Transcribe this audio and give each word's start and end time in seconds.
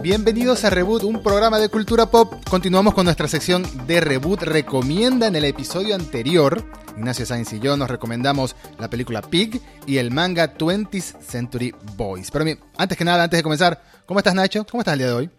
bienvenidos 0.00 0.64
a 0.64 0.70
Reboot, 0.70 1.02
un 1.02 1.22
programa 1.22 1.58
de 1.58 1.68
cultura 1.68 2.06
pop. 2.06 2.32
Continuamos 2.48 2.94
con 2.94 3.04
nuestra 3.04 3.28
sección 3.28 3.66
de 3.86 4.00
Reboot 4.00 4.40
Recomienda. 4.40 5.26
En 5.26 5.36
el 5.36 5.44
episodio 5.44 5.94
anterior, 5.94 6.64
Ignacio 6.96 7.26
Sainz 7.26 7.52
y 7.52 7.60
yo 7.60 7.76
nos 7.76 7.90
recomendamos 7.90 8.56
la 8.78 8.88
película 8.88 9.20
Pig 9.20 9.60
y 9.86 9.98
el 9.98 10.10
manga 10.10 10.56
20th 10.56 11.20
Century 11.20 11.74
Boys. 11.96 12.30
Pero 12.30 12.46
antes 12.78 12.96
que 12.96 13.04
nada, 13.04 13.24
antes 13.24 13.38
de 13.38 13.42
comenzar, 13.42 13.82
¿cómo 14.06 14.20
estás 14.20 14.34
Nacho? 14.34 14.64
¿Cómo 14.64 14.80
estás 14.80 14.94
el 14.94 15.00
día 15.00 15.08
de 15.08 15.12
hoy? 15.12 15.30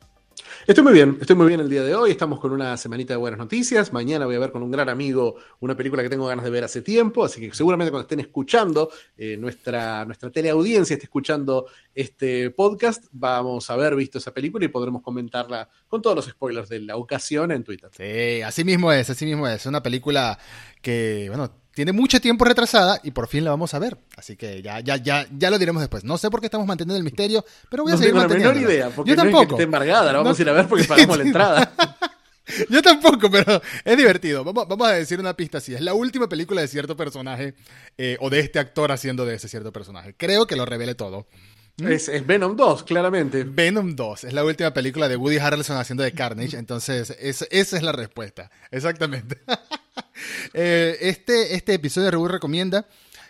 Estoy 0.68 0.84
muy 0.84 0.94
bien, 0.94 1.18
estoy 1.22 1.36
muy 1.36 1.48
bien 1.48 1.60
el 1.60 1.70
día 1.70 1.84
de 1.84 1.94
hoy. 1.94 2.12
Estamos 2.12 2.40
con 2.40 2.52
una 2.52 2.76
semanita 2.78 3.14
de 3.14 3.18
buenas 3.18 3.38
noticias. 3.38 3.94
Mañana 3.94 4.26
voy 4.26 4.36
a 4.36 4.40
ver 4.40 4.52
con 4.52 4.64
un 4.64 4.72
gran 4.72 4.90
amigo 4.90 5.36
una 5.60 5.78
película 5.78 6.02
que 6.02 6.10
tengo 6.10 6.26
ganas 6.26 6.44
de 6.44 6.52
ver 6.52 6.64
hace 6.64 6.82
tiempo. 6.82 7.24
Así 7.24 7.40
que 7.40 7.54
seguramente 7.54 7.92
cuando 7.92 8.04
estén 8.04 8.20
escuchando, 8.20 8.90
eh, 9.18 9.38
nuestra, 9.38 10.06
nuestra 10.06 10.32
teleaudiencia 10.32 10.96
esté 10.96 11.06
escuchando 11.06 11.68
este 11.94 12.50
podcast, 12.50 13.06
vamos 13.12 13.70
a 13.70 13.74
haber 13.74 13.96
visto 13.96 14.18
esa 14.18 14.34
película 14.34 14.66
y 14.66 14.70
podremos 14.70 15.02
comentarla 15.02 15.70
con 15.88 16.02
todos 16.02 16.16
los 16.16 16.26
spoilers 16.26 16.70
de 16.70 16.80
la 16.80 16.96
ocasión 16.98 17.52
en 17.52 17.64
Twitter. 17.64 17.90
Sí, 17.96 18.42
así 18.42 18.64
mismo 18.64 18.92
es, 18.92 19.10
así 19.10 19.26
mismo 19.26 19.48
es. 19.48 19.66
Una 19.66 19.84
película 19.84 20.40
que, 20.82 21.26
bueno, 21.30 21.52
tiene 21.76 21.92
mucho 21.92 22.22
tiempo 22.22 22.46
retrasada 22.46 23.02
y 23.04 23.12
por 23.12 23.28
fin 23.28 23.44
la 23.44 23.52
vamos 23.52 23.74
a 23.74 23.80
ver. 23.80 23.98
Así 24.16 24.38
que 24.38 24.62
ya, 24.62 24.80
ya, 24.80 24.96
ya, 24.96 25.28
ya 25.38 25.50
lo 25.50 25.60
diremos 25.60 25.82
después. 25.82 26.06
No 26.06 26.18
sé 26.18 26.32
por 26.32 26.40
qué 26.40 26.48
estamos 26.48 26.66
manteniendo 26.66 26.98
el 26.98 27.04
misterio, 27.04 27.46
pero 27.70 27.84
voy 27.84 27.92
a 27.92 27.96
no 27.96 28.00
seguir 28.00 28.14
tengo 28.14 28.28
la 28.28 28.34
menor 28.34 28.58
idea, 28.58 28.90
porque 28.90 29.12
Yo 29.12 29.16
tampoco. 29.18 29.36
No 29.36 29.42
es 29.42 29.48
que 29.48 29.54
esté 29.56 29.64
embargada, 29.64 30.14
la 30.14 30.20
vamos 30.20 30.40
a 30.40 30.42
ir 30.42 30.50
a 30.50 30.54
ver 30.54 30.68
porque 30.68 30.84
pagamos 30.88 31.18
la 31.18 31.24
entrada. 31.24 31.74
Yo 32.70 32.82
tampoco, 32.82 33.30
pero 33.30 33.62
es 33.84 33.98
divertido. 33.98 34.44
Vamos, 34.46 34.68
vamos, 34.70 34.88
a 34.88 34.94
decir 34.94 35.20
una 35.20 35.36
pista 35.36 35.58
así. 35.58 35.74
Es 35.74 35.82
la 35.82 35.94
última 35.94 36.30
película 36.30 36.62
de 36.62 36.68
cierto 36.70 36.96
personaje 36.96 37.56
eh, 37.98 38.18
o 38.22 38.30
de 38.30 38.40
este 38.40 38.60
actor 38.60 38.92
haciendo 38.92 39.26
de 39.26 39.36
ese 39.36 39.50
cierto 39.50 39.74
personaje. 39.74 40.14
Creo 40.16 40.48
que 40.48 40.56
lo 40.56 40.66
revele 40.66 40.96
todo. 40.96 41.28
¿Mm? 41.78 41.88
Es, 41.88 42.26
Venom 42.26 42.56
2, 42.56 42.84
claramente. 42.84 43.44
Venom 43.44 43.96
2 43.96 44.26
es 44.26 44.34
la 44.34 44.46
última 44.46 44.74
película 44.74 45.10
de 45.10 45.18
Woody 45.18 45.40
Harrelson 45.40 45.78
haciendo 45.78 46.04
de 46.04 46.14
Carnage, 46.14 46.56
entonces 46.58 47.16
esa 47.20 47.46
es 47.50 47.84
la 47.84 47.92
respuesta. 47.92 48.50
Exactamente. 48.72 49.42
Eh, 50.54 50.98
este, 51.02 51.56
este 51.56 51.74
episodio 51.74 52.06
de 52.06 52.12
Reboot 52.12 52.32
Recomienda 52.32 52.88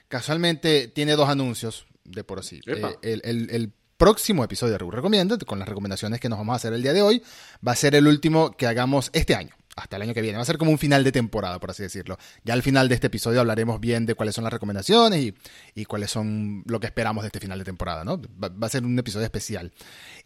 casualmente 0.07 0.87
tiene 0.87 1.13
dos 1.13 1.29
anuncios 1.29 1.85
de 2.03 2.23
por 2.23 2.43
sí. 2.43 2.61
Eh, 2.67 3.19
el, 3.23 3.71
próximo 3.97 4.43
episodio 4.43 4.73
de 4.73 4.77
Reboot 4.79 4.95
Recomienda, 4.95 5.37
con 5.37 5.57
las 5.57 5.69
recomendaciones 5.69 6.19
que 6.19 6.27
nos 6.27 6.37
vamos 6.37 6.53
a 6.53 6.55
hacer 6.57 6.73
el 6.73 6.81
día 6.81 6.91
de 6.91 7.01
hoy, 7.01 7.23
va 7.65 7.71
a 7.71 7.75
ser 7.75 7.95
el 7.95 8.07
último 8.07 8.51
que 8.51 8.67
hagamos 8.67 9.09
este 9.13 9.35
año 9.35 9.55
hasta 9.75 9.97
el 9.97 10.03
año 10.03 10.13
que 10.13 10.21
viene. 10.21 10.37
Va 10.37 10.43
a 10.43 10.45
ser 10.45 10.57
como 10.57 10.71
un 10.71 10.77
final 10.77 11.03
de 11.03 11.11
temporada, 11.11 11.59
por 11.59 11.71
así 11.71 11.83
decirlo. 11.83 12.17
Ya 12.43 12.53
al 12.53 12.63
final 12.63 12.87
de 12.87 12.95
este 12.95 13.07
episodio 13.07 13.41
hablaremos 13.41 13.79
bien 13.79 14.05
de 14.05 14.15
cuáles 14.15 14.35
son 14.35 14.43
las 14.43 14.53
recomendaciones 14.53 15.21
y, 15.21 15.35
y 15.73 15.85
cuáles 15.85 16.11
son 16.11 16.63
lo 16.65 16.79
que 16.79 16.87
esperamos 16.87 17.23
de 17.23 17.27
este 17.27 17.39
final 17.39 17.59
de 17.59 17.65
temporada, 17.65 18.03
¿no? 18.03 18.21
Va, 18.41 18.49
va, 18.49 18.67
a 18.67 18.69
ser 18.69 18.85
un 18.85 18.97
episodio 18.97 19.25
especial. 19.25 19.71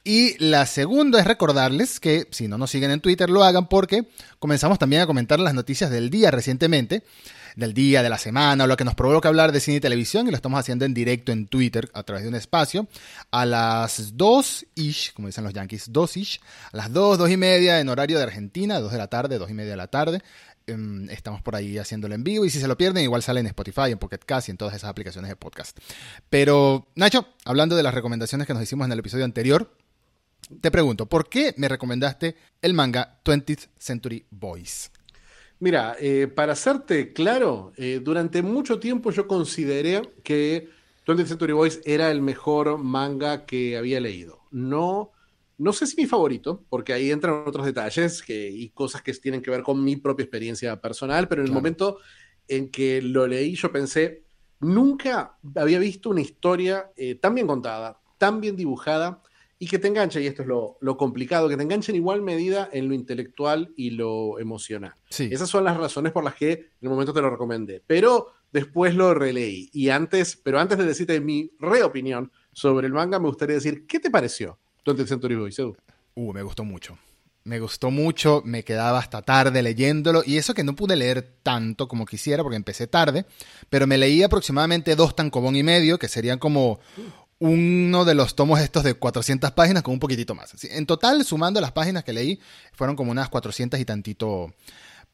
Y 0.03 0.37
la 0.43 0.65
segunda 0.65 1.19
es 1.19 1.25
recordarles 1.25 1.99
que 1.99 2.27
si 2.31 2.47
no 2.47 2.57
nos 2.57 2.71
siguen 2.71 2.91
en 2.91 3.01
Twitter 3.01 3.29
lo 3.29 3.43
hagan 3.43 3.67
porque 3.67 4.07
comenzamos 4.37 4.79
también 4.79 5.01
a 5.01 5.07
comentar 5.07 5.39
las 5.39 5.53
noticias 5.53 5.89
del 5.89 6.09
día 6.09 6.31
recientemente 6.31 7.03
del 7.55 7.73
día, 7.73 8.03
de 8.03 8.09
la 8.09 8.17
semana, 8.17 8.63
o 8.63 8.67
lo 8.67 8.77
que 8.77 8.83
nos 8.83 8.95
provoca 8.95 9.29
hablar 9.29 9.51
de 9.51 9.59
cine 9.59 9.77
y 9.77 9.79
televisión, 9.79 10.27
y 10.27 10.31
lo 10.31 10.35
estamos 10.35 10.59
haciendo 10.59 10.85
en 10.85 10.93
directo 10.93 11.31
en 11.31 11.47
Twitter 11.47 11.89
a 11.93 12.03
través 12.03 12.23
de 12.23 12.29
un 12.29 12.35
espacio, 12.35 12.87
a 13.31 13.45
las 13.45 14.15
2-ish, 14.15 15.13
como 15.13 15.27
dicen 15.27 15.43
los 15.43 15.53
yankees, 15.53 15.91
2-ish, 15.91 16.39
a 16.71 16.77
las 16.77 16.91
2, 16.91 17.17
2 17.17 17.29
y 17.31 17.37
media 17.37 17.79
en 17.79 17.89
horario 17.89 18.17
de 18.17 18.23
Argentina, 18.23 18.79
2 18.79 18.91
de 18.91 18.97
la 18.97 19.07
tarde, 19.07 19.37
2 19.37 19.49
y 19.49 19.53
media 19.53 19.71
de 19.71 19.77
la 19.77 19.87
tarde. 19.87 20.21
Em, 20.69 21.09
estamos 21.09 21.41
por 21.41 21.55
ahí 21.55 21.77
haciéndolo 21.79 22.13
en 22.13 22.23
vivo 22.23 22.45
y 22.45 22.49
si 22.49 22.59
se 22.59 22.67
lo 22.67 22.77
pierden 22.77 23.03
igual 23.03 23.23
sale 23.23 23.39
en 23.39 23.47
Spotify, 23.47 23.91
en 23.91 23.97
Pocket 23.97 24.19
Cast 24.19 24.49
y 24.49 24.51
en 24.51 24.57
todas 24.57 24.75
esas 24.75 24.89
aplicaciones 24.89 25.29
de 25.29 25.35
podcast. 25.35 25.77
Pero 26.29 26.87
Nacho, 26.95 27.27
hablando 27.45 27.75
de 27.75 27.81
las 27.81 27.93
recomendaciones 27.93 28.45
que 28.45 28.53
nos 28.53 28.61
hicimos 28.61 28.85
en 28.85 28.91
el 28.91 28.99
episodio 28.99 29.25
anterior, 29.25 29.75
te 30.61 30.69
pregunto, 30.71 31.07
¿por 31.07 31.27
qué 31.27 31.53
me 31.57 31.67
recomendaste 31.67 32.35
el 32.61 32.73
manga 32.73 33.19
20th 33.23 33.69
Century 33.77 34.25
Boys? 34.29 34.91
Mira, 35.59 35.97
eh, 35.99 36.27
para 36.27 36.55
serte 36.55 37.11
claro, 37.11 37.73
eh, 37.75 37.99
durante 38.01 38.41
mucho 38.41 38.79
tiempo 38.79 39.11
yo 39.11 39.27
consideré 39.27 40.01
que 40.23 40.69
20th 41.05 41.27
Century 41.27 41.53
Boys 41.53 41.81
era 41.83 42.11
el 42.11 42.21
mejor 42.21 42.77
manga 42.77 43.45
que 43.45 43.75
había 43.75 43.99
leído. 43.99 44.39
No, 44.51 45.11
no 45.57 45.73
sé 45.73 45.85
si 45.85 45.97
mi 46.01 46.07
favorito, 46.07 46.63
porque 46.69 46.93
ahí 46.93 47.11
entran 47.11 47.43
otros 47.45 47.65
detalles 47.65 48.23
que, 48.23 48.49
y 48.49 48.69
cosas 48.69 49.01
que 49.01 49.11
tienen 49.13 49.41
que 49.41 49.51
ver 49.51 49.61
con 49.61 49.83
mi 49.83 49.97
propia 49.97 50.23
experiencia 50.23 50.79
personal, 50.79 51.27
pero 51.27 51.41
en 51.41 51.47
el 51.47 51.53
momento 51.53 51.97
en 52.47 52.69
que 52.69 53.01
lo 53.01 53.27
leí 53.27 53.55
yo 53.55 53.69
pensé, 53.71 54.23
nunca 54.61 55.37
había 55.55 55.79
visto 55.79 56.09
una 56.09 56.21
historia 56.21 56.89
eh, 56.95 57.15
tan 57.15 57.35
bien 57.35 57.47
contada, 57.47 57.99
tan 58.17 58.39
bien 58.39 58.55
dibujada 58.55 59.21
y 59.61 59.67
que 59.67 59.77
te 59.77 59.89
enganche, 59.89 60.21
y 60.21 60.27
esto 60.27 60.43
es 60.43 60.47
lo, 60.47 60.97
complicado, 60.97 61.49
que 61.49 61.57
te 61.57 61.63
enganche 61.63 61.91
en 61.91 61.97
igual 61.97 62.21
medida 62.21 62.69
en 62.71 62.87
lo 62.87 62.93
intelectual 62.95 63.73
y 63.75 63.91
lo 63.91 64.39
emocional. 64.39 64.93
Esas 65.09 65.49
son 65.49 65.65
las 65.65 65.75
razones 65.75 66.13
por 66.13 66.23
las 66.23 66.35
que 66.35 66.51
en 66.51 66.69
el 66.81 66.89
momento 66.89 67.13
te 67.13 67.21
lo 67.21 67.29
recomendé. 67.29 67.83
Pero 67.85 68.27
después 68.53 68.95
lo 68.95 69.13
releí. 69.13 69.69
Y 69.73 69.89
antes, 69.89 70.37
pero 70.41 70.59
antes 70.59 70.77
de 70.77 70.85
decirte 70.85 71.19
mi 71.19 71.51
reopinión 71.59 72.31
sobre 72.53 72.87
el 72.87 72.93
manga, 72.93 73.19
me 73.19 73.27
gustaría 73.27 73.55
decir, 73.55 73.85
¿qué 73.85 73.99
te 73.99 74.09
pareció 74.09 74.57
20th 74.85 75.07
Century 75.07 75.35
Boys, 75.35 75.59
Uh, 76.15 76.33
me 76.33 76.41
gustó 76.41 76.63
mucho. 76.63 76.97
Me 77.45 77.59
gustó 77.59 77.89
mucho, 77.89 78.41
me 78.45 78.63
quedaba 78.63 78.99
hasta 78.99 79.21
tarde 79.21 79.63
leyéndolo 79.63 80.21
y 80.25 80.37
eso 80.37 80.53
que 80.53 80.63
no 80.63 80.75
pude 80.75 80.95
leer 80.97 81.37
tanto 81.41 81.87
como 81.87 82.05
quisiera 82.05 82.43
porque 82.43 82.57
empecé 82.57 82.85
tarde, 82.85 83.25
pero 83.69 83.87
me 83.87 83.97
leí 83.97 84.21
aproximadamente 84.21 84.95
dos 84.95 85.15
tancobón 85.15 85.55
y 85.55 85.63
medio, 85.63 85.97
que 85.97 86.09
serían 86.09 86.37
como 86.37 86.79
uno 87.39 88.05
de 88.05 88.15
los 88.15 88.35
tomos 88.35 88.59
estos 88.59 88.83
de 88.83 88.93
400 88.93 89.51
páginas 89.51 89.81
con 89.83 89.93
un 89.93 89.99
poquitito 89.99 90.35
más. 90.35 90.53
En 90.65 90.85
total, 90.85 91.23
sumando 91.23 91.61
las 91.61 91.71
páginas 91.71 92.03
que 92.03 92.13
leí, 92.13 92.39
fueron 92.73 92.95
como 92.95 93.11
unas 93.11 93.29
400 93.29 93.79
y 93.79 93.85
tantito 93.85 94.53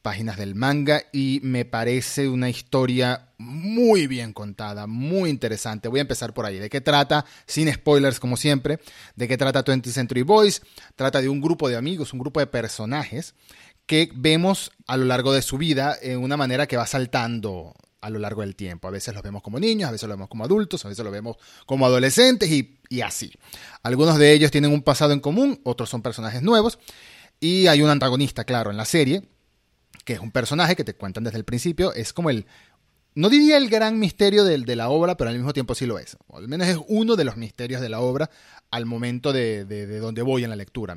páginas 0.01 0.37
del 0.37 0.53
manga 0.53 1.01
y 1.11 1.39
me 1.41 1.65
parece 1.65 2.29
una 2.29 2.47
historia 2.47 3.29
muy 3.39 4.05
bien 4.05 4.33
contada, 4.33 4.85
muy 4.85 5.31
interesante. 5.31 5.87
Voy 5.87 5.99
a 5.99 6.01
empezar 6.01 6.31
por 6.31 6.45
ahí. 6.45 6.59
¿De 6.59 6.69
qué 6.69 6.79
trata? 6.79 7.25
Sin 7.47 7.73
spoilers 7.73 8.19
como 8.19 8.37
siempre. 8.37 8.79
¿De 9.15 9.27
qué 9.27 9.35
trata 9.35 9.65
20th 9.65 9.91
Century 9.91 10.21
Boys? 10.21 10.61
Trata 10.95 11.21
de 11.21 11.29
un 11.29 11.41
grupo 11.41 11.69
de 11.69 11.75
amigos, 11.75 12.13
un 12.13 12.19
grupo 12.19 12.39
de 12.39 12.45
personajes 12.45 13.33
que 13.87 14.11
vemos 14.13 14.71
a 14.87 14.97
lo 14.97 15.05
largo 15.05 15.33
de 15.33 15.41
su 15.41 15.57
vida 15.57 15.95
en 15.99 16.19
una 16.19 16.37
manera 16.37 16.67
que 16.67 16.77
va 16.77 16.85
saltando 16.87 17.73
a 18.05 18.09
lo 18.11 18.19
largo 18.19 18.41
del 18.41 18.55
tiempo. 18.55 18.87
A 18.87 18.91
veces 18.91 19.13
los 19.15 19.23
vemos 19.23 19.41
como 19.41 19.59
niños, 19.59 19.89
a 19.89 19.91
veces 19.91 20.07
los 20.07 20.15
vemos 20.15 20.29
como 20.29 20.43
adultos, 20.43 20.85
a 20.85 20.89
veces 20.89 21.03
los 21.03 21.11
vemos 21.11 21.37
como 21.65 21.87
adolescentes 21.87 22.49
y, 22.51 23.01
así. 23.01 23.31
Algunos 23.81 24.19
de 24.19 24.31
ellos 24.31 24.51
tienen 24.51 24.71
un 24.71 24.83
pasado 24.83 25.11
en 25.11 25.19
común, 25.19 25.59
otros 25.63 25.89
son 25.89 26.03
personajes 26.03 26.43
nuevos. 26.43 26.77
Y 27.39 27.65
hay 27.65 27.81
un 27.81 27.89
antagonista, 27.89 28.43
claro, 28.43 28.69
en 28.69 28.77
la 28.77 28.85
serie, 28.85 29.23
que 30.05 30.13
es 30.13 30.19
un 30.19 30.31
personaje 30.31 30.75
que 30.75 30.83
te 30.83 30.93
cuentan 30.93 31.23
desde 31.23 31.39
el 31.39 31.45
principio. 31.45 31.93
Es 31.93 32.13
como 32.13 32.29
el, 32.29 32.45
no 33.15 33.27
diría 33.27 33.57
el 33.57 33.69
gran 33.69 33.97
misterio 33.97 34.43
de, 34.43 34.59
de, 34.59 34.75
la 34.75 34.89
obra, 34.89 35.17
pero 35.17 35.31
al 35.31 35.35
mismo 35.35 35.51
tiempo 35.51 35.73
sí 35.73 35.87
lo 35.87 35.97
es. 35.97 36.15
O 36.27 36.37
al 36.37 36.47
menos 36.47 36.67
es 36.67 36.77
uno 36.87 37.15
de 37.15 37.25
los 37.25 37.37
misterios 37.37 37.81
de 37.81 37.89
la 37.89 38.01
obra 38.01 38.29
al 38.69 38.85
momento 38.85 39.33
de, 39.33 39.65
de, 39.65 39.99
donde 39.99 40.21
voy 40.21 40.43
en 40.43 40.51
la 40.51 40.55
lectura. 40.55 40.95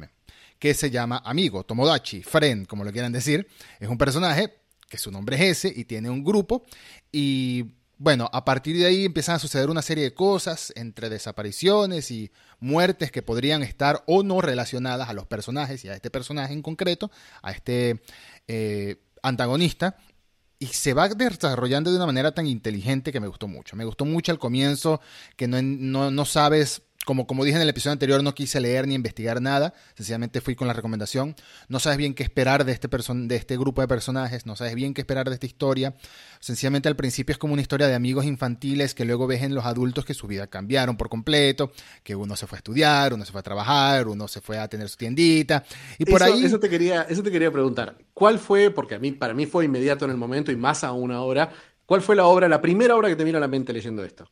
Que 0.59 0.75
se 0.75 0.91
llama 0.91 1.23
Amigo, 1.25 1.65
Tomodachi, 1.65 2.23
Friend, 2.23 2.67
como 2.67 2.85
lo 2.85 2.93
quieran 2.93 3.13
decir. 3.13 3.49
Es 3.81 3.89
un 3.89 3.97
personaje 3.97 4.59
que 4.89 4.99
su 4.99 5.11
nombre 5.11 5.37
es 5.37 5.65
ese 5.65 5.73
y 5.75 5.85
tiene 5.85 6.11
un 6.11 6.25
grupo. 6.25 6.65
Y 7.13 7.67
bueno, 7.99 8.31
a 8.33 8.45
partir 8.45 8.77
de 8.77 8.87
ahí 8.87 9.05
empiezan 9.05 9.37
a 9.37 9.39
suceder 9.41 9.71
una 9.71 9.83
serie 9.83 10.05
de 10.05 10.15
cosas 10.15 10.73
entre 10.77 11.09
desapariciones 11.09 12.11
y 12.11 12.31
muertes 12.61 13.11
que 13.11 13.23
podrían 13.23 13.63
estar 13.63 14.05
o 14.07 14.23
no 14.23 14.41
relacionadas 14.41 15.09
a 15.09 15.13
los 15.13 15.27
personajes 15.27 15.85
y 15.85 15.89
a 15.89 15.95
este 15.95 16.11
personaje 16.11 16.53
en 16.53 16.63
concreto, 16.63 17.11
a 17.43 17.51
este 17.51 18.01
eh, 18.47 18.97
antagonista. 19.23 19.97
Y 20.61 20.67
se 20.67 20.93
va 20.93 21.09
desarrollando 21.09 21.91
de 21.91 21.97
una 21.97 22.07
manera 22.07 22.33
tan 22.33 22.47
inteligente 22.47 23.13
que 23.13 23.21
me 23.21 23.29
gustó 23.29 23.47
mucho. 23.47 23.77
Me 23.77 23.85
gustó 23.85 24.05
mucho 24.05 24.33
al 24.33 24.41
comienzo, 24.41 25.01
que 25.37 25.47
no, 25.47 25.63
no, 25.63 26.11
no 26.11 26.25
sabes 26.25 26.83
como, 27.09 27.27
como 27.27 27.43
dije 27.43 27.57
en 27.57 27.63
el 27.63 27.71
episodio 27.71 27.95
anterior, 27.95 28.23
no 28.23 28.35
quise 28.35 28.61
leer 28.61 28.87
ni 28.87 28.93
investigar 28.95 29.41
nada, 29.41 29.73
sencillamente 29.95 30.43
fui 30.43 30.55
con 30.55 30.69
la 30.69 30.75
recomendación. 30.75 31.37
No 31.67 31.81
sabes 31.81 31.97
bien 31.97 32.13
qué 32.13 32.23
esperar 32.23 32.67
de 32.67 32.73
este, 32.73 32.87
de 32.87 33.35
este 33.35 33.57
grupo 33.57 33.81
de 33.81 33.89
personajes, 33.89 34.45
no 34.45 34.57
sabes 34.57 34.75
bien 34.75 34.93
qué 34.93 35.01
esperar 35.01 35.27
de 35.27 35.33
esta 35.33 35.47
historia. 35.47 35.95
Sencillamente 36.39 36.87
al 36.87 36.97
principio 36.97 37.33
es 37.33 37.39
como 37.39 37.55
una 37.55 37.63
historia 37.63 37.89
de 37.89 37.95
amigos 37.95 38.27
infantiles 38.27 38.95
que 38.95 39.07
luego 39.07 39.27
ves 39.27 39.43
en 39.43 39.55
los 39.55 39.65
adultos 39.65 40.05
que 40.05 40.13
su 40.13 40.27
vida 40.27 40.49
cambiaron 40.49 40.99
por 40.99 41.09
completo, 41.09 41.73
que 42.03 42.15
uno 42.15 42.37
se 42.37 42.47
fue 42.47 42.57
a 42.57 42.61
estudiar, 42.61 43.15
uno 43.15 43.25
se 43.25 43.33
fue 43.33 43.41
a 43.41 43.43
trabajar, 43.43 44.07
uno 44.07 44.29
se 44.29 44.43
fue 44.43 44.59
a 44.59 44.69
tener 44.69 44.91
su 44.91 44.99
tiendita. 44.99 45.65
Y 45.97 46.05
por 46.05 46.23
ahí... 46.23 46.45
Eso 46.45 46.61
te, 46.61 46.69
quería, 46.69 47.05
eso 47.05 47.23
te 47.23 47.31
quería 47.31 47.51
preguntar. 47.51 47.97
¿Cuál 48.13 48.39
fue, 48.39 48.71
porque 48.71 48.97
a 48.97 48.99
mí, 48.99 49.13
para 49.13 49.33
mí 49.33 49.47
fue 49.47 49.65
inmediato 49.65 50.05
en 50.05 50.11
el 50.11 50.19
momento 50.19 50.53
y 50.53 50.57
más 50.57 50.85
aún 50.85 51.11
ahora, 51.11 51.49
cuál 51.87 52.03
fue 52.03 52.17
la 52.17 52.27
obra, 52.27 52.51
la 52.51 52.61
primera 52.61 52.95
obra 52.97 53.09
que 53.09 53.17
te 53.17 53.25
vino 53.25 53.39
a 53.39 53.41
la 53.41 53.49
mente 53.49 53.73
leyendo 53.73 54.05
esto? 54.05 54.29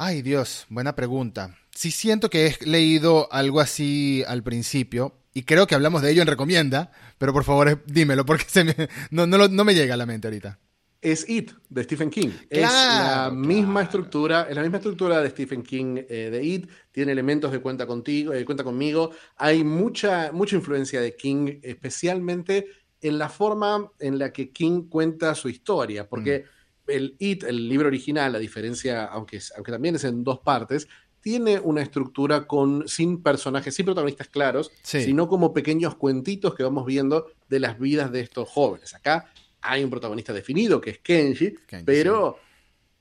Ay, 0.00 0.22
Dios, 0.22 0.64
buena 0.68 0.94
pregunta. 0.94 1.58
Sí 1.74 1.90
siento 1.90 2.30
que 2.30 2.46
he 2.46 2.64
leído 2.64 3.26
algo 3.32 3.58
así 3.58 4.22
al 4.28 4.44
principio, 4.44 5.16
y 5.34 5.42
creo 5.42 5.66
que 5.66 5.74
hablamos 5.74 6.02
de 6.02 6.12
ello 6.12 6.22
en 6.22 6.28
Recomienda, 6.28 6.92
pero 7.18 7.32
por 7.32 7.42
favor 7.42 7.82
dímelo, 7.84 8.24
porque 8.24 8.44
se 8.46 8.62
me, 8.62 8.76
no, 9.10 9.26
no, 9.26 9.48
no, 9.48 9.64
me 9.64 9.74
llega 9.74 9.94
a 9.94 9.96
la 9.96 10.06
mente 10.06 10.28
ahorita. 10.28 10.60
es 11.02 11.28
It 11.28 11.50
de 11.68 11.82
Stephen 11.82 12.10
King. 12.10 12.30
es 12.48 12.62
la 12.62 13.32
misma 13.34 13.82
estructura, 13.82 14.46
es 14.48 14.54
la 14.54 14.62
misma 14.62 14.76
estructura 14.76 15.20
de 15.20 15.30
Stephen 15.30 15.64
King 15.64 15.96
eh, 16.08 16.30
de 16.30 16.44
It. 16.44 16.70
Tiene 16.92 17.10
elementos 17.10 17.50
de 17.50 17.58
cuenta 17.58 17.84
contigo, 17.84 18.32
eh, 18.34 18.44
cuenta 18.44 18.62
conmigo. 18.62 19.10
Hay 19.36 19.64
mucha, 19.64 20.30
mucha 20.30 20.54
influencia 20.54 21.00
de 21.00 21.16
King, 21.16 21.58
especialmente 21.60 22.68
en 23.00 23.18
la 23.18 23.28
forma 23.28 23.90
en 23.98 24.16
la 24.20 24.32
que 24.32 24.52
King 24.52 24.88
cuenta 24.88 25.34
su 25.34 25.48
historia, 25.48 26.08
porque 26.08 26.44
mm. 26.46 26.57
El 26.88 27.16
It, 27.18 27.44
el 27.44 27.68
libro 27.68 27.88
original, 27.88 28.34
a 28.34 28.38
diferencia, 28.38 29.04
aunque, 29.06 29.40
aunque 29.56 29.72
también 29.72 29.96
es 29.96 30.04
en 30.04 30.24
dos 30.24 30.40
partes, 30.40 30.88
tiene 31.20 31.58
una 31.58 31.82
estructura 31.82 32.46
con, 32.46 32.86
sin 32.88 33.22
personajes, 33.22 33.74
sin 33.74 33.84
protagonistas 33.84 34.28
claros, 34.28 34.70
sino 34.82 35.28
como 35.28 35.52
pequeños 35.52 35.96
cuentitos 35.96 36.54
que 36.54 36.62
vamos 36.62 36.86
viendo 36.86 37.26
de 37.48 37.60
las 37.60 37.78
vidas 37.78 38.12
de 38.12 38.20
estos 38.20 38.48
jóvenes. 38.48 38.94
Acá 38.94 39.30
hay 39.60 39.84
un 39.84 39.90
protagonista 39.90 40.32
definido, 40.32 40.80
que 40.80 40.90
es 40.90 40.98
Kenji, 40.98 41.54
pero 41.84 42.38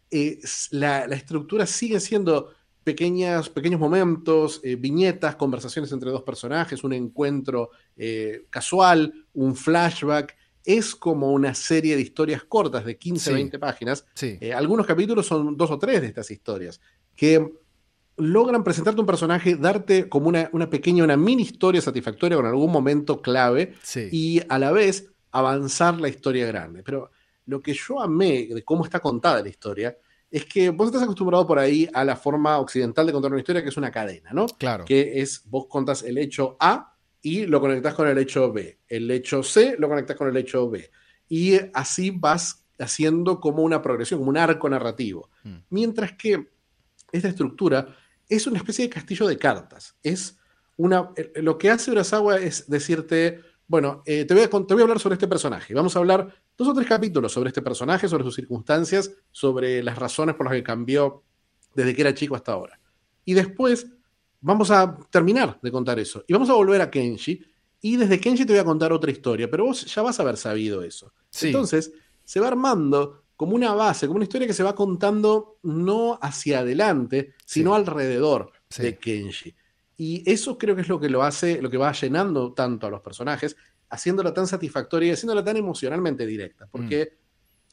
eh, 0.10 0.40
la, 0.72 1.06
estructura 1.06 1.66
sigue 1.66 2.00
siendo 2.00 2.54
pequeñas, 2.84 3.50
pequeños 3.50 3.80
momentos, 3.80 4.62
eh, 4.64 4.76
viñetas, 4.76 5.36
conversaciones 5.36 5.92
entre 5.92 6.10
dos 6.10 6.24
personajes, 6.24 6.84
un 6.84 6.94
encuentro 6.94 7.72
eh, 7.96 8.46
casual, 8.50 9.26
un 9.34 9.56
flashback. 9.56 10.36
Es 10.68 10.96
como 10.96 11.32
una 11.32 11.56
serie 11.56 11.96
de 11.96 12.02
historias 12.02 12.44
cortas 12.44 12.84
de 12.84 12.98
15, 12.98 13.34
20 13.34 13.58
páginas. 13.58 14.06
algunos 14.54 14.86
capítulos 14.86 15.26
son 15.26 15.56
dos 15.56 15.72
o 15.72 15.80
tres 15.80 16.02
de 16.02 16.08
estas 16.08 16.30
historias, 16.30 16.82
que 17.16 17.54
logran 18.18 18.64
presentarte 18.66 19.00
un 19.00 19.08
personaje, 19.08 19.56
darte 19.56 20.10
como 20.10 20.28
una, 20.28 20.50
una 20.52 20.70
pequeña, 20.70 21.06
una 21.06 21.16
mini 21.16 21.44
historia 21.44 21.82
satisfactoria 21.82 22.36
con 22.36 22.46
algún 22.46 22.72
momento 22.72 23.22
clave 23.22 23.76
y 24.12 24.42
a 24.50 24.60
la 24.60 24.72
vez 24.72 25.10
avanzar 25.32 26.02
la 26.02 26.10
historia 26.10 26.46
grande. 26.48 26.84
Pero 26.84 27.12
lo 27.46 27.62
que 27.62 27.74
yo 27.74 28.02
amé 28.02 28.48
de 28.48 28.64
cómo 28.66 28.84
está 28.84 29.00
contada 29.00 29.42
la 29.42 29.50
historia 29.50 29.98
es 30.30 30.46
que 30.46 30.70
vos 30.70 30.88
estás 30.88 31.04
acostumbrado 31.04 31.48
por 31.48 31.60
ahí 31.60 31.88
a 31.94 32.04
la 32.04 32.18
forma 32.18 32.58
occidental 32.58 33.06
de 33.06 33.14
contar 33.14 33.32
una 33.32 33.40
historia, 33.40 33.64
que 33.64 33.70
es 33.70 33.78
una 33.78 33.92
cadena, 33.92 34.32
¿no? 34.34 34.48
Claro. 34.48 34.84
Que 34.84 35.22
es, 35.22 35.44
vos 35.46 35.68
contás 35.70 36.04
el 36.04 36.18
hecho 36.18 36.58
A 36.60 36.97
y 37.28 37.46
lo 37.46 37.60
conectás 37.60 37.94
con 37.94 38.08
el 38.08 38.18
hecho 38.18 38.54
B. 38.54 38.80
El 38.88 39.12
hecho 39.12 39.44
C 39.44 39.76
lo 39.78 39.90
conectás 39.90 40.16
con 40.16 40.30
el 40.30 40.38
hecho 40.38 40.70
B. 40.70 40.90
Y 41.28 41.58
así 41.74 42.10
vas 42.10 42.66
haciendo 42.80 43.42
como 43.42 43.64
una 43.64 43.82
progresión, 43.82 44.22
como 44.22 44.30
un 44.30 44.38
arco 44.38 44.70
narrativo. 44.70 45.30
Mm. 45.44 45.56
Mientras 45.70 46.14
que 46.14 46.48
esta 47.12 47.28
estructura 47.28 47.98
es 48.30 48.48
una 48.48 48.60
especie 48.60 48.86
de 48.86 48.90
castillo 48.90 49.28
de 49.28 49.38
cartas. 49.38 49.98
Es 50.04 50.38
una, 50.78 51.10
lo 51.36 51.58
que 51.58 51.70
hace 51.70 51.92
Urasawa 51.92 52.38
es 52.38 52.70
decirte, 52.70 53.42
bueno, 53.68 54.04
eh, 54.06 54.24
te, 54.24 54.34
voy 54.34 54.44
a, 54.44 54.50
te 54.50 54.74
voy 54.74 54.80
a 54.80 54.84
hablar 54.84 55.00
sobre 55.00 55.16
este 55.16 55.28
personaje. 55.28 55.74
Vamos 55.74 55.98
a 55.98 56.00
hablar 56.00 56.34
dos 56.58 56.70
o 56.70 56.74
tres 56.74 56.88
capítulos 56.88 57.34
sobre 57.34 57.50
este 57.50 57.62
personaje, 57.62 58.08
sobre 58.08 58.24
sus 58.24 58.36
circunstancias, 58.36 59.12
sobre 59.34 59.84
las 59.84 59.98
razones 59.98 60.36
por 60.36 60.46
las 60.46 60.56
que 60.56 60.64
cambió 60.64 61.24
desde 61.76 61.94
que 61.94 62.02
era 62.04 62.14
chico 62.14 62.38
hasta 62.38 62.54
ahora. 62.54 62.80
Y 63.26 63.34
después 63.34 63.88
vamos 64.48 64.72
a 64.72 64.98
terminar 65.10 65.60
de 65.62 65.72
contar 65.72 66.00
eso. 66.00 66.24
Y 66.28 66.34
vamos 66.34 66.50
a 66.50 66.54
volver 66.54 66.82
a 66.82 66.90
Kenji. 66.90 67.44
Y 67.82 67.98
desde 67.98 68.20
Kenji 68.20 68.46
te 68.46 68.54
voy 68.54 68.60
a 68.60 68.66
contar 68.66 68.92
otra 68.92 69.12
historia, 69.12 69.50
pero 69.52 69.66
vos 69.66 69.86
ya 69.94 70.02
vas 70.02 70.20
a 70.20 70.24
haber 70.24 70.38
sabido 70.38 70.82
eso. 70.82 71.14
Entonces, 71.42 71.92
se 72.24 72.40
va 72.40 72.48
armando 72.48 73.24
como 73.36 73.56
una 73.56 73.74
base, 73.74 74.08
como 74.08 74.18
una 74.18 74.24
historia 74.24 74.48
que 74.48 74.54
se 74.54 74.64
va 74.64 74.74
contando 74.74 75.60
no 75.64 76.18
hacia 76.22 76.60
adelante, 76.60 77.36
sino 77.46 77.76
alrededor 77.76 78.52
de 78.78 78.98
Kenji. 78.98 79.54
Y 79.98 80.24
eso 80.30 80.58
creo 80.58 80.76
que 80.76 80.82
es 80.82 80.90
lo 80.90 81.00
que 81.00 81.10
lo 81.10 81.24
hace, 81.24 81.62
lo 81.62 81.70
que 81.70 81.78
va 81.78 81.92
llenando 81.92 82.54
tanto 82.54 82.88
a 82.88 82.90
los 82.90 83.02
personajes, 83.02 83.56
haciéndola 83.90 84.34
tan 84.34 84.48
satisfactoria 84.48 85.10
y 85.10 85.12
haciéndola 85.12 85.44
tan 85.44 85.58
emocionalmente 85.58 86.26
directa. 86.26 86.68
Porque 86.72 87.14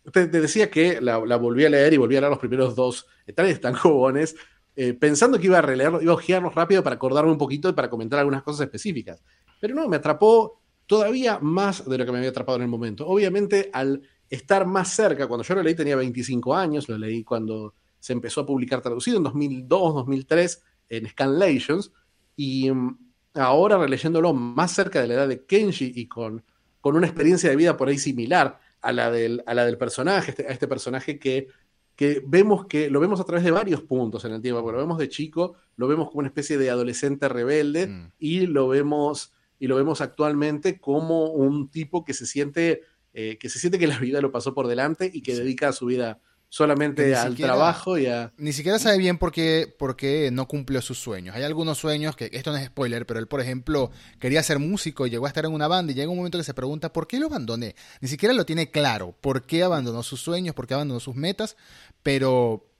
mm. 0.04 0.10
te, 0.10 0.26
decía 0.26 0.70
que 0.70 1.00
la, 1.00 1.18
volví 1.36 1.64
a 1.64 1.70
leer 1.70 1.94
y 1.94 1.96
volví 1.96 2.16
a 2.16 2.20
leer 2.20 2.30
los 2.30 2.38
primeros 2.38 2.74
dos 2.74 3.06
detalles 3.26 3.60
tan 3.60 3.74
jobones, 3.74 4.36
eh, 4.76 4.94
pensando 4.94 5.38
que 5.38 5.46
iba 5.46 5.58
a 5.58 5.62
releerlo, 5.62 6.02
iba 6.02 6.12
a 6.12 6.16
ojearlos 6.16 6.54
rápido 6.54 6.82
para 6.82 6.96
acordarme 6.96 7.30
un 7.30 7.38
poquito 7.38 7.68
y 7.68 7.72
para 7.72 7.90
comentar 7.90 8.18
algunas 8.18 8.42
cosas 8.42 8.66
específicas. 8.66 9.22
Pero 9.60 9.74
no, 9.74 9.88
me 9.88 9.96
atrapó 9.96 10.60
todavía 10.86 11.38
más 11.40 11.88
de 11.88 11.98
lo 11.98 12.04
que 12.04 12.12
me 12.12 12.18
había 12.18 12.30
atrapado 12.30 12.56
en 12.56 12.62
el 12.62 12.68
momento. 12.68 13.06
Obviamente, 13.06 13.70
al 13.72 14.02
estar 14.28 14.66
más 14.66 14.94
cerca, 14.94 15.26
cuando 15.26 15.44
yo 15.44 15.54
lo 15.54 15.62
leí 15.62 15.74
tenía 15.74 15.96
25 15.96 16.54
años, 16.54 16.88
lo 16.88 16.98
leí 16.98 17.22
cuando 17.22 17.74
se 18.00 18.12
empezó 18.12 18.42
a 18.42 18.46
publicar 18.46 18.82
traducido 18.82 19.16
en 19.16 19.22
2002, 19.22 19.94
2003 19.94 20.62
en 20.90 21.08
Scanlations 21.08 21.92
y 22.36 22.70
mm, 22.70 22.98
ahora 23.34 23.78
releyéndolo 23.78 24.34
más 24.34 24.72
cerca 24.72 25.00
de 25.00 25.08
la 25.08 25.14
edad 25.14 25.28
de 25.28 25.44
Kenji 25.44 25.92
y 25.94 26.06
con, 26.06 26.44
con 26.80 26.96
una 26.96 27.06
experiencia 27.06 27.48
de 27.48 27.56
vida 27.56 27.76
por 27.76 27.88
ahí 27.88 27.98
similar 27.98 28.60
a 28.82 28.92
la 28.92 29.10
del, 29.10 29.42
a 29.46 29.54
la 29.54 29.64
del 29.64 29.78
personaje, 29.78 30.32
este, 30.32 30.46
a 30.46 30.50
este 30.50 30.68
personaje 30.68 31.18
que, 31.18 31.48
que 31.96 32.22
vemos 32.26 32.66
que 32.66 32.90
lo 32.90 33.00
vemos 33.00 33.20
a 33.20 33.24
través 33.24 33.44
de 33.44 33.50
varios 33.50 33.82
puntos 33.82 34.24
en 34.24 34.32
el 34.32 34.42
tiempo, 34.42 34.70
lo 34.70 34.78
vemos 34.78 34.98
de 34.98 35.08
chico, 35.08 35.54
lo 35.76 35.86
vemos 35.86 36.08
como 36.08 36.20
una 36.20 36.28
especie 36.28 36.58
de 36.58 36.70
adolescente 36.70 37.28
rebelde 37.28 37.86
mm. 37.86 38.12
y 38.18 38.46
lo 38.46 38.68
vemos 38.68 39.32
y 39.58 39.66
lo 39.68 39.76
vemos 39.76 40.00
actualmente 40.00 40.80
como 40.80 41.26
un 41.26 41.70
tipo 41.70 42.04
que 42.04 42.14
se 42.14 42.26
siente 42.26 42.82
eh, 43.12 43.38
que 43.38 43.48
se 43.48 43.60
siente 43.60 43.78
que 43.78 43.86
la 43.86 43.98
vida 43.98 44.20
lo 44.20 44.32
pasó 44.32 44.54
por 44.54 44.66
delante 44.66 45.08
y 45.12 45.22
que 45.22 45.36
dedica 45.36 45.72
su 45.72 45.86
vida 45.86 46.20
solamente 46.54 47.16
al 47.16 47.34
trabajo 47.34 47.98
y 47.98 48.06
a... 48.06 48.32
Ni 48.36 48.52
siquiera 48.52 48.78
sabe 48.78 48.96
bien 48.96 49.18
por 49.18 49.32
qué, 49.32 49.74
por 49.76 49.96
qué 49.96 50.30
no 50.30 50.46
cumplió 50.46 50.80
sus 50.82 51.00
sueños. 51.00 51.34
Hay 51.34 51.42
algunos 51.42 51.78
sueños 51.78 52.14
que, 52.14 52.30
esto 52.32 52.52
no 52.52 52.58
es 52.58 52.66
spoiler, 52.66 53.06
pero 53.06 53.18
él, 53.18 53.26
por 53.26 53.40
ejemplo, 53.40 53.90
quería 54.20 54.40
ser 54.44 54.60
músico, 54.60 55.04
y 55.04 55.10
llegó 55.10 55.26
a 55.26 55.28
estar 55.30 55.44
en 55.44 55.52
una 55.52 55.66
banda 55.66 55.90
y 55.90 55.96
llega 55.96 56.12
un 56.12 56.16
momento 56.16 56.38
que 56.38 56.44
se 56.44 56.54
pregunta, 56.54 56.92
¿por 56.92 57.08
qué 57.08 57.18
lo 57.18 57.26
abandoné? 57.26 57.74
Ni 58.00 58.06
siquiera 58.06 58.32
lo 58.32 58.46
tiene 58.46 58.70
claro, 58.70 59.16
por 59.20 59.46
qué 59.46 59.64
abandonó 59.64 60.04
sus 60.04 60.20
sueños, 60.20 60.54
por 60.54 60.68
qué 60.68 60.74
abandonó 60.74 61.00
sus 61.00 61.16
metas, 61.16 61.56
pero... 62.04 62.70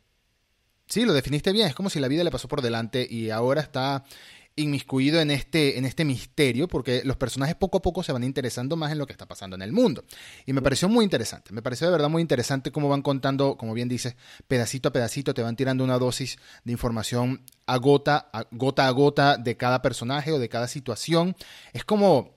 Sí, 0.87 1.05
lo 1.05 1.13
definiste 1.13 1.51
bien, 1.51 1.67
es 1.67 1.75
como 1.75 1.91
si 1.91 1.99
la 1.99 2.07
vida 2.07 2.23
le 2.23 2.31
pasó 2.31 2.47
por 2.47 2.63
delante 2.63 3.05
y 3.11 3.31
ahora 3.31 3.61
está 3.61 4.05
inmiscuido 4.57 5.21
en 5.21 5.31
este, 5.31 5.79
en 5.79 5.85
este 5.85 6.05
misterio, 6.05 6.69
porque 6.69 7.03
los 7.05 7.17
personajes 7.17 7.57
poco 7.57 7.79
a 7.79 7.83
poco 7.83 8.03
se 8.03 8.13
van 8.13 8.23
interesando 8.23 8.77
más 8.77 8.93
en 8.93 8.99
lo 8.99 9.07
que 9.07 9.13
está 9.13 9.27
pasando 9.27 9.57
en 9.57 9.63
el 9.63 9.73
mundo. 9.73 10.05
Y 10.47 10.53
me 10.53 10.63
pareció 10.63 10.89
muy 10.89 11.05
interesante, 11.05 11.53
me 11.53 11.63
pareció 11.63 11.87
de 11.87 11.93
verdad 11.93 12.09
muy 12.09 12.23
interesante 12.23 12.71
cómo 12.71 12.89
van 12.89 13.03
contando, 13.03 13.57
como 13.57 13.75
bien 13.75 13.89
dices, 13.89 14.17
pedacito 14.47 14.89
a 14.89 14.93
pedacito, 14.93 15.35
te 15.35 15.43
van 15.43 15.57
tirando 15.57 15.83
una 15.83 15.99
dosis 15.99 16.39
de 16.65 16.73
información 16.73 17.43
a 17.67 17.77
gota, 17.79 18.29
a 18.33 18.47
gota 18.53 18.87
a 18.87 18.91
gota 18.91 19.37
de 19.37 19.57
cada 19.57 19.83
personaje 19.83 20.31
o 20.31 20.39
de 20.39 20.49
cada 20.49 20.69
situación. 20.69 21.35
Es 21.73 21.85
como 21.85 22.35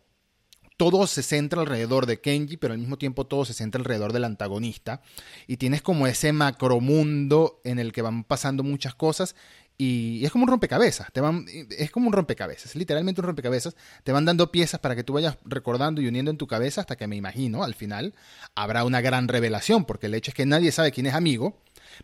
todo 0.78 1.08
se 1.08 1.24
centra 1.24 1.60
alrededor 1.60 2.06
de 2.06 2.22
Kenji, 2.22 2.56
pero 2.56 2.74
al 2.74 2.80
mismo 2.80 2.98
tiempo 2.98 3.25
todo 3.25 3.46
se 3.46 3.54
centra 3.54 3.80
alrededor 3.80 4.13
del 4.13 4.24
antagonista. 4.24 5.02
Y 5.48 5.58
tienes 5.58 5.81
como 5.81 6.06
ese 6.06 6.31
macromundo 6.34 7.62
en 7.63 7.80
el 7.80 7.91
que 7.91 8.03
van 8.03 8.24
pasando 8.24 8.63
muchas 8.63 8.94
cosas 8.94 9.36
y 9.77 10.25
es 10.25 10.31
como 10.31 10.43
un 10.43 10.50
rompecabezas, 10.50 11.12
te 11.13 11.22
van, 11.22 11.46
es 11.48 11.91
como 11.91 12.07
un 12.07 12.13
rompecabezas, 12.13 12.75
literalmente 12.75 13.22
un 13.22 13.27
rompecabezas, 13.27 13.75
te 14.03 14.12
van 14.12 14.25
dando 14.25 14.51
piezas 14.51 14.79
para 14.79 14.96
que 14.96 15.03
tú 15.03 15.13
vayas 15.13 15.38
recordando 15.46 16.01
y 16.01 16.07
uniendo 16.07 16.31
en 16.31 16.38
tu 16.38 16.48
cabeza 16.48 16.81
hasta 16.81 16.96
que 16.96 17.05
me 17.05 17.15
imagino, 17.15 17.63
al 17.63 17.75
final, 17.75 18.15
habrá 18.55 18.84
una 18.84 19.01
gran 19.01 19.27
revelación, 19.27 19.86
porque 19.86 20.07
el 20.07 20.15
hecho 20.15 20.31
es 20.31 20.36
que 20.36 20.48
nadie 20.48 20.72
sabe 20.72 20.91
quién 20.91 21.05
es 21.05 21.13
amigo, 21.13 21.57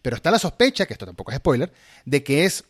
pero 0.04 0.16
está 0.16 0.30
la 0.30 0.40
sospecha, 0.40 0.86
que 0.86 0.94
esto 0.94 1.06
tampoco 1.06 1.32
es 1.32 1.38
spoiler, 1.38 1.74
de 2.06 2.24
que 2.24 2.46
es 2.46 2.66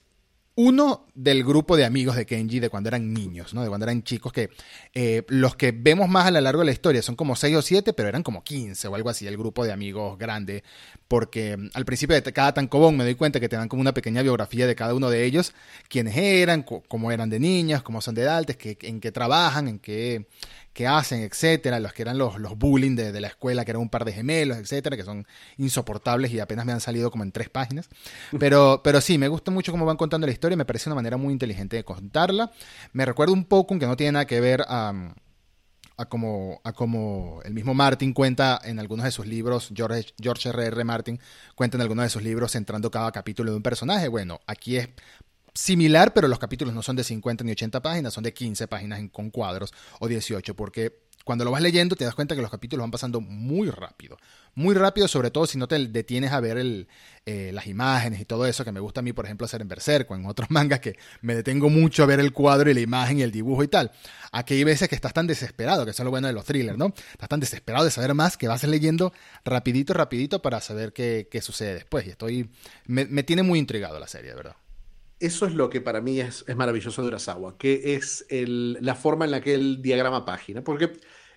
uno 0.55 1.07
del 1.15 1.43
grupo 1.43 1.75
de 1.75 1.85
amigos 1.85 2.15
de 2.15 2.25
Kenji 2.25 2.59
de 2.59 2.69
cuando 2.69 2.89
eran 2.89 3.11
niños, 3.11 3.53
¿no? 3.53 3.63
De 3.63 3.69
cuando 3.69 3.85
eran 3.85 4.03
chicos, 4.03 4.31
que 4.31 4.49
eh, 4.93 5.23
los 5.27 5.55
que 5.55 5.71
vemos 5.71 6.09
más 6.09 6.27
a 6.27 6.31
lo 6.31 6.41
largo 6.41 6.61
de 6.61 6.67
la 6.67 6.71
historia 6.71 7.01
son 7.01 7.15
como 7.15 7.35
6 7.35 7.55
o 7.55 7.61
7, 7.61 7.93
pero 7.93 8.09
eran 8.09 8.21
como 8.21 8.43
15 8.43 8.87
o 8.87 8.95
algo 8.95 9.09
así, 9.09 9.25
el 9.25 9.37
grupo 9.37 9.65
de 9.65 9.71
amigos 9.71 10.17
grande, 10.17 10.63
porque 11.07 11.57
mm, 11.57 11.69
al 11.73 11.85
principio 11.85 12.19
de 12.19 12.33
cada 12.33 12.53
tancobón 12.53 12.97
me 12.97 13.03
doy 13.03 13.15
cuenta 13.15 13.39
que 13.39 13.49
te 13.49 13.55
dan 13.55 13.67
como 13.67 13.81
una 13.81 13.93
pequeña 13.93 14.21
biografía 14.21 14.67
de 14.67 14.75
cada 14.75 14.93
uno 14.93 15.09
de 15.09 15.25
ellos, 15.25 15.53
quiénes 15.89 16.15
eran, 16.17 16.63
cómo 16.63 17.11
eran 17.11 17.29
de 17.29 17.39
niñas, 17.39 17.81
cómo 17.81 18.01
son 18.01 18.13
de 18.13 18.23
que, 18.57 18.77
en 18.81 18.99
qué 18.99 19.11
trabajan, 19.11 19.67
en 19.67 19.79
qué 19.79 20.27
que 20.73 20.87
hacen, 20.87 21.21
etcétera, 21.21 21.79
los 21.79 21.93
que 21.93 22.01
eran 22.01 22.17
los, 22.17 22.39
los 22.39 22.57
bullying 22.57 22.95
de, 22.95 23.21
la 23.21 23.27
escuela, 23.27 23.63
que 23.63 23.71
eran 23.71 23.81
un 23.81 23.89
par 23.89 24.05
de 24.05 24.11
gemelos, 24.11 24.57
etcétera, 24.57 24.97
que 24.97 25.03
son 25.03 25.27
insoportables 25.57 26.31
y 26.31 26.39
apenas 26.39 26.65
me 26.65 26.71
han 26.71 26.81
salido 26.81 27.11
como 27.11 27.23
en 27.23 27.31
tres 27.31 27.49
páginas. 27.49 27.89
Pero, 28.39 28.81
pero 28.83 28.99
sí, 28.99 29.17
me 29.17 29.27
gusta 29.27 29.51
mucho 29.51 29.71
cómo 29.71 29.85
van 29.85 29.97
contando 29.97 30.25
la 30.27 30.33
historia, 30.33 30.57
me 30.57 30.65
parece 30.65 30.89
una 30.89 30.95
manera 30.95 31.17
muy 31.17 31.31
inteligente 31.31 31.75
de 31.75 31.83
contarla. 31.83 32.51
Me 32.91 33.05
recuerda 33.05 33.33
un 33.33 33.45
poco, 33.45 33.73
aunque 33.73 33.85
no 33.85 33.95
tiene 33.95 34.13
nada 34.13 34.25
que 34.25 34.41
ver 34.41 34.63
a, 34.67 35.13
a 35.97 36.05
como, 36.05 36.59
a 36.63 36.73
como 36.73 37.41
el 37.43 37.53
mismo 37.53 37.73
Martin 37.73 38.13
cuenta 38.13 38.59
en 38.63 38.79
algunos 38.79 39.05
de 39.05 39.11
sus 39.11 39.27
libros, 39.27 39.71
George, 39.75 40.13
George 40.19 40.49
R.R. 40.49 40.67
R. 40.67 40.83
Martin 40.83 41.19
cuenta 41.55 41.77
en 41.77 41.81
algunos 41.81 42.03
de 42.03 42.09
sus 42.09 42.23
libros 42.23 42.51
centrando 42.51 42.89
cada 42.89 43.11
capítulo 43.11 43.51
de 43.51 43.57
un 43.57 43.63
personaje. 43.63 44.07
Bueno, 44.07 44.39
aquí 44.47 44.77
es 44.77 44.89
similar, 45.53 46.13
pero 46.13 46.27
los 46.27 46.39
capítulos 46.39 46.73
no 46.73 46.81
son 46.81 46.95
de 46.95 47.03
50 47.03 47.43
ni 47.43 47.51
80 47.51 47.81
páginas, 47.81 48.13
son 48.13 48.23
de 48.23 48.33
15 48.33 48.67
páginas 48.67 49.01
con 49.11 49.29
cuadros 49.29 49.73
o 49.99 50.07
18, 50.07 50.55
porque 50.55 51.03
cuando 51.23 51.45
lo 51.45 51.51
vas 51.51 51.61
leyendo 51.61 51.95
te 51.95 52.03
das 52.03 52.15
cuenta 52.15 52.35
que 52.35 52.41
los 52.41 52.51
capítulos 52.51 52.83
van 52.83 52.91
pasando 52.91 53.21
muy 53.21 53.69
rápido. 53.69 54.17
Muy 54.55 54.75
rápido, 54.75 55.07
sobre 55.07 55.31
todo 55.31 55.47
si 55.47 55.57
no 55.57 55.67
te 55.67 55.79
detienes 55.87 56.31
a 56.31 56.39
ver 56.39 56.57
el, 56.57 56.87
eh, 57.25 57.51
las 57.53 57.65
imágenes 57.67 58.19
y 58.19 58.25
todo 58.25 58.45
eso, 58.45 58.65
que 58.65 58.71
me 58.71 58.79
gusta 58.79 58.99
a 58.99 59.03
mí, 59.03 59.13
por 59.13 59.25
ejemplo, 59.25 59.45
hacer 59.45 59.61
en 59.61 59.67
Berserk 59.67 60.11
o 60.11 60.15
en 60.15 60.25
otros 60.25 60.49
mangas 60.51 60.79
que 60.79 60.97
me 61.21 61.33
detengo 61.33 61.69
mucho 61.69 62.03
a 62.03 62.05
ver 62.05 62.19
el 62.19 62.33
cuadro 62.33 62.69
y 62.69 62.73
la 62.73 62.81
imagen 62.81 63.19
y 63.19 63.21
el 63.23 63.31
dibujo 63.31 63.63
y 63.63 63.67
tal. 63.67 63.91
Aquí 64.31 64.55
hay 64.55 64.63
veces 64.63 64.89
que 64.89 64.95
estás 64.95 65.13
tan 65.13 65.25
desesperado, 65.25 65.85
que 65.85 65.91
eso 65.91 66.03
es 66.03 66.05
lo 66.05 66.11
bueno 66.11 66.27
de 66.27 66.33
los 66.33 66.45
thrillers, 66.45 66.77
¿no? 66.77 66.93
Estás 67.11 67.29
tan 67.29 67.39
desesperado 67.39 67.85
de 67.85 67.91
saber 67.91 68.13
más 68.13 68.37
que 68.37 68.47
vas 68.47 68.63
leyendo 68.63 69.13
rapidito, 69.45 69.93
rapidito 69.93 70.41
para 70.41 70.59
saber 70.59 70.91
qué, 70.93 71.29
qué 71.31 71.41
sucede 71.41 71.73
después. 71.75 72.05
Y 72.05 72.09
estoy... 72.09 72.49
Me, 72.85 73.05
me 73.05 73.23
tiene 73.23 73.43
muy 73.43 73.59
intrigado 73.59 73.99
la 73.99 74.07
serie, 74.07 74.31
de 74.31 74.35
verdad 74.35 74.55
eso 75.25 75.45
es 75.45 75.53
lo 75.53 75.69
que 75.69 75.79
para 75.79 76.01
mí 76.01 76.19
es, 76.19 76.45
maravilloso 76.55 77.01
de 77.01 77.07
Urasawa, 77.07 77.57
que 77.57 77.95
es 77.95 78.25
la 78.29 78.95
forma 78.95 79.25
en 79.25 79.31
la 79.31 79.41
que 79.41 79.53
él 79.53 79.81
diagrama 79.81 80.25
página. 80.25 80.63
Porque 80.63 80.91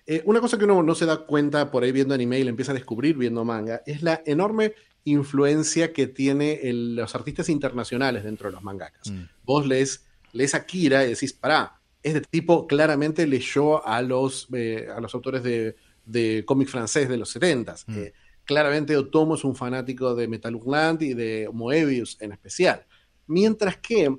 eh, 0.05 0.21
una 0.25 0.41
cosa 0.41 0.57
que 0.57 0.65
uno 0.65 0.83
no 0.83 0.93
se 0.93 1.05
da 1.05 1.25
cuenta 1.25 1.71
por 1.71 1.83
ahí 1.83 1.91
viendo 1.91 2.13
anime 2.13 2.39
y 2.39 2.43
le 2.43 2.49
empieza 2.49 2.71
a 2.71 2.75
descubrir 2.75 3.17
viendo 3.17 3.45
manga 3.45 3.81
es 3.85 4.01
la 4.01 4.21
enorme 4.25 4.73
influencia 5.05 5.93
que 5.93 6.07
tiene 6.07 6.59
los 6.63 7.15
artistas 7.15 7.47
internacionales 7.47 8.25
dentro 8.25 8.49
de 8.49 8.55
los 8.55 8.63
mangakas. 8.63 9.09
Mm. 9.09 9.23
Vos 9.45 9.65
lees, 9.65 10.05
lees 10.33 10.53
a 10.53 10.65
Kira 10.65 11.05
y 11.05 11.09
decís, 11.09 11.31
pará, 11.31 11.79
este 12.03 12.21
tipo 12.21 12.67
claramente 12.67 13.25
leyó 13.25 13.87
a 13.87 14.01
los, 14.01 14.47
eh, 14.53 14.87
a 14.93 14.99
los 14.99 15.13
autores 15.15 15.43
de, 15.43 15.77
de 16.05 16.43
cómic 16.45 16.67
francés 16.67 17.07
de 17.07 17.17
los 17.17 17.29
70 17.29 17.73
s 17.73 17.85
mm. 17.87 17.97
eh, 17.97 18.13
claramente 18.43 18.97
Otomo 18.97 19.35
es 19.35 19.43
un 19.43 19.55
fanático 19.55 20.15
de 20.15 20.27
Metal 20.27 20.55
Urland 20.55 21.03
y 21.03 21.13
de 21.13 21.49
Moebius 21.53 22.17
en 22.21 22.31
especial. 22.31 22.85
Mientras 23.27 23.77
que 23.77 24.17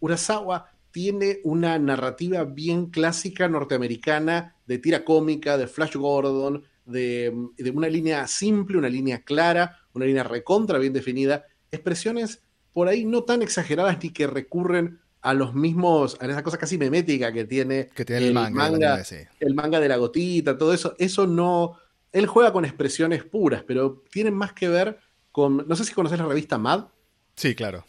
Urasawa 0.00 0.70
tiene 0.90 1.38
una 1.44 1.78
narrativa 1.78 2.44
bien 2.44 2.86
clásica 2.86 3.48
norteamericana 3.48 4.56
de 4.66 4.78
tira 4.78 5.04
cómica, 5.04 5.56
de 5.56 5.66
Flash 5.66 5.96
Gordon, 5.96 6.64
de, 6.84 7.32
una 7.72 7.88
línea 7.88 8.26
simple, 8.26 8.78
una 8.78 8.88
línea 8.88 9.22
clara, 9.22 9.78
una 9.92 10.06
línea 10.06 10.24
recontra 10.24 10.78
bien 10.78 10.92
definida, 10.92 11.44
expresiones 11.70 12.42
por 12.72 12.88
ahí 12.88 13.04
no 13.04 13.24
tan 13.24 13.42
exageradas 13.42 13.98
ni 14.02 14.10
que 14.10 14.26
recurren 14.26 15.00
a 15.20 15.34
los 15.34 15.54
mismos, 15.54 16.16
a 16.20 16.26
esa 16.26 16.42
cosa 16.42 16.58
casi 16.58 16.78
memética 16.78 17.32
que 17.32 17.44
tiene, 17.44 17.90
el, 17.96 18.32
manga, 18.32 19.02
el 19.40 19.54
manga 19.54 19.80
de 19.80 19.88
la 19.88 19.96
gotita, 19.96 20.56
todo 20.56 20.72
eso, 20.72 20.94
eso 20.98 21.26
no, 21.26 21.76
él 22.12 22.26
juega 22.26 22.52
con 22.52 22.64
expresiones 22.64 23.24
puras, 23.24 23.64
pero 23.66 24.04
tienen 24.10 24.34
más 24.34 24.52
que 24.52 24.68
ver 24.68 24.98
con, 25.32 25.66
no 25.68 25.76
sé 25.76 25.84
si 25.84 25.92
conoces 25.92 26.18
la 26.18 26.26
revista 26.26 26.56
Mad. 26.56 26.86
Sí, 27.34 27.54
claro 27.54 27.84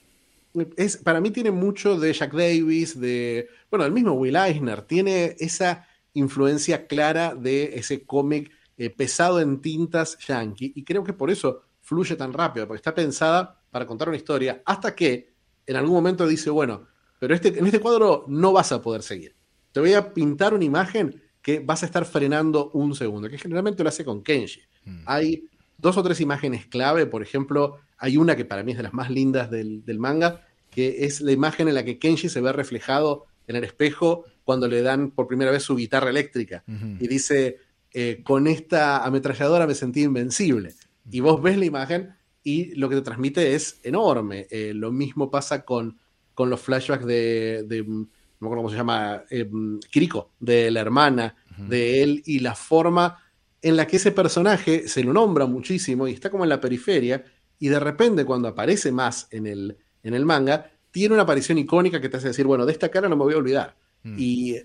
es, 0.77 0.97
para 0.97 1.21
mí 1.21 1.31
tiene 1.31 1.51
mucho 1.51 1.99
de 1.99 2.13
Jack 2.13 2.33
Davis, 2.33 2.99
de, 2.99 3.49
bueno, 3.69 3.85
el 3.85 3.91
mismo 3.91 4.13
Will 4.13 4.35
Eisner, 4.35 4.81
tiene 4.81 5.35
esa 5.39 5.87
influencia 6.13 6.87
clara 6.87 7.35
de 7.35 7.75
ese 7.75 8.05
cómic 8.05 8.51
eh, 8.77 8.89
pesado 8.89 9.39
en 9.39 9.61
tintas 9.61 10.17
yankee, 10.25 10.73
y 10.75 10.83
creo 10.83 11.03
que 11.03 11.13
por 11.13 11.29
eso 11.29 11.63
fluye 11.81 12.15
tan 12.15 12.33
rápido, 12.33 12.67
porque 12.67 12.79
está 12.79 12.95
pensada 12.95 13.61
para 13.69 13.85
contar 13.85 14.09
una 14.09 14.17
historia, 14.17 14.61
hasta 14.65 14.95
que 14.95 15.33
en 15.65 15.75
algún 15.75 15.95
momento 15.95 16.27
dice, 16.27 16.49
bueno, 16.49 16.87
pero 17.19 17.35
este, 17.35 17.59
en 17.59 17.65
este 17.65 17.79
cuadro 17.79 18.25
no 18.27 18.53
vas 18.53 18.71
a 18.71 18.81
poder 18.81 19.03
seguir. 19.03 19.35
Te 19.71 19.79
voy 19.79 19.93
a 19.93 20.13
pintar 20.13 20.53
una 20.53 20.63
imagen 20.63 21.21
que 21.41 21.59
vas 21.59 21.83
a 21.83 21.85
estar 21.85 22.05
frenando 22.05 22.71
un 22.71 22.95
segundo, 22.95 23.29
que 23.29 23.37
generalmente 23.37 23.83
lo 23.83 23.89
hace 23.89 24.03
con 24.03 24.23
Kenji. 24.23 24.61
Mm. 24.85 25.03
Hay 25.05 25.49
dos 25.77 25.97
o 25.97 26.03
tres 26.03 26.21
imágenes 26.21 26.65
clave, 26.65 27.05
por 27.05 27.21
ejemplo, 27.21 27.79
hay 27.99 28.17
una 28.17 28.35
que 28.35 28.45
para 28.45 28.63
mí 28.63 28.71
es 28.71 28.77
de 28.77 28.83
las 28.83 28.93
más 28.93 29.09
lindas 29.09 29.51
del, 29.51 29.83
manga, 29.99 30.45
que 30.71 31.05
es 31.05 31.21
la 31.21 31.31
imagen 31.31 31.67
en 31.67 31.75
la 31.75 31.83
que 31.83 31.99
Kenji 31.99 32.29
se 32.29 32.41
ve 32.41 32.51
reflejado 32.53 33.25
en 33.47 33.55
el 33.57 33.63
espejo 33.63 34.25
cuando 34.43 34.67
le 34.67 34.81
dan 34.81 35.11
por 35.11 35.27
primera 35.27 35.51
vez 35.51 35.63
su 35.63 35.75
guitarra 35.75 36.09
eléctrica. 36.09 36.63
Y 36.67 37.07
dice, 37.07 37.57
eh, 37.93 38.21
con 38.23 38.47
esta 38.47 39.03
ametralladora 39.03 39.67
me 39.67 39.75
sentí 39.75 40.03
invencible. 40.03 40.73
Y 41.11 41.19
vos 41.19 41.41
ves 41.41 41.57
la 41.57 41.65
imagen 41.65 42.15
y 42.43 42.73
lo 42.75 42.87
que 42.87 42.95
te 42.95 43.01
transmite 43.01 43.55
es 43.55 43.79
enorme. 43.83 44.47
Eh, 44.49 44.73
lo 44.73 44.91
mismo 44.91 45.29
pasa 45.29 45.65
con, 45.65 45.97
con 46.33 46.49
los 46.49 46.61
flashbacks 46.61 47.05
de, 47.05 47.65
no 47.85 48.07
me 48.39 48.47
acuerdo 48.47 48.63
cómo 48.63 48.69
se 48.69 48.77
llama, 48.77 49.23
eh, 49.29 49.49
Kiriko, 49.91 50.31
de 50.39 50.71
la 50.71 50.79
hermana 50.79 51.35
de 51.57 52.01
él 52.01 52.23
y 52.25 52.39
la 52.39 52.55
forma 52.55 53.17
en 53.61 53.75
la 53.75 53.85
que 53.85 53.97
ese 53.97 54.11
personaje 54.11 54.87
se 54.87 55.03
lo 55.03 55.11
nombra 55.11 55.45
muchísimo 55.45 56.07
y 56.07 56.13
está 56.13 56.29
como 56.29 56.45
en 56.45 56.49
la 56.49 56.61
periferia 56.61 57.21
y 57.59 57.67
de 57.67 57.79
repente 57.79 58.25
cuando 58.25 58.47
aparece 58.47 58.91
más 58.91 59.27
en 59.31 59.45
el, 59.45 59.77
en 60.03 60.13
el 60.13 60.25
manga, 60.25 60.71
tiene 60.91 61.13
una 61.13 61.23
aparición 61.23 61.57
icónica 61.57 62.01
que 62.01 62.09
te 62.09 62.17
hace 62.17 62.29
decir, 62.29 62.45
bueno, 62.45 62.65
de 62.65 62.71
esta 62.71 62.89
cara 62.89 63.09
no 63.09 63.15
me 63.15 63.23
voy 63.23 63.33
a 63.33 63.37
olvidar. 63.37 63.75
Mm. 64.03 64.15
Y 64.17 64.55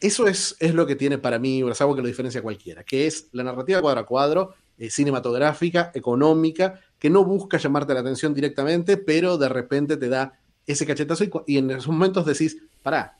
eso 0.00 0.26
es, 0.26 0.56
es, 0.58 0.74
lo 0.74 0.86
que 0.86 0.96
tiene 0.96 1.18
para 1.18 1.38
mí 1.38 1.62
algo 1.62 1.94
que 1.94 2.02
lo 2.02 2.08
diferencia 2.08 2.40
a 2.40 2.42
cualquiera, 2.42 2.84
que 2.84 3.06
es 3.06 3.28
la 3.32 3.44
narrativa 3.44 3.80
cuadro 3.80 4.00
a 4.00 4.06
cuadro, 4.06 4.54
eh, 4.78 4.88
cinematográfica, 4.88 5.90
económica, 5.94 6.80
que 6.98 7.10
no 7.10 7.24
busca 7.24 7.58
llamarte 7.58 7.94
la 7.94 8.00
atención 8.00 8.32
directamente, 8.32 8.96
pero 8.96 9.36
de 9.36 9.48
repente 9.48 9.96
te 9.96 10.08
da 10.08 10.38
ese 10.66 10.86
cachetazo 10.86 11.24
y, 11.24 11.30
y 11.46 11.58
en 11.58 11.70
esos 11.70 11.88
momentos 11.88 12.24
decís, 12.24 12.56
pará, 12.82 13.18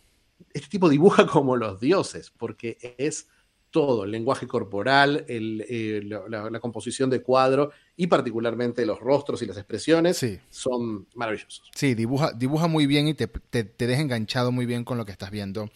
este 0.52 0.68
tipo 0.68 0.88
dibuja 0.88 1.26
como 1.28 1.56
los 1.56 1.80
dioses, 1.80 2.30
porque 2.30 2.78
es 2.98 3.26
todo, 3.72 4.04
el 4.04 4.12
lenguaje 4.12 4.46
corporal, 4.46 5.24
eh, 5.26 6.02
la, 6.04 6.60
composición 6.60 7.10
de 7.10 7.22
cuadro 7.22 7.72
y 8.02 8.08
particularmente 8.08 8.84
los 8.84 8.98
rostros 8.98 9.42
y 9.42 9.46
las 9.46 9.56
expresiones 9.56 10.26
son 10.50 11.06
maravillosos. 11.14 11.70
Sí, 11.72 11.94
dibuja, 11.94 12.32
dibuja 12.32 12.66
muy 12.66 12.88
bien 12.88 13.06
y 13.06 13.14
te, 13.14 13.30
deja 13.78 14.02
enganchado 14.02 14.50
muy 14.50 14.66
bien 14.66 14.82
con 14.82 14.98
lo 14.98 15.04
que 15.04 15.12
estás 15.12 15.30
viendo. 15.30 15.70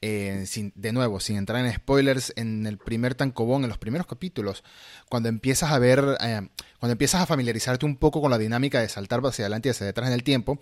Eh, 0.00 0.44
sin, 0.46 0.72
de 0.76 0.92
nuevo, 0.92 1.18
sin 1.18 1.38
entrar 1.38 1.66
en 1.66 1.74
spoilers, 1.74 2.34
en 2.36 2.68
el 2.68 2.78
primer 2.78 3.16
tancobón, 3.16 3.64
en 3.64 3.68
los 3.68 3.78
primeros 3.78 4.06
capítulos, 4.06 4.62
cuando 5.08 5.28
empiezas 5.28 5.72
a 5.72 5.80
ver, 5.80 6.04
eh, 6.20 6.48
cuando 6.78 6.92
empiezas 6.92 7.20
a 7.20 7.26
familiarizarte 7.26 7.84
un 7.84 7.96
poco 7.96 8.20
con 8.20 8.30
la 8.30 8.38
dinámica 8.38 8.80
de 8.80 8.88
saltar 8.88 9.20
hacia 9.24 9.46
adelante 9.46 9.68
y 9.68 9.70
hacia 9.70 9.84
detrás 9.84 10.06
en 10.06 10.14
el 10.14 10.22
tiempo, 10.22 10.60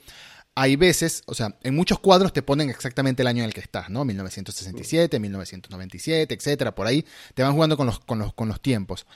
hay 0.55 0.77
veces, 0.77 1.23
o 1.27 1.35
sea, 1.35 1.57
en 1.63 1.77
muchos 1.77 2.01
cuadros 2.01 2.33
te 2.33 2.43
ponen 2.43 2.71
exactamente 2.71 3.23
el 3.23 3.29
año 3.29 3.43
en 3.43 3.49
el 3.49 3.55
que 3.55 3.61
estás, 3.61 3.89
¿no? 3.89 4.05
1967, 4.05 5.21
1997, 5.21 6.35
etcétera, 6.35 6.75
por 6.75 6.87
ahí 6.87 7.05
te 7.35 7.43
van 7.43 7.53
jugando 7.53 7.77
con 7.77 7.87
los, 7.87 8.01
con 8.01 8.19
los, 8.19 8.35
con 8.35 8.49
los 8.49 8.61
tiempos. 8.61 9.07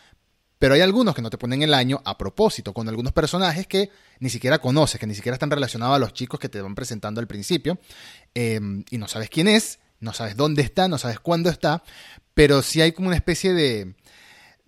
Pero 0.65 0.77
hay 0.77 0.81
algunos 0.81 1.15
que 1.15 1.21
no 1.21 1.29
te 1.29 1.37
ponen 1.37 1.63
el 1.63 1.75
año 1.75 2.01
a 2.07 2.17
propósito, 2.17 2.73
con 2.73 2.89
algunos 2.89 3.13
personajes 3.13 3.67
que 3.67 3.91
ni 4.19 4.31
siquiera 4.31 4.61
conoces, 4.61 4.99
que 4.99 5.07
ni 5.07 5.15
siquiera 5.15 5.35
están 5.35 5.51
relacionados 5.51 5.95
a 5.95 5.99
los 5.99 6.15
chicos 6.15 6.41
que 6.41 6.49
te 6.49 6.63
van 6.63 6.75
presentando 6.75 7.21
al 7.21 7.27
principio, 7.27 7.79
em, 8.33 8.83
y 8.89 8.97
no 8.97 9.07
sabes 9.07 9.29
quién 9.29 9.47
es, 9.47 9.79
no 10.01 10.15
sabes 10.15 10.37
dónde 10.37 10.63
está, 10.63 10.89
no 10.89 10.97
sabes 10.97 11.21
cuándo 11.21 11.51
está, 11.51 11.83
pero 12.33 12.63
sí 12.63 12.81
hay 12.81 12.93
como 12.93 13.09
una 13.09 13.17
especie 13.17 13.53
de, 13.53 13.95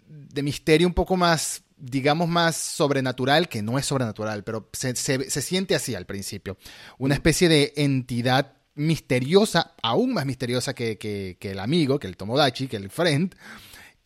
de 0.07 0.43
misterio 0.43 0.87
un 0.87 0.93
poco 0.93 1.17
más 1.17 1.62
digamos, 1.79 2.29
más 2.29 2.57
sobrenatural, 2.57 3.49
que 3.49 3.62
no 3.62 3.79
es 3.79 3.87
sobrenatural, 3.87 4.45
pero 4.45 4.69
se, 4.75 4.95
siente 4.95 5.75
así 5.75 5.95
al 5.95 6.05
principio. 6.05 6.59
Una 6.99 7.15
mm. 7.15 7.17
especie 7.17 7.49
de 7.49 7.73
entidad 7.75 8.53
misteriosa, 8.75 9.75
aún 9.83 10.12
más 10.12 10.26
misteriosa 10.26 10.75
que, 10.75 10.99
que, 10.99 11.38
que 11.41 11.53
el 11.53 11.59
amigo, 11.59 11.99
que 11.99 12.07
el 12.07 12.19
Tomodachi, 12.19 12.69
que 12.69 12.76
el 12.76 12.91
friend, 12.91 13.35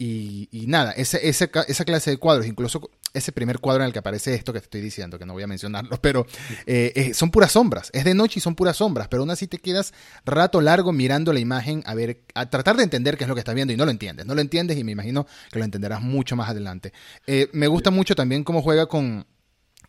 y, 0.03 0.65
nada, 0.67 0.93
ese, 0.93 1.29
esa 1.29 1.85
clase 1.85 2.11
de 2.11 2.17
cuadros, 2.17 2.47
incluso 2.47 2.91
ese 3.13 3.33
primer 3.33 3.59
cuadro 3.59 3.83
en 3.83 3.89
el 3.89 3.93
que 3.93 3.99
aparece 3.99 4.35
esto 4.35 4.51
que 4.51 4.61
te 4.61 4.65
estoy 4.65 4.81
diciendo, 4.81 5.19
que 5.19 5.27
no 5.27 5.35
voy 5.35 5.43
a 5.43 5.47
mencionarlo, 5.47 5.99
pero 6.01 6.27
eh, 6.65 6.93
eh, 6.97 7.13
son 7.13 7.31
puras 7.31 7.53
sombras. 7.53 7.91
Es 7.93 8.05
de 8.05 8.15
noche 8.15 8.39
y 8.39 8.41
son 8.41 8.55
puras 8.55 8.79
sombras, 8.79 9.09
pero 9.09 9.23
aún 9.23 9.31
así 9.31 9.47
te 9.47 9.59
quedas 9.59 9.93
rato 10.25 10.63
largo 10.63 10.93
mirando 10.93 11.35
la 11.35 11.41
imagen 11.41 11.83
a 11.85 11.95
ver, 11.95 12.23
a 12.35 12.49
tratar 12.49 12.79
de 12.79 12.85
entender 12.85 13.19
qué 13.19 13.25
es 13.25 13.29
lo 13.29 13.35
que 13.35 13.41
estás 13.41 13.55
viendo 13.55 13.75
y 13.75 13.77
no 13.77 13.85
lo 13.85 13.91
entiendes. 13.91 14.25
No 14.25 14.35
lo 14.35 14.41
entiendes 14.41 14.79
y 14.79 14.85
me 14.85 14.93
imagino 14.93 15.27
que 15.53 15.59
lo 15.59 15.67
entenderás 15.67 16.01
mucho 16.01 16.35
más 16.35 16.49
adelante. 16.49 16.95
Eh, 17.27 17.51
me 17.53 17.67
gusta 17.67 17.91
mucho 17.91 18.15
también 18.15 18.43
cómo 18.43 18.63
juega 18.63 18.87
con, 18.87 19.27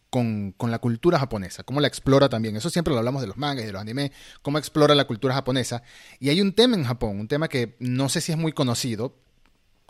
con, 0.09 0.51
con, 0.57 0.71
la 0.71 0.79
cultura 0.79 1.19
japonesa, 1.19 1.63
cómo 1.63 1.79
la 1.79 1.87
explora 1.87 2.27
también. 2.27 2.57
Eso 2.57 2.69
siempre 2.69 2.91
lo 2.93 2.99
hablamos 2.99 3.21
de 3.21 3.29
los 3.29 3.37
mangas 3.37 3.63
y 3.63 3.67
de 3.67 3.71
los 3.71 3.81
animes, 3.81 4.11
cómo 4.41 4.57
explora 4.57 4.93
la 4.93 5.05
cultura 5.05 5.35
japonesa. 5.35 5.83
Y 6.19 6.27
hay 6.27 6.41
un 6.41 6.51
tema 6.51 6.75
en 6.75 6.83
Japón, 6.83 7.17
un 7.17 7.29
tema 7.29 7.47
que 7.47 7.77
no 7.79 8.09
sé 8.09 8.19
si 8.19 8.33
es 8.33 8.37
muy 8.37 8.51
conocido, 8.51 9.15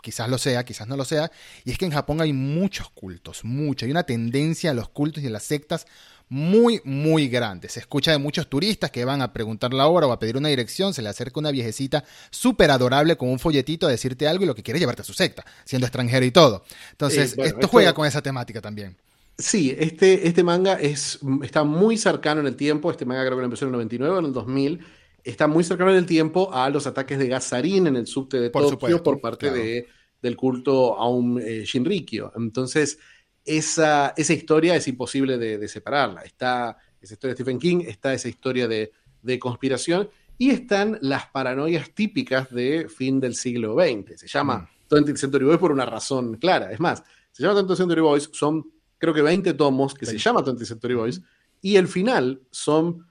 quizás 0.02 0.28
lo 0.28 0.36
sea, 0.36 0.64
quizás 0.64 0.86
no 0.86 0.96
lo 0.96 1.06
sea, 1.06 1.30
y 1.64 1.70
es 1.70 1.78
que 1.78 1.86
en 1.86 1.92
Japón 1.92 2.20
hay 2.20 2.34
muchos 2.34 2.90
cultos, 2.90 3.44
mucho, 3.44 3.86
hay 3.86 3.90
una 3.90 4.02
tendencia 4.02 4.72
a 4.72 4.74
los 4.74 4.90
cultos 4.90 5.22
y 5.22 5.28
a 5.28 5.30
las 5.30 5.44
sectas 5.44 5.86
muy, 6.28 6.80
muy 6.84 7.28
grande. 7.28 7.68
Se 7.68 7.80
escucha 7.80 8.10
de 8.10 8.16
muchos 8.16 8.48
turistas 8.48 8.90
que 8.90 9.04
van 9.04 9.20
a 9.20 9.34
preguntar 9.34 9.74
la 9.74 9.86
hora 9.86 10.06
o 10.06 10.12
a 10.12 10.18
pedir 10.18 10.38
una 10.38 10.48
dirección, 10.48 10.94
se 10.94 11.02
le 11.02 11.10
acerca 11.10 11.38
una 11.38 11.50
viejecita 11.50 12.04
súper 12.30 12.70
adorable 12.70 13.16
con 13.16 13.28
un 13.28 13.38
folletito 13.38 13.86
a 13.86 13.90
decirte 13.90 14.26
algo 14.26 14.44
y 14.44 14.46
lo 14.46 14.54
que 14.54 14.62
quiere 14.62 14.78
es 14.78 14.80
llevarte 14.80 15.02
a 15.02 15.04
su 15.04 15.12
secta, 15.12 15.44
siendo 15.64 15.86
extranjero 15.86 16.24
y 16.24 16.30
todo. 16.30 16.64
Entonces, 16.90 17.36
esto, 17.36 17.68
juega 17.68 17.92
con 17.92 18.06
esa 18.06 18.22
temática 18.22 18.62
también. 18.62 18.96
Sí, 19.36 19.76
este, 19.78 20.26
este 20.26 20.42
manga 20.42 20.74
es, 20.74 21.18
está 21.42 21.64
muy 21.64 21.98
cercano 21.98 22.40
en 22.40 22.46
el 22.46 22.56
tiempo, 22.56 22.90
este 22.90 23.04
manga 23.04 23.22
creo 23.22 23.36
que 23.36 23.42
lo 23.42 23.44
empezó 23.44 23.66
en 23.66 23.70
el 23.70 23.72
99 23.72 24.14
o 24.14 24.18
en 24.18 24.24
el 24.24 24.32
2000, 24.32 24.86
está 25.24 25.46
muy 25.46 25.64
cercano 25.64 25.90
en 25.90 25.98
el 25.98 26.06
tiempo 26.06 26.52
a 26.52 26.68
los 26.70 26.86
ataques 26.86 27.18
de 27.18 27.28
Gazarín 27.28 27.86
en 27.86 27.96
el 27.96 28.06
subte 28.06 28.40
de 28.40 28.50
por 28.50 28.68
Tokio 28.68 29.02
por 29.02 29.20
parte 29.20 29.50
de, 29.50 29.86
del 30.20 30.36
culto 30.36 30.96
a 30.96 31.08
un 31.08 31.40
eh, 31.40 31.64
Shinrikyo. 31.64 32.32
Entonces, 32.36 32.98
esa, 33.44 34.14
esa 34.16 34.32
historia 34.32 34.76
es 34.76 34.86
imposible 34.88 35.38
de, 35.38 35.68
separarla. 35.68 36.22
Está 36.22 36.76
esa 37.00 37.14
historia 37.14 37.34
de 37.34 37.42
Stephen 37.42 37.58
King, 37.58 37.84
está 37.86 38.14
esa 38.14 38.28
historia 38.28 38.68
de, 38.68 38.92
conspiración, 39.38 40.08
y 40.38 40.50
están 40.50 40.98
las 41.02 41.26
paranoias 41.26 41.90
típicas 41.94 42.50
de 42.50 42.88
fin 42.88 43.20
del 43.20 43.34
siglo 43.34 43.74
XX. 43.74 44.18
Se 44.18 44.26
llama 44.26 44.68
20th 44.90 45.12
mm. 45.12 45.16
Century 45.16 45.44
Boys 45.44 45.58
por 45.58 45.72
una 45.72 45.86
razón 45.86 46.36
clara. 46.36 46.72
Es 46.72 46.80
más, 46.80 47.02
se 47.30 47.42
llama 47.42 47.60
20th 47.60 47.76
Century 47.76 48.00
Boys, 48.00 48.30
son 48.32 48.70
creo 48.98 49.14
que 49.14 49.22
20 49.22 49.54
tomos 49.54 49.94
que 49.94 50.06
se 50.06 50.18
llama 50.18 50.42
20th 50.42 50.64
Century 50.64 50.94
Boys, 50.94 51.20
y 51.60 51.76
el 51.76 51.88
final 51.88 52.40
son 52.50 53.06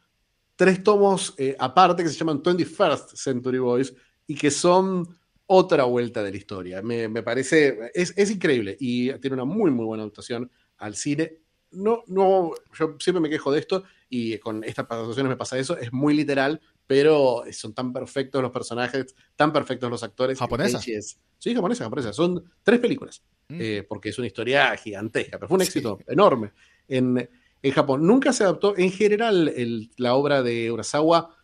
tres 0.62 0.84
tomos 0.84 1.34
eh, 1.40 1.56
aparte 1.58 2.04
que 2.04 2.10
se 2.10 2.20
llaman 2.20 2.44
21st 2.44 3.16
Century 3.16 3.58
Boys 3.58 3.96
y 4.28 4.36
que 4.36 4.52
son 4.52 5.18
otra 5.48 5.86
vuelta 5.86 6.22
de 6.22 6.30
la 6.30 6.38
historia. 6.38 6.84
Me, 6.84 7.10
parece, 7.24 7.90
es, 7.96 8.14
es, 8.16 8.30
increíble 8.30 8.78
y 8.80 9.12
tiene 9.14 9.34
una 9.34 9.46
muy, 9.46 9.72
muy 9.72 9.86
buena 9.86 10.04
adaptación 10.04 10.52
al 10.78 10.96
cine. 10.96 11.40
No, 11.72 12.04
no, 12.06 12.52
yo 12.78 12.96
siempre 13.00 13.22
me 13.22 13.30
quejo 13.32 13.52
de 13.52 13.60
esto 13.60 13.86
y 14.08 14.38
con 14.38 14.64
estas 14.64 14.86
adaptaciones 14.88 15.32
me 15.32 15.36
pasa 15.36 15.58
eso, 15.58 15.76
es 15.80 15.92
muy 15.92 16.14
literal, 16.14 16.62
pero 16.86 17.42
son 17.52 17.74
tan 17.74 17.92
perfectos 17.92 18.40
los 18.44 18.52
personajes, 18.52 19.16
tan 19.36 19.52
perfectos 19.52 19.90
los 19.90 20.04
actores. 20.04 20.38
¿Japonesa? 20.38 20.80
Sí, 20.80 21.56
japonesa, 21.56 21.86
japonesa. 21.86 22.14
Son 22.14 22.44
tres 22.62 22.80
películas, 22.80 23.24
mm. 23.50 23.58
eh, 23.60 23.86
porque 23.90 24.10
es 24.10 24.18
una 24.20 24.28
historia 24.28 24.78
gigantesca, 24.78 25.40
pero 25.40 25.48
fue 25.48 25.56
un 25.56 25.64
éxito 25.64 25.98
enorme 26.06 26.52
en, 26.88 27.28
en, 27.62 27.72
Japón. 27.72 28.06
Nunca 28.06 28.34
se 28.34 28.44
adaptó, 28.44 28.78
en 28.78 28.92
general, 28.92 29.54
la 29.98 30.16
obra 30.16 30.44
de 30.44 30.72
Urasawa 30.72 31.36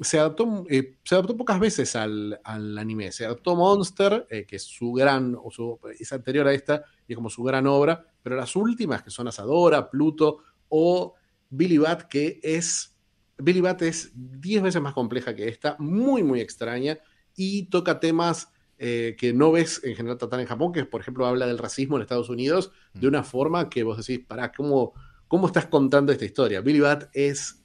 se 0.00 0.18
adaptó, 0.18 0.64
eh, 0.70 0.96
se 1.04 1.14
adaptó 1.14 1.36
pocas 1.36 1.60
veces 1.60 1.94
al, 1.96 2.40
anime. 2.44 3.12
Se 3.12 3.26
adaptó 3.26 3.54
Monster, 3.56 4.26
eh, 4.30 4.46
que 4.46 4.56
es 4.56 4.62
su 4.62 4.92
gran, 4.92 5.36
o 5.42 5.50
su, 5.50 5.78
es 5.98 6.12
anterior 6.12 6.46
a 6.48 6.52
esta, 6.52 6.84
y 7.06 7.12
es 7.12 7.16
como 7.16 7.30
su 7.30 7.42
gran 7.42 7.66
obra, 7.66 8.06
pero 8.22 8.36
las 8.36 8.56
últimas, 8.56 9.02
que 9.02 9.10
son 9.10 9.28
Asadora, 9.28 9.90
Pluto 9.90 10.38
o 10.68 11.14
Billy 11.50 11.78
Bat, 11.78 12.02
que 12.02 12.40
es 12.42 12.96
Billy 13.42 13.60
Bat 13.60 13.82
es 13.82 14.12
10 14.14 14.62
veces 14.62 14.82
más 14.82 14.94
compleja 14.94 15.34
que 15.34 15.48
esta, 15.48 15.76
muy, 15.78 16.22
muy 16.22 16.40
extraña 16.40 16.98
y 17.36 17.64
toca 17.64 18.00
temas 18.00 18.52
eh, 18.78 19.16
que 19.18 19.32
no 19.32 19.52
ves 19.52 19.80
en 19.84 19.94
general 19.94 20.18
tratar 20.18 20.40
en 20.40 20.46
Japón, 20.46 20.72
que 20.72 20.84
por 20.84 21.00
ejemplo 21.00 21.26
habla 21.26 21.46
del 21.46 21.58
racismo 21.58 21.96
en 21.96 22.02
Estados 22.02 22.28
Unidos 22.28 22.72
de 22.94 23.08
una 23.08 23.22
forma 23.22 23.68
que 23.68 23.82
vos 23.82 24.04
decís, 24.04 24.24
para 24.26 24.52
¿cómo, 24.52 24.94
¿cómo 25.30 25.46
estás 25.46 25.66
contando 25.66 26.10
esta 26.10 26.24
historia? 26.24 26.60
Billy 26.60 26.80
Bat 26.80 27.08
es, 27.12 27.62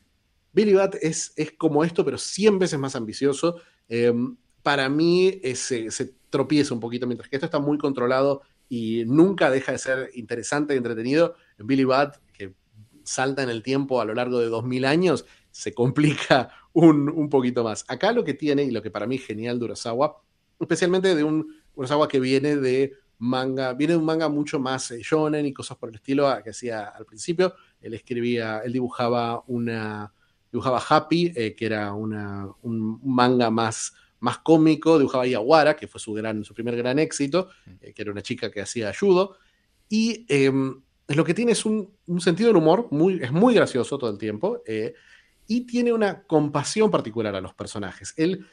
Billy 0.53 0.75
Bat 0.75 0.97
es, 1.01 1.33
es 1.35 1.51
como 1.53 1.83
esto, 1.83 2.05
pero 2.05 2.19
100 2.19 2.59
veces 2.59 2.77
más 2.77 2.95
ambicioso. 2.95 3.59
Em, 3.89 4.37
para 4.61 4.87
mí 4.87 5.41
se, 5.55 5.89
se 5.89 6.13
tropieza 6.29 6.75
un 6.75 6.79
poquito, 6.79 7.07
mientras 7.07 7.27
que 7.27 7.37
esto 7.37 7.47
está 7.47 7.57
muy 7.57 7.79
controlado 7.79 8.43
y 8.69 9.03
nunca 9.07 9.49
deja 9.49 9.71
de 9.71 9.79
ser 9.79 10.11
interesante 10.13 10.75
y 10.75 10.77
entretenido. 10.77 11.33
Billy 11.57 11.85
Bat, 11.85 12.17
que 12.33 12.53
salta 13.03 13.41
en 13.41 13.49
el 13.49 13.63
tiempo 13.63 13.99
a 13.99 14.05
lo 14.05 14.13
largo 14.13 14.39
de 14.39 14.45
2000 14.45 14.85
años, 14.85 15.25
se 15.49 15.73
complica 15.73 16.49
un, 16.73 17.29
poquito 17.31 17.63
más. 17.63 17.83
Acá 17.87 18.11
lo 18.11 18.23
que 18.23 18.35
tiene, 18.35 18.63
y 18.63 18.69
lo 18.69 18.83
que 18.83 18.91
para 18.91 19.07
mí 19.07 19.15
es 19.15 19.25
genial 19.25 19.57
de 19.57 19.65
Urasawa, 19.65 20.21
especialmente 20.59 21.15
de 21.15 21.23
un 21.23 21.63
Urasawa 21.73 22.07
que 22.07 22.19
viene 22.19 22.57
de 22.57 22.93
manga, 23.19 23.73
viene 23.73 23.93
de 23.93 23.99
un 23.99 24.05
manga 24.05 24.29
mucho 24.29 24.59
más 24.59 24.91
eh, 24.91 24.99
shonen 25.01 25.45
y 25.45 25.53
cosas 25.53 25.77
por 25.77 25.89
el 25.89 25.95
estilo 25.95 26.27
que 26.43 26.49
hacía 26.49 26.87
al 26.87 27.05
principio. 27.05 27.55
Él 27.81 27.93
escribía, 27.93 28.61
él 28.65 28.73
dibujaba 28.73 29.43
una, 29.47 30.13
dibujaba 30.51 30.83
Happy, 30.87 31.31
eh, 31.35 31.55
que 31.55 31.65
era 31.65 31.93
una, 31.93 32.47
un 32.61 32.99
manga 33.03 33.49
más, 33.49 33.93
más 34.19 34.39
cómico, 34.39 34.97
dibujaba 34.97 35.27
Yawara, 35.27 35.75
que 35.75 35.87
fue 35.87 35.99
su, 35.99 36.13
gran, 36.13 36.43
su 36.43 36.53
primer 36.53 36.75
gran 36.75 36.99
éxito, 36.99 37.49
eh, 37.81 37.93
que 37.93 38.01
era 38.01 38.11
una 38.11 38.21
chica 38.21 38.51
que 38.51 38.61
hacía 38.61 38.93
judo. 38.93 39.37
Y 39.89 40.25
em, 40.29 40.81
lo 41.07 41.23
que 41.23 41.33
tiene 41.33 41.51
es 41.51 41.65
un, 41.65 41.93
sentido 42.19 42.47
del 42.47 42.57
humor, 42.57 42.87
muy, 42.91 43.21
es 43.21 43.31
muy 43.31 43.53
gracioso 43.53 43.97
todo 43.97 44.09
el 44.09 44.17
tiempo 44.17 44.61
y 45.47 45.61
tiene 45.61 45.93
una 45.93 46.23
compasión 46.23 46.89
particular 46.89 47.35
a 47.35 47.41
los 47.41 47.53
personajes. 47.53 48.13
Él 48.17 48.45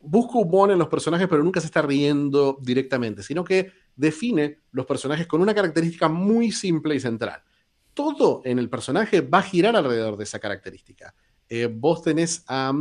busca 0.00 0.38
humor 0.38 0.70
en 0.70 0.78
los 0.78 0.88
personajes, 0.88 1.28
pero 1.28 1.42
nunca 1.42 1.60
se 1.60 1.66
está 1.66 1.82
riendo 1.82 2.58
directamente, 2.60 3.22
sino 3.22 3.44
que 3.44 3.72
define 3.96 4.60
los 4.72 4.86
personajes 4.86 5.26
con 5.26 5.40
una 5.40 5.54
característica 5.54 6.08
muy 6.08 6.52
simple 6.52 6.94
y 6.94 7.00
central. 7.00 7.42
Todo 7.94 8.42
en 8.44 8.58
el 8.58 8.68
personaje 8.68 9.22
va 9.22 9.38
a 9.38 9.42
girar 9.42 9.74
alrededor 9.74 10.16
de 10.16 10.24
esa 10.24 10.38
característica. 10.38 11.14
Eh, 11.48 11.68
vos 11.72 12.02
tenés 12.02 12.44
a, 12.46 12.72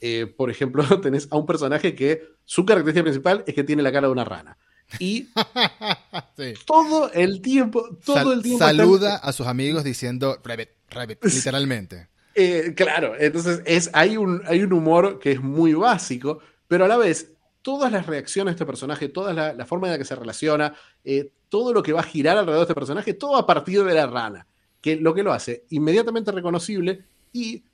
eh, 0.00 0.26
por 0.26 0.50
ejemplo, 0.50 0.82
tenés 1.00 1.28
a 1.30 1.36
un 1.36 1.46
personaje 1.46 1.94
que 1.94 2.22
su 2.44 2.64
característica 2.64 3.04
principal 3.04 3.44
es 3.46 3.54
que 3.54 3.64
tiene 3.64 3.82
la 3.82 3.92
cara 3.92 4.08
de 4.08 4.12
una 4.12 4.24
rana. 4.24 4.56
Y 4.98 5.28
todo 6.66 7.10
el 7.12 7.40
tiempo, 7.40 7.96
todo 8.04 8.32
el 8.32 8.42
tiempo. 8.42 8.58
Saluda 8.58 9.16
a 9.16 9.32
sus 9.32 9.46
amigos 9.46 9.84
diciendo 9.84 10.40
Rabbit, 10.44 10.70
Rabbit, 10.90 11.24
literalmente. 11.24 12.08
Eh, 12.34 12.74
claro, 12.76 13.14
entonces 13.18 13.62
es, 13.64 13.90
hay, 13.92 14.16
un, 14.16 14.42
hay 14.46 14.62
un 14.62 14.72
humor 14.72 15.18
que 15.20 15.32
es 15.32 15.40
muy 15.40 15.72
básico, 15.72 16.40
pero 16.66 16.84
a 16.84 16.88
la 16.88 16.96
vez 16.96 17.33
todas 17.64 17.90
las 17.90 18.04
reacciones 18.06 18.52
de 18.52 18.56
este 18.56 18.66
personaje, 18.66 19.08
toda 19.08 19.32
la, 19.32 19.64
forma 19.64 19.86
en 19.86 19.92
la 19.92 19.98
que 19.98 20.04
se 20.04 20.14
relaciona, 20.14 20.74
eh, 21.02 21.32
todo 21.48 21.72
lo 21.72 21.82
que 21.82 21.94
va 21.94 22.00
a 22.00 22.04
girar 22.04 22.36
alrededor 22.36 22.60
de 22.60 22.64
este 22.64 22.74
personaje, 22.74 23.14
todo 23.14 23.36
a 23.36 23.46
partir 23.46 23.82
de 23.82 23.94
la 23.94 24.06
rana, 24.06 24.46
que 24.82 24.96
lo 24.96 25.14
que 25.14 25.22
lo 25.22 25.32
hace 25.32 25.64
inmediatamente 25.70 26.30
reconocible 26.30 27.06
y 27.32 27.64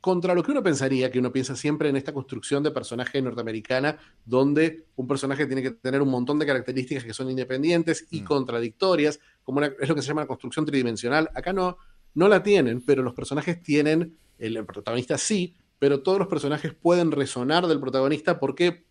contra 0.00 0.32
lo 0.32 0.44
que 0.44 0.52
uno 0.52 0.62
pensaría, 0.62 1.10
que 1.10 1.18
uno 1.18 1.32
piensa 1.32 1.56
siempre 1.56 1.88
en 1.88 1.96
esta 1.96 2.12
construcción 2.14 2.62
de 2.62 2.70
personaje 2.70 3.20
norteamericana, 3.20 3.98
donde 4.24 4.84
un 4.94 5.08
personaje 5.08 5.44
tiene 5.46 5.60
que 5.60 5.72
tener 5.72 6.00
un 6.00 6.08
montón 6.08 6.38
de 6.38 6.46
características 6.46 7.02
que 7.02 7.12
son 7.12 7.28
independientes 7.28 8.06
y 8.12 8.20
mm. 8.20 8.24
contradictorias, 8.24 9.18
como 9.42 9.60
es 9.60 9.88
lo 9.88 9.96
que 9.96 10.02
se 10.02 10.06
llama 10.06 10.20
la 10.20 10.28
construcción 10.28 10.64
tridimensional. 10.64 11.28
Acá 11.34 11.52
no, 11.52 11.78
no 12.14 12.28
la 12.28 12.44
tienen, 12.44 12.80
pero 12.82 13.02
los 13.02 13.14
personajes 13.14 13.60
tienen, 13.60 14.16
el, 14.38 14.64
protagonista 14.64 15.18
sí, 15.18 15.56
pero 15.80 16.00
todos 16.04 16.20
los 16.20 16.28
personajes 16.28 16.72
pueden 16.72 17.10
resonar 17.10 17.66
del 17.66 17.80
protagonista 17.80 18.38
porque 18.38 18.85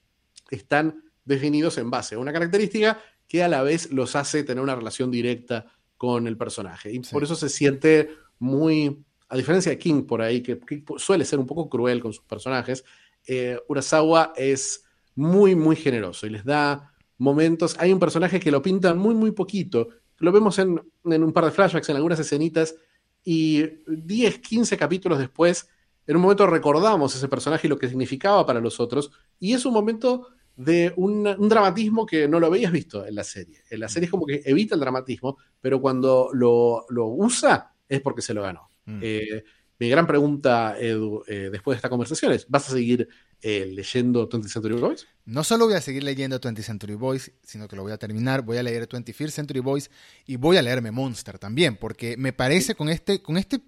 están 0.49 1.03
definidos 1.23 1.77
en 1.77 1.89
base 1.89 2.15
a 2.15 2.19
una 2.19 2.33
característica 2.33 2.99
que 3.27 3.43
a 3.43 3.47
la 3.47 3.63
vez 3.63 3.91
los 3.91 4.15
hace 4.15 4.43
tener 4.43 4.63
una 4.63 4.75
relación 4.75 5.11
directa 5.11 5.65
con 5.97 6.27
el 6.27 6.37
personaje. 6.37 6.91
Y 6.91 6.99
por 6.99 7.23
eso 7.23 7.35
se 7.35 7.49
siente 7.49 8.09
muy, 8.39 9.03
a 9.29 9.37
diferencia 9.37 9.71
de 9.71 9.79
King 9.79 10.03
por 10.03 10.21
ahí, 10.21 10.41
que, 10.41 10.59
suele 10.97 11.25
ser 11.25 11.39
un 11.39 11.47
poco 11.47 11.69
cruel 11.69 12.01
con 12.01 12.13
sus 12.13 12.23
personajes, 12.25 12.83
eh, 13.27 13.57
Urasawa 13.67 14.33
es 14.35 14.83
muy, 15.15 15.55
muy 15.55 15.75
generoso 15.75 16.27
y 16.27 16.29
les 16.29 16.45
da 16.45 16.91
momentos. 17.17 17.75
Hay 17.79 17.91
un 17.91 17.99
personaje 17.99 18.39
que 18.39 18.51
lo 18.51 18.61
pintan 18.61 18.97
muy, 18.97 19.15
muy 19.15 19.31
poquito. 19.31 19.89
Lo 20.19 20.31
vemos 20.31 20.59
en, 20.59 20.79
en 21.05 21.23
un 21.23 21.33
par 21.33 21.45
de 21.45 21.51
flashbacks, 21.51 21.89
en 21.89 21.95
algunas 21.95 22.19
escenitas, 22.19 22.75
y 23.23 23.63
10, 23.87 24.39
15 24.39 24.77
capítulos 24.77 25.17
después, 25.17 25.67
en 26.07 26.15
un 26.15 26.21
momento 26.21 26.45
recordamos 26.45 27.15
ese 27.15 27.27
personaje 27.27 27.65
y 27.65 27.69
lo 27.69 27.79
que 27.79 27.87
significaba 27.87 28.45
para 28.45 28.59
los 28.59 28.79
otros, 28.79 29.11
y 29.39 29.53
es 29.53 29.65
un 29.65 29.73
momento 29.73 30.27
de 30.55 30.93
un, 30.95 31.23
dramatismo 31.23 32.05
que 32.05 32.27
no 32.27 32.39
lo 32.39 32.47
habías 32.47 32.71
visto 32.71 33.05
en 33.05 33.15
la 33.15 33.23
serie. 33.23 33.63
En 33.69 33.79
la 33.79 33.89
serie 33.89 34.05
es 34.05 34.11
como 34.11 34.25
que 34.25 34.41
evita 34.45 34.75
el 34.75 34.81
dramatismo, 34.81 35.37
pero 35.59 35.81
cuando 35.81 36.29
lo, 36.33 36.85
usa 36.89 37.73
es 37.87 38.01
porque 38.01 38.21
se 38.21 38.33
lo 38.33 38.43
ganó. 38.43 38.69
Mm. 38.85 38.99
Eh, 39.01 39.43
mi 39.77 39.89
gran 39.89 40.07
pregunta, 40.07 40.77
Edu, 40.79 41.23
eh, 41.27 41.49
después 41.51 41.75
de 41.75 41.79
esta 41.79 41.89
conversación 41.89 42.31
es, 42.31 42.47
¿vas 42.47 42.69
a 42.69 42.71
seguir 42.71 43.09
eh, 43.41 43.65
leyendo 43.65 44.29
20th 44.29 44.47
Century 44.47 44.75
Boys? 44.75 45.05
No 45.25 45.43
solo 45.43 45.65
voy 45.65 45.75
a 45.75 45.81
seguir 45.81 46.03
leyendo 46.03 46.39
20th 46.39 46.61
Century 46.61 46.95
Boys, 46.95 47.33
sino 47.43 47.67
que 47.67 47.75
lo 47.75 47.83
voy 47.83 47.91
a 47.91 47.97
terminar, 47.97 48.43
voy 48.43 48.57
a 48.57 48.63
leer 48.63 48.87
21st 48.87 49.29
Century 49.29 49.59
Boys 49.59 49.91
y 50.25 50.37
voy 50.37 50.55
a 50.55 50.61
leerme 50.61 50.91
Monster 50.91 51.39
también, 51.39 51.75
porque 51.75 52.15
me 52.15 52.31
parece 52.31 52.75
con 52.75 52.87
este, 52.87 53.21
con 53.21 53.35
este 53.35 53.59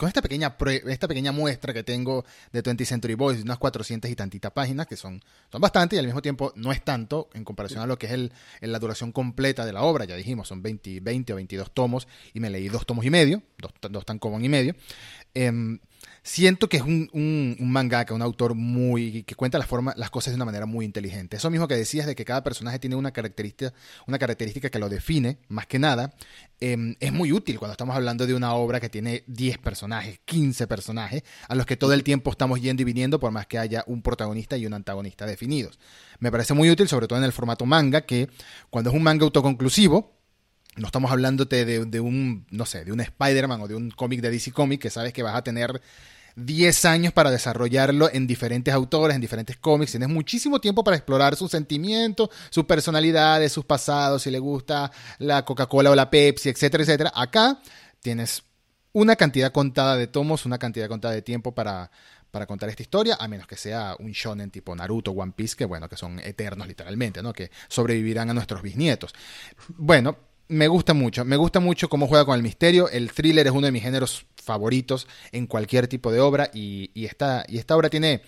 con 0.00 0.08
esta 0.08 0.22
pequeña, 0.22 0.56
esta 0.88 1.06
pequeña 1.06 1.30
muestra 1.30 1.74
que 1.74 1.82
tengo 1.82 2.24
de 2.52 2.62
20th 2.62 2.86
Century 2.86 3.12
Boys, 3.12 3.42
unas 3.42 3.58
400 3.58 4.10
y 4.10 4.16
tantitas 4.16 4.50
páginas, 4.50 4.86
que 4.86 4.96
son, 4.96 5.20
son 5.52 5.60
bastante 5.60 5.94
y 5.94 5.98
al 5.98 6.06
mismo 6.06 6.22
tiempo 6.22 6.54
no 6.56 6.72
es 6.72 6.82
tanto 6.82 7.28
en 7.34 7.44
comparación 7.44 7.82
a 7.82 7.86
lo 7.86 7.98
que 7.98 8.06
es 8.06 8.12
el, 8.12 8.32
la 8.62 8.78
duración 8.78 9.12
completa 9.12 9.66
de 9.66 9.74
la 9.74 9.82
obra, 9.82 10.06
ya 10.06 10.16
dijimos, 10.16 10.48
son 10.48 10.62
20, 10.62 11.00
20 11.00 11.34
o 11.34 11.36
22 11.36 11.70
tomos 11.72 12.08
y 12.32 12.40
me 12.40 12.48
leí 12.48 12.70
dos 12.70 12.86
tomos 12.86 13.04
y 13.04 13.10
medio, 13.10 13.42
dos, 13.58 13.72
dos 13.90 14.06
tan 14.06 14.18
común 14.18 14.42
y 14.42 14.48
medio. 14.48 14.74
Em, 15.34 15.78
siento 16.22 16.68
que 16.68 16.78
es 16.78 16.82
un, 16.82 17.08
un, 17.12 17.56
un, 17.58 17.72
mangaka, 17.72 18.14
un 18.14 18.22
autor 18.22 18.54
muy 18.54 19.22
que 19.24 19.34
cuenta 19.34 19.58
las 19.58 19.66
formas, 19.66 19.96
las 19.96 20.10
cosas 20.10 20.32
de 20.32 20.36
una 20.36 20.44
manera 20.44 20.66
muy 20.66 20.84
inteligente. 20.84 21.36
Eso 21.36 21.50
mismo 21.50 21.68
que 21.68 21.76
decías 21.76 22.06
de 22.06 22.14
que 22.14 22.24
cada 22.24 22.42
personaje 22.42 22.78
tiene 22.78 22.96
una 22.96 23.12
característica, 23.12 23.72
una 24.06 24.18
característica 24.18 24.70
que 24.70 24.78
lo 24.78 24.88
define, 24.88 25.38
más 25.48 25.66
que 25.66 25.78
nada, 25.78 26.14
em, 26.60 26.94
es 27.00 27.12
muy 27.12 27.32
útil 27.32 27.58
cuando 27.58 27.72
estamos 27.72 27.96
hablando 27.96 28.26
de 28.26 28.34
una 28.34 28.54
obra 28.54 28.80
que 28.80 28.88
tiene 28.88 29.24
10 29.26 29.58
personajes, 29.58 30.20
15 30.24 30.66
personajes, 30.66 31.22
a 31.48 31.54
los 31.54 31.66
que 31.66 31.76
todo 31.76 31.92
el 31.92 32.02
tiempo 32.02 32.30
estamos 32.30 32.60
yendo 32.60 32.82
y 32.82 32.84
viniendo, 32.84 33.18
por 33.18 33.30
más 33.30 33.46
que 33.46 33.58
haya 33.58 33.84
un 33.86 34.02
protagonista 34.02 34.56
y 34.56 34.66
un 34.66 34.74
antagonista 34.74 35.26
definidos. 35.26 35.78
Me 36.18 36.30
parece 36.30 36.54
muy 36.54 36.70
útil, 36.70 36.88
sobre 36.88 37.06
todo 37.08 37.18
en 37.18 37.24
el 37.24 37.32
formato 37.32 37.66
manga, 37.66 38.02
que 38.02 38.28
cuando 38.68 38.90
es 38.90 38.96
un 38.96 39.02
manga 39.02 39.24
autoconclusivo, 39.24 40.19
no 40.80 40.86
estamos 40.86 41.10
hablándote 41.10 41.64
de, 41.64 42.00
un, 42.00 42.46
no 42.50 42.66
sé, 42.66 42.84
de 42.84 42.92
un 42.92 43.00
Spider-Man 43.00 43.60
o 43.60 43.68
de 43.68 43.74
un 43.74 43.90
cómic 43.90 44.20
de 44.20 44.30
DC 44.30 44.52
Comics 44.52 44.82
que 44.82 44.90
sabes 44.90 45.12
que 45.12 45.22
vas 45.22 45.36
a 45.36 45.42
tener 45.42 45.80
10 46.36 46.84
años 46.86 47.12
para 47.12 47.30
desarrollarlo 47.30 48.10
en 48.12 48.26
diferentes 48.26 48.72
autores, 48.72 49.14
en 49.14 49.20
diferentes 49.20 49.56
cómics. 49.56 49.92
Tienes 49.92 50.08
muchísimo 50.08 50.60
tiempo 50.60 50.82
para 50.82 50.96
explorar 50.96 51.36
sus 51.36 51.50
sentimientos, 51.50 52.30
sus 52.50 52.64
personalidades, 52.64 53.52
sus 53.52 53.64
pasados, 53.64 54.22
si 54.22 54.30
le 54.30 54.38
gusta 54.38 54.90
la 55.18 55.44
Coca-Cola 55.44 55.90
o 55.90 55.94
la 55.94 56.10
Pepsi, 56.10 56.48
etcétera, 56.48 56.82
etcétera. 56.84 57.12
Acá 57.14 57.60
tienes 58.00 58.42
una 58.92 59.16
cantidad 59.16 59.52
contada 59.52 59.96
de 59.96 60.06
tomos, 60.06 60.46
una 60.46 60.58
cantidad 60.58 60.88
contada 60.88 61.14
de 61.14 61.22
tiempo 61.22 61.54
para, 61.54 61.90
para 62.30 62.46
contar 62.46 62.68
esta 62.70 62.82
historia, 62.82 63.16
a 63.20 63.28
menos 63.28 63.46
que 63.46 63.56
sea 63.56 63.96
un 63.98 64.12
shonen 64.12 64.50
tipo 64.50 64.74
Naruto, 64.74 65.10
One 65.10 65.32
Piece, 65.36 65.56
que 65.56 65.64
bueno, 65.64 65.88
que 65.88 65.96
son 65.96 66.18
eternos 66.20 66.66
literalmente, 66.66 67.22
¿no? 67.22 67.32
Que 67.32 67.50
sobrevivirán 67.68 68.30
a 68.30 68.34
nuestros 68.34 68.62
bisnietos. 68.62 69.12
Bueno, 69.68 70.16
me 70.50 70.68
gusta 70.68 70.94
mucho, 70.94 71.24
me 71.24 71.36
gusta 71.36 71.60
mucho 71.60 71.88
cómo 71.88 72.06
juega 72.06 72.24
con 72.24 72.36
el 72.36 72.42
misterio. 72.42 72.88
El 72.88 73.12
thriller 73.12 73.46
es 73.46 73.52
uno 73.52 73.66
de 73.66 73.72
mis 73.72 73.82
géneros 73.82 74.26
favoritos 74.42 75.06
en 75.32 75.46
cualquier 75.46 75.86
tipo 75.86 76.12
de 76.12 76.20
obra 76.20 76.50
y, 76.52 76.90
y, 76.92 77.06
esta, 77.06 77.44
y 77.48 77.58
esta 77.58 77.76
obra 77.76 77.88
tiene 77.88 78.22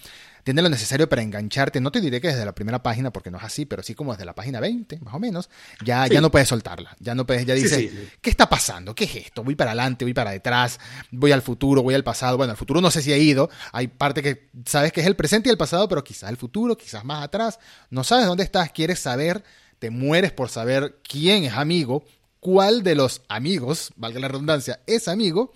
tiene 0.44 0.62
lo 0.62 0.68
necesario 0.68 1.08
para 1.08 1.22
engancharte. 1.22 1.80
No 1.80 1.92
te 1.92 2.00
diré 2.00 2.20
que 2.20 2.28
desde 2.28 2.44
la 2.44 2.54
primera 2.54 2.82
página, 2.82 3.12
porque 3.12 3.30
no 3.30 3.38
es 3.38 3.44
así, 3.44 3.64
pero 3.64 3.82
sí 3.82 3.94
como 3.94 4.12
desde 4.12 4.24
la 4.24 4.34
página 4.34 4.60
20, 4.60 5.00
más 5.00 5.14
o 5.14 5.18
menos, 5.18 5.48
ya, 5.84 6.06
ya 6.06 6.20
no 6.20 6.30
puedes 6.30 6.48
soltarla. 6.48 6.96
Ya 6.98 7.14
no 7.14 7.26
puedes, 7.26 7.46
ya 7.46 7.54
dices, 7.54 7.90
¿qué 8.20 8.30
está 8.30 8.48
pasando? 8.48 8.94
¿Qué 8.94 9.04
es 9.04 9.16
esto? 9.16 9.44
Voy 9.44 9.54
para 9.54 9.70
adelante, 9.70 10.04
voy 10.04 10.14
para 10.14 10.32
detrás, 10.32 10.80
voy 11.10 11.32
al 11.32 11.42
futuro, 11.42 11.82
voy 11.82 11.94
al 11.94 12.04
pasado. 12.04 12.36
Bueno, 12.36 12.52
al 12.52 12.56
futuro 12.56 12.80
no 12.80 12.90
sé 12.90 13.02
si 13.02 13.12
he 13.12 13.18
ido. 13.18 13.50
Hay 13.72 13.88
parte 13.88 14.22
que 14.22 14.48
sabes 14.64 14.92
que 14.92 15.00
es 15.00 15.06
el 15.06 15.16
presente 15.16 15.48
y 15.48 15.52
el 15.52 15.58
pasado, 15.58 15.88
pero 15.88 16.02
quizás 16.02 16.30
el 16.30 16.36
futuro, 16.36 16.76
quizás 16.76 17.04
más 17.04 17.22
atrás. 17.22 17.58
No 17.90 18.04
sabes 18.04 18.26
dónde 18.26 18.44
estás, 18.44 18.72
quieres 18.72 18.98
saber, 18.98 19.44
te 19.82 19.90
mueres 19.90 20.30
por 20.30 20.48
saber 20.48 21.00
quién 21.02 21.42
es 21.42 21.54
amigo, 21.54 22.04
cuál 22.38 22.84
de 22.84 22.94
los 22.94 23.22
amigos, 23.28 23.92
valga 23.96 24.20
la 24.20 24.28
redundancia, 24.28 24.78
es 24.86 25.08
amigo 25.08 25.52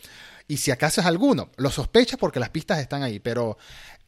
y 0.48 0.56
si 0.56 0.72
acaso 0.72 1.00
es 1.00 1.06
alguno. 1.06 1.50
Lo 1.58 1.70
sospechas 1.70 2.18
porque 2.18 2.40
las 2.40 2.50
pistas 2.50 2.80
están 2.80 3.04
ahí, 3.04 3.20
pero 3.20 3.56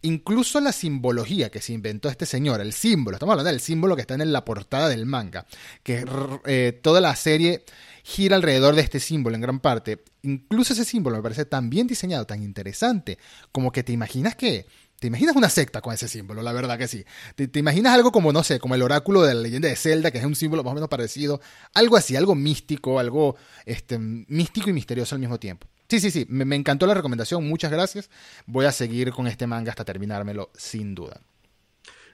Incluso 0.02 0.60
la 0.60 0.70
simbología 0.70 1.50
que 1.50 1.60
se 1.60 1.72
inventó 1.72 2.08
este 2.08 2.24
señor, 2.24 2.60
el 2.60 2.72
símbolo, 2.72 3.16
estamos 3.16 3.32
hablando 3.32 3.50
del 3.50 3.60
símbolo 3.60 3.96
que 3.96 4.02
está 4.02 4.14
en 4.14 4.32
la 4.32 4.44
portada 4.44 4.88
del 4.88 5.06
manga, 5.06 5.44
que 5.82 6.04
eh, 6.46 6.78
toda 6.80 7.00
la 7.00 7.16
serie 7.16 7.64
gira 8.04 8.36
alrededor 8.36 8.76
de 8.76 8.82
este 8.82 9.00
símbolo 9.00 9.34
en 9.34 9.42
gran 9.42 9.58
parte. 9.58 10.04
Incluso 10.22 10.72
ese 10.72 10.84
símbolo 10.84 11.16
me 11.16 11.22
parece 11.22 11.46
tan 11.46 11.68
bien 11.68 11.88
diseñado, 11.88 12.26
tan 12.26 12.44
interesante, 12.44 13.18
como 13.50 13.72
que 13.72 13.82
te 13.82 13.92
imaginas 13.92 14.34
que... 14.36 14.66
Te 15.00 15.06
imaginas 15.06 15.36
una 15.36 15.48
secta 15.48 15.80
con 15.80 15.94
ese 15.94 16.08
símbolo, 16.08 16.42
la 16.42 16.52
verdad 16.52 16.76
que 16.76 16.88
sí. 16.88 17.04
Te, 17.36 17.58
imaginas 17.58 17.94
algo 17.94 18.10
como, 18.10 18.32
no 18.32 18.42
sé, 18.42 18.58
como 18.58 18.74
el 18.74 18.82
oráculo 18.82 19.22
de 19.22 19.34
la 19.34 19.42
leyenda 19.42 19.68
de 19.68 19.76
Zelda, 19.76 20.10
que 20.10 20.18
es 20.18 20.24
un 20.24 20.34
símbolo 20.34 20.64
más 20.64 20.72
o 20.72 20.74
menos 20.74 20.88
parecido. 20.88 21.40
Algo 21.74 21.96
así, 21.96 22.16
algo 22.16 22.34
místico, 22.34 22.98
algo 22.98 23.36
este, 23.64 23.98
místico 23.98 24.70
y 24.70 24.72
misterioso 24.72 25.14
al 25.14 25.20
mismo 25.20 25.38
tiempo. 25.38 25.68
Sí, 25.88 26.00
sí, 26.00 26.10
sí, 26.10 26.26
me, 26.28 26.54
encantó 26.56 26.86
la 26.86 26.94
recomendación, 26.94 27.46
muchas 27.48 27.70
gracias. 27.70 28.10
Voy 28.46 28.66
a 28.66 28.72
seguir 28.72 29.12
con 29.12 29.28
este 29.28 29.46
manga 29.46 29.70
hasta 29.70 29.84
terminármelo, 29.84 30.50
sin 30.56 30.94
duda. 30.94 31.20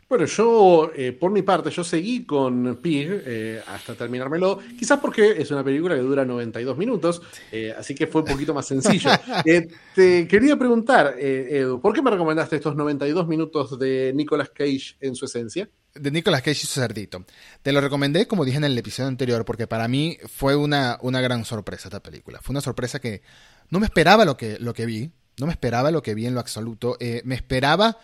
Bueno, 0.08 0.26
yo, 0.26 0.90
eh, 0.94 1.12
por 1.12 1.30
mi 1.30 1.42
parte, 1.42 1.70
yo 1.70 1.82
seguí 1.82 2.24
con 2.24 2.78
Pig 2.82 3.08
eh, 3.10 3.62
hasta 3.66 3.94
terminármelo, 3.94 4.58
quizás 4.78 4.98
porque 5.00 5.32
es 5.38 5.50
una 5.50 5.64
película 5.64 5.94
que 5.94 6.02
dura 6.02 6.24
92 6.24 6.76
minutos, 6.76 7.22
eh, 7.50 7.74
así 7.76 7.94
que 7.94 8.06
fue 8.06 8.22
un 8.22 8.28
poquito 8.28 8.52
más 8.54 8.66
sencillo. 8.66 9.10
te 9.94 10.28
quería 10.28 10.56
preguntar, 10.56 11.16
Edu, 11.18 11.80
¿por 11.80 11.94
qué 11.94 12.02
me 12.02 12.10
recomendaste 12.10 12.56
estos 12.56 12.76
92 12.76 13.26
minutos 13.26 13.78
de 13.78 14.12
Nicolas 14.14 14.50
Cage 14.50 14.96
en 15.00 15.14
su 15.14 15.24
esencia? 15.24 15.68
de 15.94 16.10
Nicolas 16.10 16.42
Cage 16.42 16.62
y 16.64 16.66
su 16.66 16.80
cerdito. 16.80 17.24
Te 17.62 17.72
lo 17.72 17.80
recomendé, 17.80 18.26
como 18.26 18.44
dije 18.44 18.56
en 18.56 18.64
el 18.64 18.76
episodio 18.76 19.08
anterior, 19.08 19.44
porque 19.44 19.66
para 19.66 19.86
mí 19.86 20.18
fue 20.26 20.56
una, 20.56 20.98
una 21.02 21.20
gran 21.20 21.44
sorpresa 21.44 21.88
esta 21.88 22.02
película. 22.02 22.40
Fue 22.42 22.52
una 22.52 22.60
sorpresa 22.60 22.98
que 22.98 23.22
no 23.70 23.78
me 23.80 23.86
esperaba 23.86 24.24
lo 24.24 24.36
que, 24.36 24.58
lo 24.58 24.74
que 24.74 24.86
vi. 24.86 25.12
No 25.38 25.46
me 25.46 25.52
esperaba 25.52 25.90
lo 25.90 26.02
que 26.02 26.14
vi 26.14 26.26
en 26.26 26.34
lo 26.34 26.40
absoluto. 26.40 26.96
Eh, 27.00 27.22
me 27.24 27.34
esperaba 27.34 27.98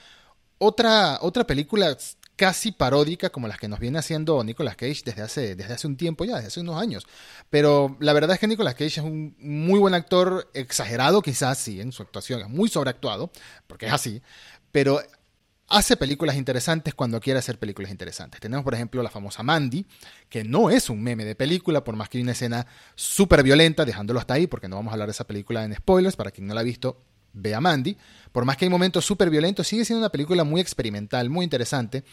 otra, 0.60 1.18
otra 1.22 1.46
película 1.46 1.96
casi 2.36 2.72
paródica 2.72 3.30
como 3.30 3.48
las 3.48 3.58
que 3.58 3.68
nos 3.68 3.80
viene 3.80 3.98
haciendo 3.98 4.42
Nicolas 4.44 4.76
Cage 4.76 5.02
desde 5.04 5.22
hace, 5.22 5.56
desde 5.56 5.74
hace 5.74 5.86
un 5.86 5.96
tiempo 5.96 6.24
ya, 6.24 6.36
desde 6.36 6.48
hace 6.48 6.60
unos 6.60 6.80
años. 6.80 7.06
Pero 7.48 7.96
la 8.00 8.12
verdad 8.12 8.34
es 8.34 8.40
que 8.40 8.46
Nicolas 8.46 8.74
Cage 8.74 8.86
es 8.86 8.98
un 8.98 9.34
muy 9.38 9.78
buen 9.78 9.94
actor, 9.94 10.50
exagerado 10.54 11.22
quizás, 11.22 11.58
sí, 11.58 11.80
en 11.80 11.92
su 11.92 12.02
actuación, 12.02 12.40
es 12.40 12.48
muy 12.48 12.68
sobreactuado, 12.68 13.30
porque 13.66 13.86
es 13.86 13.92
así, 13.92 14.22
pero 14.70 15.00
hace 15.68 15.96
películas 15.96 16.36
interesantes 16.36 16.94
cuando 16.94 17.20
quiere 17.20 17.38
hacer 17.38 17.58
películas 17.58 17.90
interesantes. 17.90 18.40
Tenemos, 18.40 18.64
por 18.64 18.74
ejemplo, 18.74 19.02
la 19.02 19.10
famosa 19.10 19.42
Mandy, 19.42 19.86
que 20.28 20.44
no 20.44 20.68
es 20.68 20.90
un 20.90 21.02
meme 21.02 21.24
de 21.24 21.34
película, 21.34 21.84
por 21.84 21.96
más 21.96 22.08
que 22.08 22.18
hay 22.18 22.22
una 22.22 22.32
escena 22.32 22.66
súper 22.94 23.42
violenta, 23.42 23.84
dejándolo 23.84 24.20
hasta 24.20 24.34
ahí, 24.34 24.46
porque 24.46 24.68
no 24.68 24.76
vamos 24.76 24.90
a 24.90 24.94
hablar 24.94 25.08
de 25.08 25.12
esa 25.12 25.26
película 25.26 25.64
en 25.64 25.74
spoilers, 25.74 26.16
para 26.16 26.30
quien 26.30 26.46
no 26.46 26.54
la 26.54 26.60
ha 26.60 26.64
visto, 26.64 27.02
vea 27.32 27.60
Mandy. 27.60 27.96
Por 28.32 28.44
más 28.44 28.56
que 28.56 28.64
hay 28.64 28.70
momentos 28.70 29.04
súper 29.04 29.30
violentos, 29.30 29.66
sigue 29.66 29.84
siendo 29.84 30.00
una 30.00 30.12
película 30.12 30.44
muy 30.44 30.60
experimental, 30.60 31.30
muy 31.30 31.44
interesante. 31.44 32.04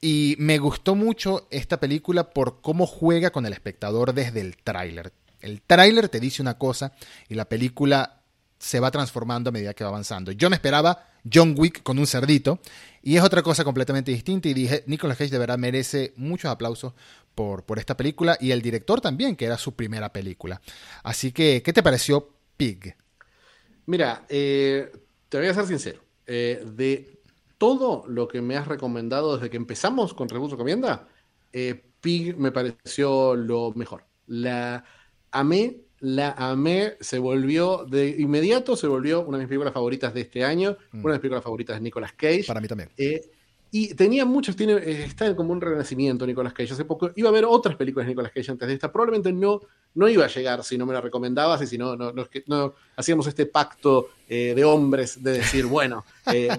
Y 0.00 0.36
me 0.38 0.58
gustó 0.58 0.94
mucho 0.94 1.48
esta 1.50 1.80
película 1.80 2.30
por 2.30 2.60
cómo 2.60 2.86
juega 2.86 3.30
con 3.30 3.46
el 3.46 3.52
espectador 3.52 4.12
desde 4.12 4.40
el 4.40 4.56
tráiler. 4.56 5.12
El 5.40 5.62
tráiler 5.62 6.08
te 6.08 6.20
dice 6.20 6.42
una 6.42 6.58
cosa 6.58 6.92
y 7.28 7.34
la 7.34 7.46
película 7.46 8.20
se 8.58 8.80
va 8.80 8.90
transformando 8.90 9.48
a 9.48 9.52
medida 9.52 9.74
que 9.74 9.84
va 9.84 9.90
avanzando. 9.90 10.32
Yo 10.32 10.50
me 10.50 10.56
esperaba 10.56 11.06
John 11.30 11.54
Wick 11.56 11.82
con 11.82 11.98
un 11.98 12.06
cerdito 12.06 12.60
y 13.02 13.16
es 13.16 13.22
otra 13.22 13.42
cosa 13.42 13.64
completamente 13.64 14.10
distinta 14.10 14.48
y 14.48 14.54
dije, 14.54 14.84
Nicolas 14.86 15.16
Cage 15.18 15.30
de 15.30 15.38
verdad 15.38 15.58
merece 15.58 16.12
muchos 16.16 16.50
aplausos 16.50 16.94
por, 17.34 17.64
por 17.64 17.78
esta 17.78 17.96
película 17.96 18.36
y 18.40 18.50
el 18.50 18.62
director 18.62 19.00
también, 19.00 19.36
que 19.36 19.44
era 19.44 19.58
su 19.58 19.74
primera 19.74 20.12
película. 20.12 20.60
Así 21.02 21.32
que, 21.32 21.62
¿qué 21.62 21.72
te 21.72 21.82
pareció 21.82 22.30
Pig? 22.56 22.96
Mira, 23.86 24.26
eh, 24.28 24.90
te 25.28 25.38
voy 25.38 25.46
a 25.46 25.54
ser 25.54 25.66
sincero. 25.66 26.00
Eh, 26.26 26.64
de 26.74 27.20
todo 27.58 28.04
lo 28.08 28.28
que 28.28 28.42
me 28.42 28.56
has 28.56 28.68
recomendado 28.68 29.36
desde 29.36 29.50
que 29.50 29.56
empezamos 29.56 30.12
con 30.12 30.28
Reboot 30.28 30.52
Recomienda, 30.52 31.08
eh, 31.52 31.82
Pig 32.00 32.36
me 32.36 32.52
pareció 32.52 33.34
lo 33.34 33.72
mejor. 33.74 34.04
La 34.26 34.84
amé 35.30 35.86
la 36.00 36.32
amé, 36.32 36.94
se 37.00 37.18
volvió 37.18 37.86
de 37.88 38.08
inmediato, 38.18 38.76
se 38.76 38.86
volvió 38.86 39.22
una 39.22 39.38
de 39.38 39.44
mis 39.44 39.48
películas 39.48 39.72
favoritas 39.72 40.12
de 40.12 40.22
este 40.22 40.44
año, 40.44 40.76
mm. 40.92 41.04
una 41.04 41.12
de 41.12 41.18
mis 41.18 41.20
películas 41.20 41.44
favoritas 41.44 41.76
de 41.76 41.80
Nicolas 41.80 42.12
Cage. 42.12 42.44
Para 42.46 42.60
mí 42.60 42.68
también. 42.68 42.90
Eh, 42.96 43.20
y 43.76 43.94
tenía 43.94 44.24
muchos, 44.24 44.56
tiene, 44.56 44.72
eh, 44.74 45.04
está 45.04 45.36
como 45.36 45.52
un 45.52 45.60
renacimiento 45.60 46.26
Nicolas 46.26 46.54
Cage. 46.54 46.72
Hace 46.72 46.86
poco 46.86 47.10
iba 47.14 47.28
a 47.28 47.32
ver 47.32 47.44
otras 47.44 47.76
películas 47.76 48.06
de 48.06 48.12
Nicolas 48.12 48.32
Cage 48.32 48.50
antes 48.50 48.68
de 48.68 48.74
esta. 48.74 48.90
Probablemente 48.90 49.32
no, 49.34 49.60
no 49.94 50.08
iba 50.08 50.24
a 50.24 50.28
llegar 50.28 50.64
si 50.64 50.78
no 50.78 50.86
me 50.86 50.94
la 50.94 51.02
recomendabas 51.02 51.60
y 51.60 51.66
si 51.66 51.76
no, 51.76 51.94
hacíamos 52.96 53.26
este 53.26 53.44
pacto 53.44 54.08
eh, 54.26 54.54
de 54.56 54.64
hombres 54.64 55.22
de 55.22 55.32
decir, 55.32 55.66
bueno, 55.66 56.06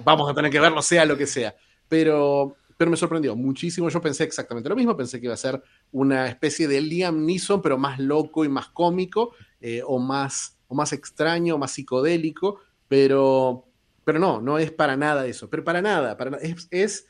vamos 0.04 0.30
a 0.30 0.34
tener 0.34 0.52
que 0.52 0.60
verlo 0.60 0.80
sea 0.80 1.04
lo 1.04 1.18
que 1.18 1.26
sea. 1.26 1.56
Pero 1.88 2.56
pero 2.76 2.92
me 2.92 2.96
sorprendió 2.96 3.34
muchísimo. 3.34 3.90
Yo 3.90 4.00
pensé 4.00 4.22
exactamente 4.22 4.68
lo 4.68 4.76
mismo, 4.76 4.96
pensé 4.96 5.18
que 5.18 5.26
iba 5.26 5.34
a 5.34 5.36
ser 5.36 5.60
una 5.90 6.28
especie 6.28 6.68
de 6.68 6.80
Liam 6.80 7.26
Neeson, 7.26 7.60
pero 7.60 7.76
más 7.76 7.98
loco 7.98 8.44
y 8.44 8.48
más 8.48 8.68
cómico, 8.68 9.32
eh, 9.60 9.82
o, 9.84 9.98
más, 9.98 10.56
o 10.68 10.76
más 10.76 10.92
extraño, 10.92 11.58
más 11.58 11.72
psicodélico, 11.72 12.60
pero, 12.86 13.64
pero 14.08 14.18
no, 14.18 14.40
no 14.40 14.58
es 14.58 14.72
para 14.72 14.96
nada 14.96 15.26
eso, 15.26 15.50
pero 15.50 15.62
para 15.62 15.82
nada, 15.82 16.16
para, 16.16 16.38
es, 16.38 16.66
es 16.70 17.06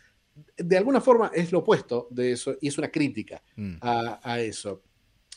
de 0.57 0.77
alguna 0.77 1.01
forma 1.01 1.31
es 1.33 1.53
lo 1.53 1.61
opuesto 1.61 2.09
de 2.11 2.33
eso 2.33 2.57
y 2.61 2.67
es 2.67 2.77
una 2.77 2.91
crítica 2.91 3.41
mm. 3.55 3.75
a, 3.81 4.41
eso. 4.41 4.83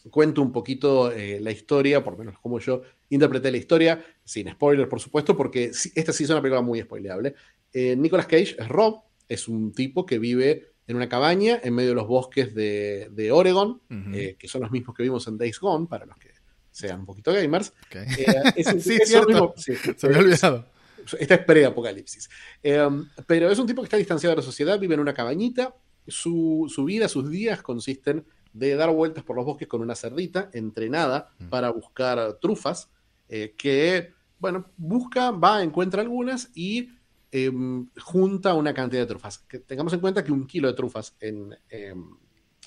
Cuento 0.09 0.41
un 0.41 0.51
poquito 0.51 1.11
eh, 1.11 1.39
la 1.39 1.51
historia, 1.51 2.03
por 2.03 2.13
lo 2.13 2.17
menos 2.17 2.39
como 2.39 2.59
yo 2.59 2.81
interpreté 3.09 3.51
la 3.51 3.57
historia, 3.57 4.03
sin 4.23 4.49
spoilers, 4.49 4.89
por 4.89 4.99
supuesto, 4.99 5.37
porque 5.37 5.65
esta 5.93 6.11
sí 6.11 6.23
es 6.23 6.29
una 6.31 6.41
película 6.41 6.63
muy 6.63 6.81
spoileable. 6.81 7.35
Eh, 7.71 7.95
Nicolas 7.95 8.25
Cage 8.25 8.55
es 8.57 8.67
Rob, 8.67 9.03
es 9.29 9.47
un 9.47 9.71
tipo 9.71 10.03
que 10.03 10.17
vive 10.17 10.71
en 10.87 10.95
una 10.95 11.07
cabaña 11.07 11.59
en 11.63 11.75
medio 11.75 11.89
de 11.89 11.95
los 11.95 12.07
bosques 12.07 12.55
de, 12.55 13.29
Oregon, 13.31 13.83
eh, 14.15 14.35
que 14.39 14.47
son 14.47 14.61
los 14.61 14.71
mismos 14.71 14.95
que 14.95 15.03
vimos 15.03 15.27
en 15.27 15.37
Days 15.37 15.59
Gone, 15.59 15.85
para 15.85 16.07
los 16.07 16.17
que 16.17 16.31
sean 16.71 17.01
un 17.01 17.05
poquito 17.05 17.31
gamers. 17.31 17.71
sí, 18.79 18.97
cierto. 19.05 19.53
Se 19.57 20.09
me 20.09 20.15
ha 20.15 20.19
olvidado. 20.19 20.80
Esta 21.19 21.35
es 21.35 21.45
pre-apocalipsis. 21.45 22.29
Em, 22.63 23.07
pero 23.27 23.49
es 23.49 23.59
un 23.59 23.67
tipo 23.67 23.81
que 23.81 23.87
está 23.87 23.97
distanciado 23.97 24.31
de 24.35 24.41
la 24.41 24.45
sociedad, 24.45 24.79
vive 24.79 24.95
en 24.95 24.99
una 24.99 25.13
cabañita. 25.13 25.75
Su, 26.07 26.67
vida, 26.85 27.07
sus 27.07 27.29
días 27.29 27.61
consisten 27.61 28.25
de 28.53 28.75
dar 28.75 28.89
vueltas 28.91 29.23
por 29.23 29.35
los 29.35 29.45
bosques 29.45 29.67
con 29.67 29.81
una 29.81 29.95
cerdita 29.95 30.49
entrenada 30.53 31.29
mm. 31.39 31.49
para 31.49 31.69
buscar 31.69 32.37
trufas, 32.41 32.89
eh, 33.29 33.53
que, 33.57 34.13
bueno, 34.39 34.65
busca, 34.77 35.31
va, 35.31 35.63
encuentra 35.63 36.01
algunas 36.01 36.49
y 36.53 36.89
Em, 37.33 37.87
junta 37.97 38.53
una 38.53 38.73
cantidad 38.73 39.01
de 39.01 39.07
trufas. 39.07 39.39
Que 39.39 39.59
tengamos 39.59 39.93
en 39.93 40.01
cuenta 40.01 40.23
que 40.23 40.33
un 40.33 40.45
kilo 40.45 40.67
de 40.67 40.73
trufas 40.73 41.15
en, 41.21 41.57
em, 41.69 42.03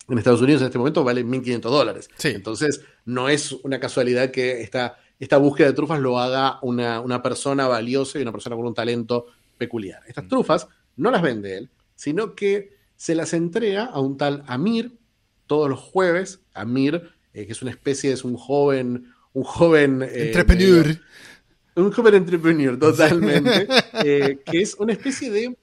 en 0.08 0.18
Estados 0.18 0.40
Unidos 0.40 0.62
en 0.62 0.66
este 0.66 0.78
momento 0.78 1.04
vale 1.04 1.22
1.500 1.22 1.60
dólares. 1.60 2.08
Entonces, 2.24 2.80
no 3.04 3.28
es 3.28 3.52
una 3.52 3.78
casualidad 3.78 4.30
que 4.30 4.62
esta, 4.62 4.96
esta 5.18 5.36
búsqueda 5.38 5.68
de 5.68 5.74
trufas 5.74 6.00
lo 6.00 6.18
haga 6.18 6.58
una, 6.62 7.00
una, 7.00 7.22
persona 7.22 7.66
valiosa 7.68 8.18
y 8.18 8.22
una 8.22 8.32
persona 8.32 8.56
con 8.56 8.66
un 8.66 8.74
talento 8.74 9.26
peculiar. 9.56 10.02
Estas 10.06 10.24
mm. 10.24 10.28
trufas 10.28 10.68
no 10.96 11.10
las 11.10 11.22
vende 11.22 11.56
él, 11.56 11.70
sino 11.94 12.34
que 12.34 12.76
se 12.96 13.14
las 13.14 13.32
entrega 13.32 13.84
a 13.84 14.00
un 14.00 14.16
tal 14.16 14.44
Amir 14.46 14.96
todos 15.46 15.68
los 15.68 15.80
jueves. 15.80 16.40
Amir, 16.52 17.10
eh, 17.32 17.46
que 17.46 17.52
es 17.52 17.62
una 17.62 17.70
especie, 17.70 18.12
es 18.12 18.24
un 18.24 18.36
joven, 18.36 19.12
un 19.32 19.44
joven... 19.44 20.02
Eh, 20.02 20.26
Entrepreneur. 20.26 20.98
Un 21.76 21.90
joven 21.90 22.14
entrepreneur, 22.14 22.78
totalmente. 22.78 23.66
Eh, 24.04 24.40
que 24.44 24.60
es 24.60 24.74
una 24.74 24.92
especie 24.92 25.30
de 25.30 25.56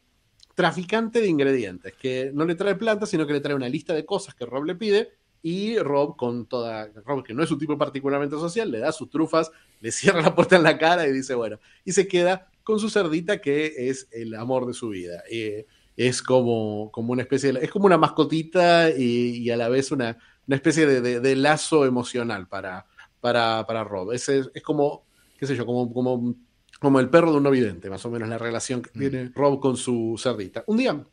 traficante 0.56 1.22
de 1.22 1.28
ingredientes, 1.28 1.94
que 1.94 2.32
no 2.34 2.46
le 2.46 2.56
trae 2.56 2.76
plantas, 2.76 3.10
sino 3.10 3.28
que 3.28 3.34
le 3.34 3.42
trae 3.42 3.56
una 3.56 3.70
lista 3.70 3.94
de 3.94 4.06
cosas 4.06 4.34
que 4.36 4.46
Rob 4.46 4.64
le 4.64 4.76
pide. 4.76 5.12
Y 5.44 5.78
Rob, 5.80 6.16
con 6.16 6.46
toda. 6.46 6.90
Rob, 7.06 7.24
que 7.24 7.34
no 7.34 7.44
es 7.44 7.52
un 7.52 7.58
tipo 7.58 7.78
particularmente 7.78 8.36
social, 8.36 8.70
le 8.70 8.80
da 8.80 8.92
sus 8.92 9.10
trufas, 9.10 9.52
le 9.80 9.92
cierra 9.92 10.22
la 10.22 10.36
puerta 10.36 10.56
en 10.56 10.64
la 10.64 10.78
cara 10.78 11.08
y 11.08 11.12
dice, 11.12 11.34
bueno, 11.34 11.60
y 11.84 11.92
se 11.94 12.08
queda 12.08 12.50
con 12.64 12.80
su 12.80 12.90
cerdita 12.90 13.42
que 13.42 13.90
es 13.90 14.08
el 14.12 14.36
amor 14.36 14.68
de 14.68 14.74
su 14.74 14.90
vida. 14.90 15.24
Eh, 15.30 15.66
es 15.98 16.22
como, 16.22 16.90
como 16.92 17.14
una 17.14 17.24
especie 17.24 17.54
de, 17.54 17.64
es 17.64 17.72
como 17.72 17.86
una 17.86 17.98
mascotita 17.98 18.90
y, 18.90 19.50
a 19.50 19.58
la 19.58 19.70
vez 19.70 19.92
una, 19.92 20.18
una 20.48 20.56
especie 20.56 20.86
de, 20.86 21.36
lazo 21.36 21.86
emocional 21.86 22.48
para, 22.48 22.86
para, 23.20 23.66
para 23.68 23.84
Rob. 23.84 24.12
Es, 24.14 24.30
es, 24.30 24.50
como, 24.64 25.06
qué 25.38 25.46
sé 25.46 25.56
yo, 25.56 25.66
como, 25.66 25.94
como, 25.94 26.36
como 26.80 27.00
el 27.00 27.10
perro 27.10 27.32
de 27.32 27.38
un 27.38 27.44
no 27.44 27.52
vidente, 27.52 27.90
más 27.90 28.06
o 28.06 28.10
menos 28.10 28.30
la 28.30 28.38
relación 28.38 28.82
que 28.82 28.92
mm. 28.94 29.00
tiene 29.00 29.32
Rob 29.36 29.60
con 29.60 29.78
su 29.78 30.16
cerdita. 30.18 30.64
Un 30.68 30.78
día 30.78 31.04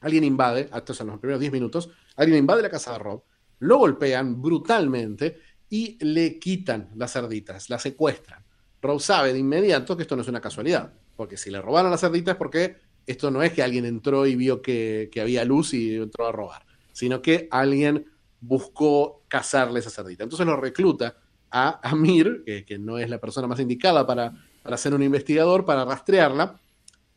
alguien 0.00 0.24
invade, 0.24 0.68
estos 0.74 0.96
son 0.96 1.08
los 1.08 1.18
primeros 1.18 1.40
10 1.40 1.52
minutos, 1.52 1.90
alguien 2.16 2.38
invade 2.38 2.62
la 2.62 2.70
casa 2.70 2.92
de 2.92 2.98
Rob, 2.98 3.22
lo 3.60 3.78
golpean 3.78 4.40
brutalmente 4.40 5.38
y 5.68 6.02
le 6.04 6.38
quitan 6.38 6.90
las 6.94 7.12
cerditas, 7.12 7.70
las 7.70 7.82
secuestran. 7.82 8.44
Rob 8.80 9.00
sabe 9.00 9.32
de 9.32 9.38
inmediato 9.38 9.96
que 9.96 10.02
esto 10.02 10.16
no 10.16 10.22
es 10.22 10.28
una 10.28 10.40
casualidad, 10.40 10.92
porque 11.16 11.36
si 11.36 11.50
le 11.50 11.60
robaron 11.60 11.90
las 11.90 12.00
cerditas 12.00 12.34
es 12.34 12.38
porque 12.38 12.76
esto 13.06 13.30
no 13.30 13.42
es 13.42 13.52
que 13.52 13.62
alguien 13.62 13.84
entró 13.84 14.26
y 14.26 14.36
vio 14.36 14.60
que, 14.60 15.10
había 15.20 15.44
luz 15.44 15.74
y 15.74 15.96
entró 15.96 16.26
a 16.26 16.32
robar, 16.32 16.64
sino 16.92 17.22
que 17.22 17.48
alguien 17.50 18.06
buscó 18.40 19.24
cazarle 19.28 19.80
esa 19.80 19.90
cerdita. 19.90 20.24
Entonces 20.24 20.46
lo 20.46 20.56
recluta 20.56 21.16
a 21.50 21.80
Amir, 21.88 22.42
que, 22.44 22.78
no 22.78 22.98
es 22.98 23.08
la 23.08 23.18
persona 23.18 23.46
más 23.46 23.60
indicada 23.60 24.06
para, 24.06 24.32
para 24.62 24.76
ser 24.76 24.94
un 24.94 25.02
investigador, 25.02 25.64
para 25.64 25.84
rastrearla. 25.84 26.60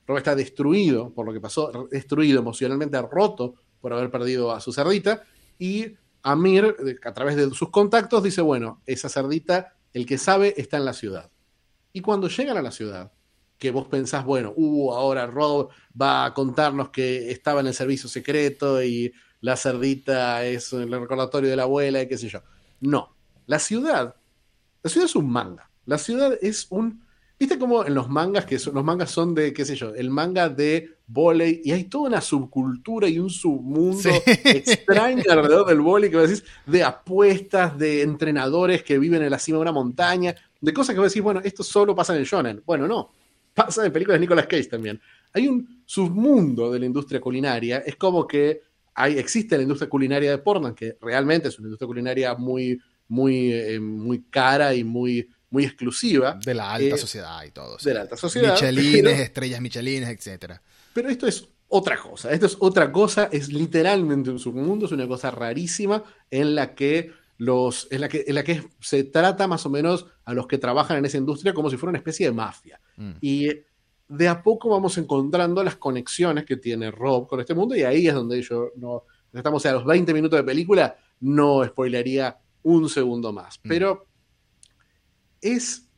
Rob 0.07 0.17
está 0.17 0.35
destruido 0.35 1.13
por 1.13 1.25
lo 1.25 1.33
que 1.33 1.41
pasó, 1.41 1.87
destruido 1.91 2.39
emocionalmente, 2.39 2.99
roto 3.01 3.55
por 3.81 3.93
haber 3.93 4.09
perdido 4.09 4.51
a 4.51 4.59
su 4.59 4.71
cerdita, 4.73 5.23
y 5.57 5.95
Amir, 6.23 6.75
a 7.03 7.13
través 7.13 7.35
de 7.35 7.49
sus 7.51 7.69
contactos, 7.69 8.23
dice, 8.23 8.41
bueno, 8.41 8.81
esa 8.85 9.09
cerdita, 9.09 9.75
el 9.93 10.05
que 10.05 10.17
sabe, 10.17 10.53
está 10.57 10.77
en 10.77 10.85
la 10.85 10.93
ciudad. 10.93 11.31
Y 11.93 12.01
cuando 12.01 12.27
llegan 12.27 12.57
a 12.57 12.61
la 12.61 12.71
ciudad, 12.71 13.11
que 13.57 13.71
vos 13.71 13.87
pensás, 13.87 14.23
bueno, 14.25 14.53
uh, 14.55 14.93
ahora 14.93 15.27
Rob 15.27 15.69
va 15.99 16.25
a 16.25 16.33
contarnos 16.33 16.89
que 16.89 17.31
estaba 17.31 17.59
en 17.59 17.67
el 17.67 17.73
servicio 17.73 18.07
secreto 18.09 18.81
y 18.81 19.13
la 19.41 19.57
cerdita 19.57 20.45
es 20.45 20.71
el 20.73 20.91
recordatorio 20.91 21.49
de 21.49 21.55
la 21.55 21.63
abuela 21.63 22.01
y 22.01 22.07
qué 22.07 22.17
sé 22.17 22.29
yo. 22.29 22.41
No, 22.79 23.15
la 23.45 23.59
ciudad, 23.59 24.15
la 24.81 24.89
ciudad 24.89 25.05
es 25.05 25.15
un 25.15 25.29
manga. 25.29 25.69
La 25.85 25.97
ciudad 25.97 26.37
es 26.41 26.67
un 26.69 27.05
¿Viste 27.39 27.57
cómo 27.57 27.85
en 27.85 27.93
los 27.93 28.09
mangas, 28.09 28.45
que 28.45 28.59
son, 28.59 28.73
los 28.73 28.83
mangas 28.83 29.11
son 29.11 29.33
de, 29.33 29.53
qué 29.53 29.63
sé 29.63 29.73
yo, 29.73 29.95
el 29.95 30.09
manga 30.09 30.49
de 30.49 30.97
volei 31.07 31.61
y 31.63 31.71
hay 31.71 31.85
toda 31.85 32.09
una 32.09 32.19
subcultura 32.19 33.07
y 33.07 33.17
un 33.17 33.29
submundo 33.29 34.09
extraño 34.25 35.23
alrededor 35.29 35.65
del 35.67 35.79
volei 35.79 36.09
que 36.09 36.17
vos 36.17 36.27
decís, 36.27 36.43
de 36.65 36.83
apuestas, 36.83 37.77
de 37.77 38.01
entrenadores 38.01 38.83
que 38.83 38.99
viven 38.99 39.23
en 39.23 39.31
la 39.31 39.39
cima 39.39 39.57
de 39.57 39.61
una 39.61 39.71
montaña, 39.71 40.35
de 40.59 40.73
cosas 40.73 40.93
que 40.93 40.99
vos 40.99 41.09
decís, 41.09 41.23
bueno, 41.23 41.39
esto 41.41 41.63
solo 41.63 41.95
pasa 41.95 42.13
en 42.13 42.19
el 42.19 42.25
shonen. 42.25 42.61
Bueno, 42.65 42.89
no, 42.89 43.09
pasa 43.53 43.85
en 43.85 43.93
películas 43.93 44.17
de 44.17 44.21
Nicolas 44.21 44.45
Cage 44.45 44.65
también. 44.65 44.99
Hay 45.31 45.47
un 45.47 45.83
submundo 45.85 46.69
de 46.69 46.79
la 46.79 46.87
industria 46.87 47.21
culinaria, 47.21 47.77
es 47.85 47.95
como 47.95 48.27
que 48.27 48.63
hay, 48.95 49.17
existe 49.17 49.55
la 49.55 49.63
industria 49.63 49.89
culinaria 49.89 50.31
de 50.31 50.39
Portland, 50.39 50.75
que 50.75 50.97
realmente 50.99 51.47
es 51.47 51.57
una 51.57 51.67
industria 51.67 51.87
culinaria 51.87 52.35
muy, 52.35 52.81
muy, 53.07 53.53
eh, 53.53 53.79
muy 53.79 54.23
cara 54.29 54.75
y 54.75 54.83
muy 54.83 55.29
muy 55.49 55.65
exclusiva. 55.65 56.39
De 56.43 56.53
la 56.53 56.73
alta 56.73 56.95
eh, 56.95 56.97
sociedad 56.97 57.43
y 57.43 57.51
todo. 57.51 57.77
De 57.83 57.93
la 57.93 58.01
alta 58.01 58.17
sociedad. 58.17 58.53
Michelines, 58.53 59.19
estrellas 59.19 59.61
Michelines, 59.61 60.09
etc. 60.09 60.53
Pero 60.93 61.09
esto 61.09 61.27
es 61.27 61.47
otra 61.67 61.97
cosa. 61.97 62.31
Esto 62.31 62.45
es 62.45 62.57
otra 62.59 62.91
cosa. 62.91 63.29
Es 63.31 63.51
literalmente 63.51 64.29
un 64.29 64.39
submundo. 64.39 64.85
Es 64.85 64.91
una 64.91 65.07
cosa 65.07 65.31
rarísima 65.31 66.03
en 66.29 66.55
la 66.55 66.75
que 66.75 67.11
los, 67.37 67.87
en 67.89 68.01
la 68.01 68.09
que, 68.09 68.25
en 68.27 68.35
la 68.35 68.43
que 68.43 68.63
se 68.79 69.05
trata 69.05 69.47
más 69.47 69.65
o 69.65 69.69
menos 69.69 70.05
a 70.25 70.33
los 70.33 70.45
que 70.45 70.57
trabajan 70.57 70.97
en 70.97 71.05
esa 71.05 71.17
industria 71.17 71.53
como 71.53 71.69
si 71.69 71.77
fuera 71.77 71.91
una 71.91 71.99
especie 71.99 72.27
de 72.27 72.33
mafia. 72.33 72.79
Mm. 72.97 73.11
Y 73.21 73.49
de 74.07 74.27
a 74.27 74.43
poco 74.43 74.69
vamos 74.69 74.97
encontrando 74.97 75.63
las 75.63 75.77
conexiones 75.77 76.45
que 76.45 76.57
tiene 76.57 76.91
Rob 76.91 77.27
con 77.27 77.39
este 77.39 77.53
mundo 77.53 77.75
y 77.75 77.83
ahí 77.83 78.07
es 78.07 78.13
donde 78.13 78.41
yo 78.41 78.71
no 78.75 79.05
estamos 79.31 79.63
a 79.67 79.71
los 79.73 79.85
20 79.85 80.13
minutos 80.13 80.37
de 80.39 80.43
película 80.43 80.97
no 81.19 81.63
spoilearía 81.65 82.37
un 82.63 82.89
segundo 82.89 83.31
más. 83.31 83.59
Mm. 83.63 83.69
Pero 83.69 84.07
es, 85.41 85.89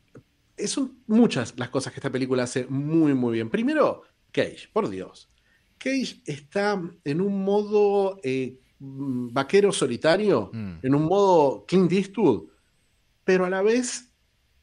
son 0.65 0.99
muchas 1.07 1.53
las 1.57 1.69
cosas 1.69 1.93
que 1.93 1.99
esta 1.99 2.11
película 2.11 2.43
hace 2.43 2.65
muy, 2.67 3.13
muy 3.13 3.33
bien. 3.33 3.49
Primero, 3.49 4.03
Cage, 4.31 4.69
por 4.71 4.89
Dios. 4.89 5.29
Cage 5.77 6.21
está 6.25 6.81
en 7.03 7.21
un 7.21 7.43
modo 7.43 8.19
eh, 8.23 8.59
vaquero 8.79 9.71
solitario, 9.71 10.49
mm. 10.53 10.73
en 10.83 10.95
un 10.95 11.05
modo 11.05 11.65
Clint 11.67 11.91
Eastwood, 11.91 12.49
pero 13.23 13.45
a 13.45 13.49
la 13.49 13.61
vez 13.61 14.11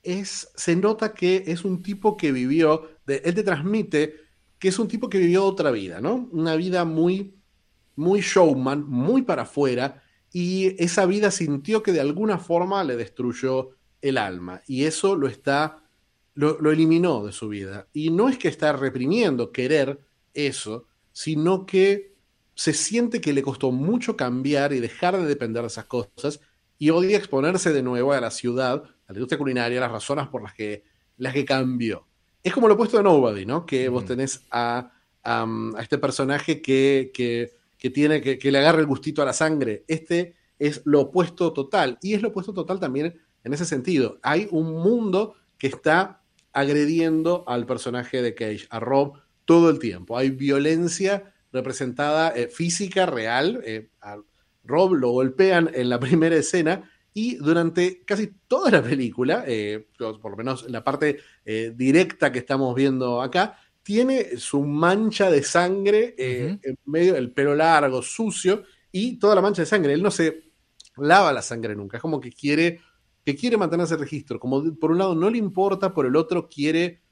es, 0.03 0.51
se 0.55 0.77
nota 0.77 1.13
que 1.13 1.45
es 1.47 1.65
un 1.65 1.83
tipo 1.83 2.17
que 2.17 2.33
vivió, 2.33 2.89
él 3.07 3.35
te 3.35 3.43
transmite 3.43 4.15
que 4.59 4.69
es 4.69 4.79
un 4.79 4.89
tipo 4.89 5.09
que 5.09 5.19
vivió 5.19 5.45
otra 5.45 5.71
vida, 5.71 6.01
¿no? 6.01 6.29
Una 6.33 6.57
vida 6.57 6.85
muy, 6.85 7.35
muy 7.95 8.21
showman, 8.21 8.85
muy 8.89 9.23
para 9.23 9.43
afuera, 9.43 10.03
y 10.33 10.83
esa 10.83 11.07
vida 11.07 11.31
sintió 11.31 11.83
que 11.83 11.93
de 11.93 12.01
alguna 12.01 12.39
forma 12.39 12.83
le 12.85 12.97
destruyó 12.97 13.71
el 14.03 14.19
alma 14.19 14.63
y 14.67 14.85
eso 14.85 15.17
lo 15.17 15.29
está, 15.29 15.83
lo, 16.35 16.71
eliminó 16.71 17.25
de 17.25 17.33
su 17.33 17.49
vida. 17.49 17.89
Y 17.93 18.11
no 18.11 18.29
es 18.29 18.39
que 18.39 18.49
está 18.49 18.73
reprimiendo 18.73 19.53
querer 19.53 20.01
eso, 20.35 20.87
sino 21.13 21.67
que 21.67 22.15
se 22.55 22.73
siente 22.73 23.21
que 23.21 23.33
le 23.33 23.43
costó 23.43 23.71
mucho 23.71 24.17
cambiar 24.17 24.73
y 24.73 24.81
dejar 24.81 25.17
de 25.17 25.27
depender 25.27 25.63
de 25.63 25.69
esas 25.69 25.87
cosas 25.87 26.41
y 26.79 26.91
odia 26.91 27.17
exponerse 27.17 27.73
de 27.73 27.83
nuevo 27.83 28.13
a 28.13 28.21
la 28.21 28.31
ciudad, 28.31 28.85
a 28.85 29.13
la 29.13 29.15
industria 29.15 29.39
culinaria, 29.39 29.81
las 29.81 29.93
razones 29.93 30.29
por 30.29 30.43
las 30.43 30.55
que, 30.55 30.85
las 31.17 31.35
que 31.35 31.45
cambió. 31.45 32.07
Es 32.43 32.53
como 32.53 32.69
lo 32.69 32.75
opuesto 32.75 32.97
de 32.97 33.03
Nobody, 33.03 33.45
¿no? 33.47 33.67
Que 33.67 33.89
vos 33.89 34.05
tenés 34.05 34.45
a, 34.51 34.93
a, 35.25 35.47
este 35.81 35.99
personaje 35.99 36.63
que, 36.63 37.11
que, 37.13 37.53
que 37.77 37.91
tiene 37.91 38.21
que, 38.21 38.39
que, 38.39 38.53
le 38.53 38.59
agarra 38.59 38.81
el 38.81 38.87
gustito 38.87 39.23
a 39.23 39.27
la 39.27 39.33
sangre. 39.33 39.85
Este 39.89 40.37
es 40.59 40.83
lo 40.85 41.01
opuesto 41.01 41.53
total. 41.53 41.99
Y 42.01 42.15
es 42.15 42.23
lo 42.23 42.29
opuesto 42.29 42.55
total 42.55 42.79
también 42.79 43.21
en 43.49 43.55
ese 43.55 43.65
sentido. 43.65 44.19
Hay 44.23 44.47
un 44.51 44.75
mundo 44.75 45.35
que 45.59 45.67
está 45.67 46.23
agrediendo 46.53 47.45
al 47.47 47.67
personaje 47.67 48.23
de 48.23 48.35
Cage, 48.35 48.67
a 48.71 48.79
Rob, 48.79 49.15
todo 49.45 49.71
el 49.71 49.79
tiempo. 49.79 50.17
Hay 50.17 50.31
violencia 50.31 51.33
representada 51.51 52.31
eh, 52.37 52.49
física, 52.49 53.07
real. 53.07 53.63
Eh, 53.65 53.89
a 54.03 54.19
Rob 54.65 54.95
lo 54.95 55.11
golpean 55.11 55.71
en 55.75 55.89
la 55.89 55.99
primera 56.01 56.37
escena 56.37 56.89
y 57.15 57.37
durante 57.37 58.05
casi 58.05 58.33
toda 58.47 58.71
la 58.71 58.83
película, 58.83 59.45
eh, 59.47 59.89
por 59.97 60.31
lo 60.31 60.37
menos 60.37 60.67
en 60.67 60.73
la 60.73 60.85
parte 60.85 61.19
directa 61.75 62.31
que 62.31 62.41
estamos 62.41 62.75
viendo 62.77 63.23
acá, 63.23 63.59
tiene 63.83 64.37
su 64.37 64.61
mancha 64.61 65.31
de 65.31 65.43
sangre 65.43 66.15
en 66.19 66.61
medio, 66.85 67.17
el 67.17 67.33
pelo 67.33 67.55
largo, 67.57 68.03
sucio, 68.03 68.63
y 68.93 69.19
toda 69.19 69.35
la 69.35 69.41
mancha 69.41 69.63
de 69.63 69.67
sangre. 69.67 69.95
Él 69.95 70.03
no 70.03 70.11
se 70.11 70.53
lava 70.99 71.33
la 71.33 71.43
sangre 71.43 71.75
nunca, 71.75 71.97
es 71.97 72.03
como 72.03 72.21
que 72.21 72.31
quiere 72.31 72.81
que 73.25 73.37
quiere 73.37 73.57
mantener 73.57 73.85
ese 73.85 73.97
registro. 73.97 74.41
Como 74.41 74.75
por 74.77 74.91
un 74.91 74.99
lado 74.99 75.15
no 75.15 75.31
le 75.31 75.39
importa, 75.39 75.93
por 75.93 76.07
el 76.07 76.17
otro 76.17 76.49
quiere, 76.49 77.03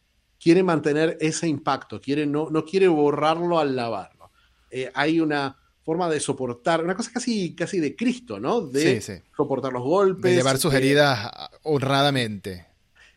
quiere 0.40 0.62
mantener 0.62 1.16
ese 1.21 1.49
impacto, 1.49 2.01
quiere, 2.01 2.27
no, 2.27 2.49
no 2.51 2.64
quiere 2.64 2.88
borrarlo 2.88 3.59
al 3.59 3.77
lavarlo. 3.77 4.31
Eh, 4.71 4.90
hay 4.95 5.21
una 5.21 5.57
forma 5.87 6.11
de 6.11 6.19
soportar, 6.19 6.83
una 6.83 6.97
cosa 6.97 7.12
casi, 7.12 7.55
casi 7.55 7.79
de 7.79 7.95
Cristo, 7.95 8.40
¿no? 8.40 8.61
De 8.61 9.01
soportar 9.37 9.73
los 9.73 9.83
golpes. 9.83 10.33
De 10.33 10.37
llevar 10.37 10.59
sus 10.59 10.75
eh, 10.75 10.79
heridas 10.79 11.31
honradamente. 11.62 12.66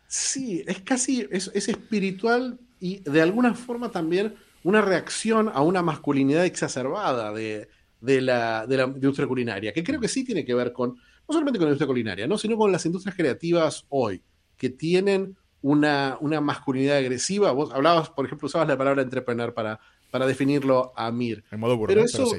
Sí, 0.08 0.64
es 0.68 0.82
casi, 0.82 1.28
es, 1.32 1.48
espiritual 1.54 2.60
y 2.80 3.00
de 3.00 3.22
alguna 3.22 3.56
forma 3.56 3.92
también 3.92 4.36
una 4.64 4.82
reacción 4.82 5.50
a 5.54 5.62
una 5.62 5.82
masculinidad 5.82 6.46
exacerbada 6.46 7.32
de, 7.34 7.70
de, 8.02 8.22
la, 8.22 8.68
de 8.68 8.78
la 8.78 8.84
industria 8.84 9.28
culinaria, 9.28 9.74
que 9.74 9.84
creo 9.84 10.00
que 10.00 10.08
sí 10.08 10.24
tiene 10.24 10.46
que 10.46 10.54
ver 10.54 10.72
con 10.74 10.98
no 11.30 11.34
solamente 11.34 11.60
con 11.60 11.68
la 11.68 11.70
industria 11.70 11.88
culinaria, 11.88 12.28
¿no? 12.28 12.40
sino 12.40 12.58
con 12.58 12.72
las 12.72 12.84
industrias 12.88 13.16
creativas 13.16 13.86
hoy, 13.90 14.24
que 14.58 14.72
tienen 14.72 15.38
una, 15.62 16.18
una 16.22 16.42
masculinidad 16.42 16.98
agresiva. 16.98 17.52
Vos 17.52 17.72
hablabas, 17.72 18.10
por 18.10 18.26
ejemplo, 18.26 18.48
usabas 18.48 18.68
la 18.68 18.78
palabra 18.78 19.04
entrepreneur 19.04 19.54
para, 19.54 19.80
para 20.10 20.26
definirlo 20.26 20.92
a 20.96 21.12
Mir. 21.12 21.44
En 21.52 21.60
modo 21.60 21.78
burro, 21.78 21.90
pero, 21.90 22.04
eso, 22.04 22.26
sí. 22.26 22.38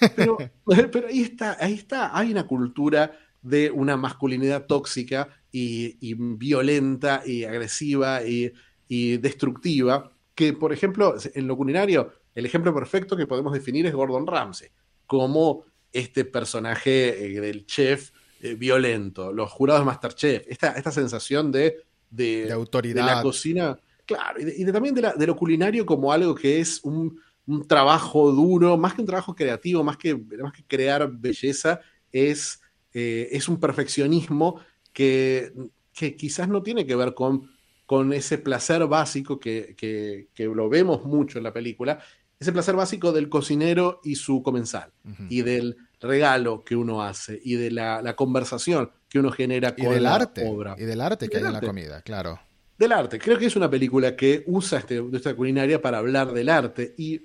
pero, 0.16 0.38
pero, 0.64 1.08
ahí 1.08 1.22
está, 1.22 1.56
ahí 1.58 1.74
está, 1.74 2.16
hay 2.16 2.30
una 2.30 2.46
cultura 2.46 3.18
de 3.42 3.72
una 3.72 3.96
masculinidad 3.96 4.66
tóxica 4.66 5.28
y, 5.50 6.14
violenta 6.14 7.22
y 7.26 7.42
agresiva 7.42 8.22
y, 8.22 8.52
y, 8.86 9.16
destructiva, 9.16 10.12
que 10.36 10.52
por 10.52 10.72
ejemplo, 10.72 11.16
en 11.34 11.48
lo 11.48 11.56
culinario, 11.56 12.12
el 12.36 12.46
ejemplo 12.46 12.72
perfecto 12.72 13.16
que 13.16 13.26
podemos 13.26 13.52
definir 13.52 13.84
es 13.86 13.92
Gordon 13.92 14.28
Ramsay, 14.28 14.68
como 15.08 15.64
este 15.92 16.24
personaje 16.24 17.26
eh, 17.26 17.40
del 17.40 17.66
chef 17.66 18.10
eh, 18.40 18.54
violento, 18.54 19.32
los 19.32 19.50
jurados 19.50 19.82
de 19.82 19.86
Masterchef, 19.86 20.44
esta, 20.48 20.72
esta 20.72 20.90
sensación 20.90 21.52
de, 21.52 21.84
de, 22.10 22.50
autoridad. 22.52 23.06
De 23.06 23.14
la 23.14 23.22
cocina, 23.22 23.78
claro, 24.04 24.40
y, 24.40 24.64
también 24.66 24.94
de, 24.94 25.02
la, 25.02 25.12
de, 25.14 25.26
lo 25.26 25.36
culinario 25.36 25.86
como 25.86 26.12
algo 26.12 26.34
que 26.34 26.60
es 26.60 26.80
un, 26.82 27.20
un, 27.46 27.66
trabajo 27.66 28.32
duro, 28.32 28.76
más 28.76 28.94
que 28.94 29.00
un 29.02 29.06
trabajo 29.06 29.34
creativo, 29.34 29.84
más 29.84 29.96
que, 29.96 30.14
más 30.14 30.52
que 30.52 30.64
crear 30.64 31.10
belleza, 31.10 31.80
es, 32.10 32.60
eh, 32.92 33.28
es 33.32 33.48
un 33.48 33.60
perfeccionismo 33.60 34.60
que, 34.92 35.52
que 35.92 36.16
quizás 36.16 36.48
no 36.48 36.62
tiene 36.62 36.86
que 36.86 36.96
ver 36.96 37.14
con 37.14 37.52
con 37.92 38.10
ese 38.14 38.38
placer 38.38 38.86
básico 38.86 39.38
que, 39.38 39.74
que, 39.76 40.28
que, 40.32 40.44
lo 40.46 40.70
vemos 40.70 41.04
mucho 41.04 41.36
en 41.36 41.44
la 41.44 41.52
película, 41.52 42.02
ese 42.42 42.52
placer 42.52 42.76
básico 42.76 43.12
del 43.12 43.28
cocinero 43.28 44.00
y 44.04 44.16
su 44.16 44.42
comensal, 44.42 44.92
y 45.28 45.42
del 45.42 45.76
regalo 46.00 46.64
que 46.64 46.76
uno 46.76 47.02
hace, 47.02 47.40
y 47.42 47.54
de 47.54 47.70
la, 47.70 48.02
la 48.02 48.14
conversación 48.14 48.90
que 49.08 49.18
uno 49.18 49.30
genera 49.30 49.74
con 49.74 49.86
y 49.86 49.88
del 49.90 50.02
la 50.02 50.14
arte, 50.14 50.46
obra. 50.46 50.74
Y 50.78 50.84
del 50.84 51.00
arte 51.00 51.28
que 51.28 51.36
hay 51.36 51.44
en 51.44 51.52
la 51.52 51.60
comida, 51.60 52.02
claro. 52.02 52.40
Del 52.78 52.92
arte. 52.92 53.18
Creo 53.18 53.38
que 53.38 53.46
es 53.46 53.56
una 53.56 53.70
película 53.70 54.16
que 54.16 54.42
usa 54.46 54.78
este, 54.78 55.02
esta 55.12 55.34
culinaria 55.34 55.80
para 55.80 55.98
hablar 55.98 56.32
del 56.32 56.48
arte. 56.48 56.94
Y 56.96 57.20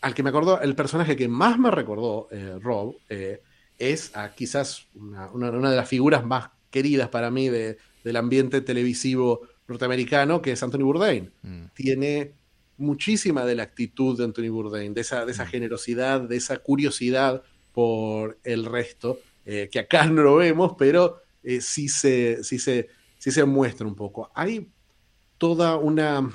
al 0.00 0.14
que 0.14 0.22
me 0.22 0.30
acordó, 0.30 0.60
el 0.60 0.74
personaje 0.74 1.14
que 1.14 1.28
más 1.28 1.58
me 1.58 1.70
recordó, 1.70 2.28
eh, 2.30 2.58
Rob, 2.60 2.96
eh, 3.08 3.42
es 3.78 4.16
a 4.16 4.34
quizás 4.34 4.86
una, 4.94 5.30
una, 5.30 5.70
de 5.70 5.76
las 5.76 5.88
figuras 5.88 6.24
más 6.24 6.48
queridas 6.70 7.08
para 7.08 7.30
mí 7.30 7.48
de, 7.48 7.76
del 8.02 8.16
ambiente 8.16 8.62
televisivo 8.62 9.42
norteamericano, 9.68 10.42
que 10.42 10.52
es 10.52 10.62
Anthony 10.62 10.82
Bourdain. 10.82 11.32
Mm. 11.42 11.64
Tiene 11.74 12.32
muchísima 12.76 13.44
de 13.44 13.54
la 13.54 13.62
actitud 13.62 14.16
de 14.18 14.24
Anthony 14.24 14.50
Bourdain, 14.50 14.94
de 14.94 15.00
esa, 15.00 15.24
de 15.24 15.32
esa 15.32 15.44
mm. 15.44 15.48
generosidad, 15.48 16.20
de 16.20 16.36
esa 16.36 16.58
curiosidad 16.58 17.42
por 17.72 18.38
el 18.44 18.64
resto, 18.64 19.20
eh, 19.44 19.68
que 19.70 19.80
acá 19.80 20.06
no 20.06 20.22
lo 20.22 20.36
vemos, 20.36 20.74
pero 20.78 21.20
eh, 21.42 21.60
sí, 21.60 21.88
se, 21.88 22.42
sí, 22.42 22.58
se, 22.58 22.88
sí 23.18 23.30
se 23.30 23.44
muestra 23.44 23.86
un 23.86 23.94
poco. 23.94 24.30
Hay 24.34 24.68
toda 25.38 25.76
una, 25.76 26.30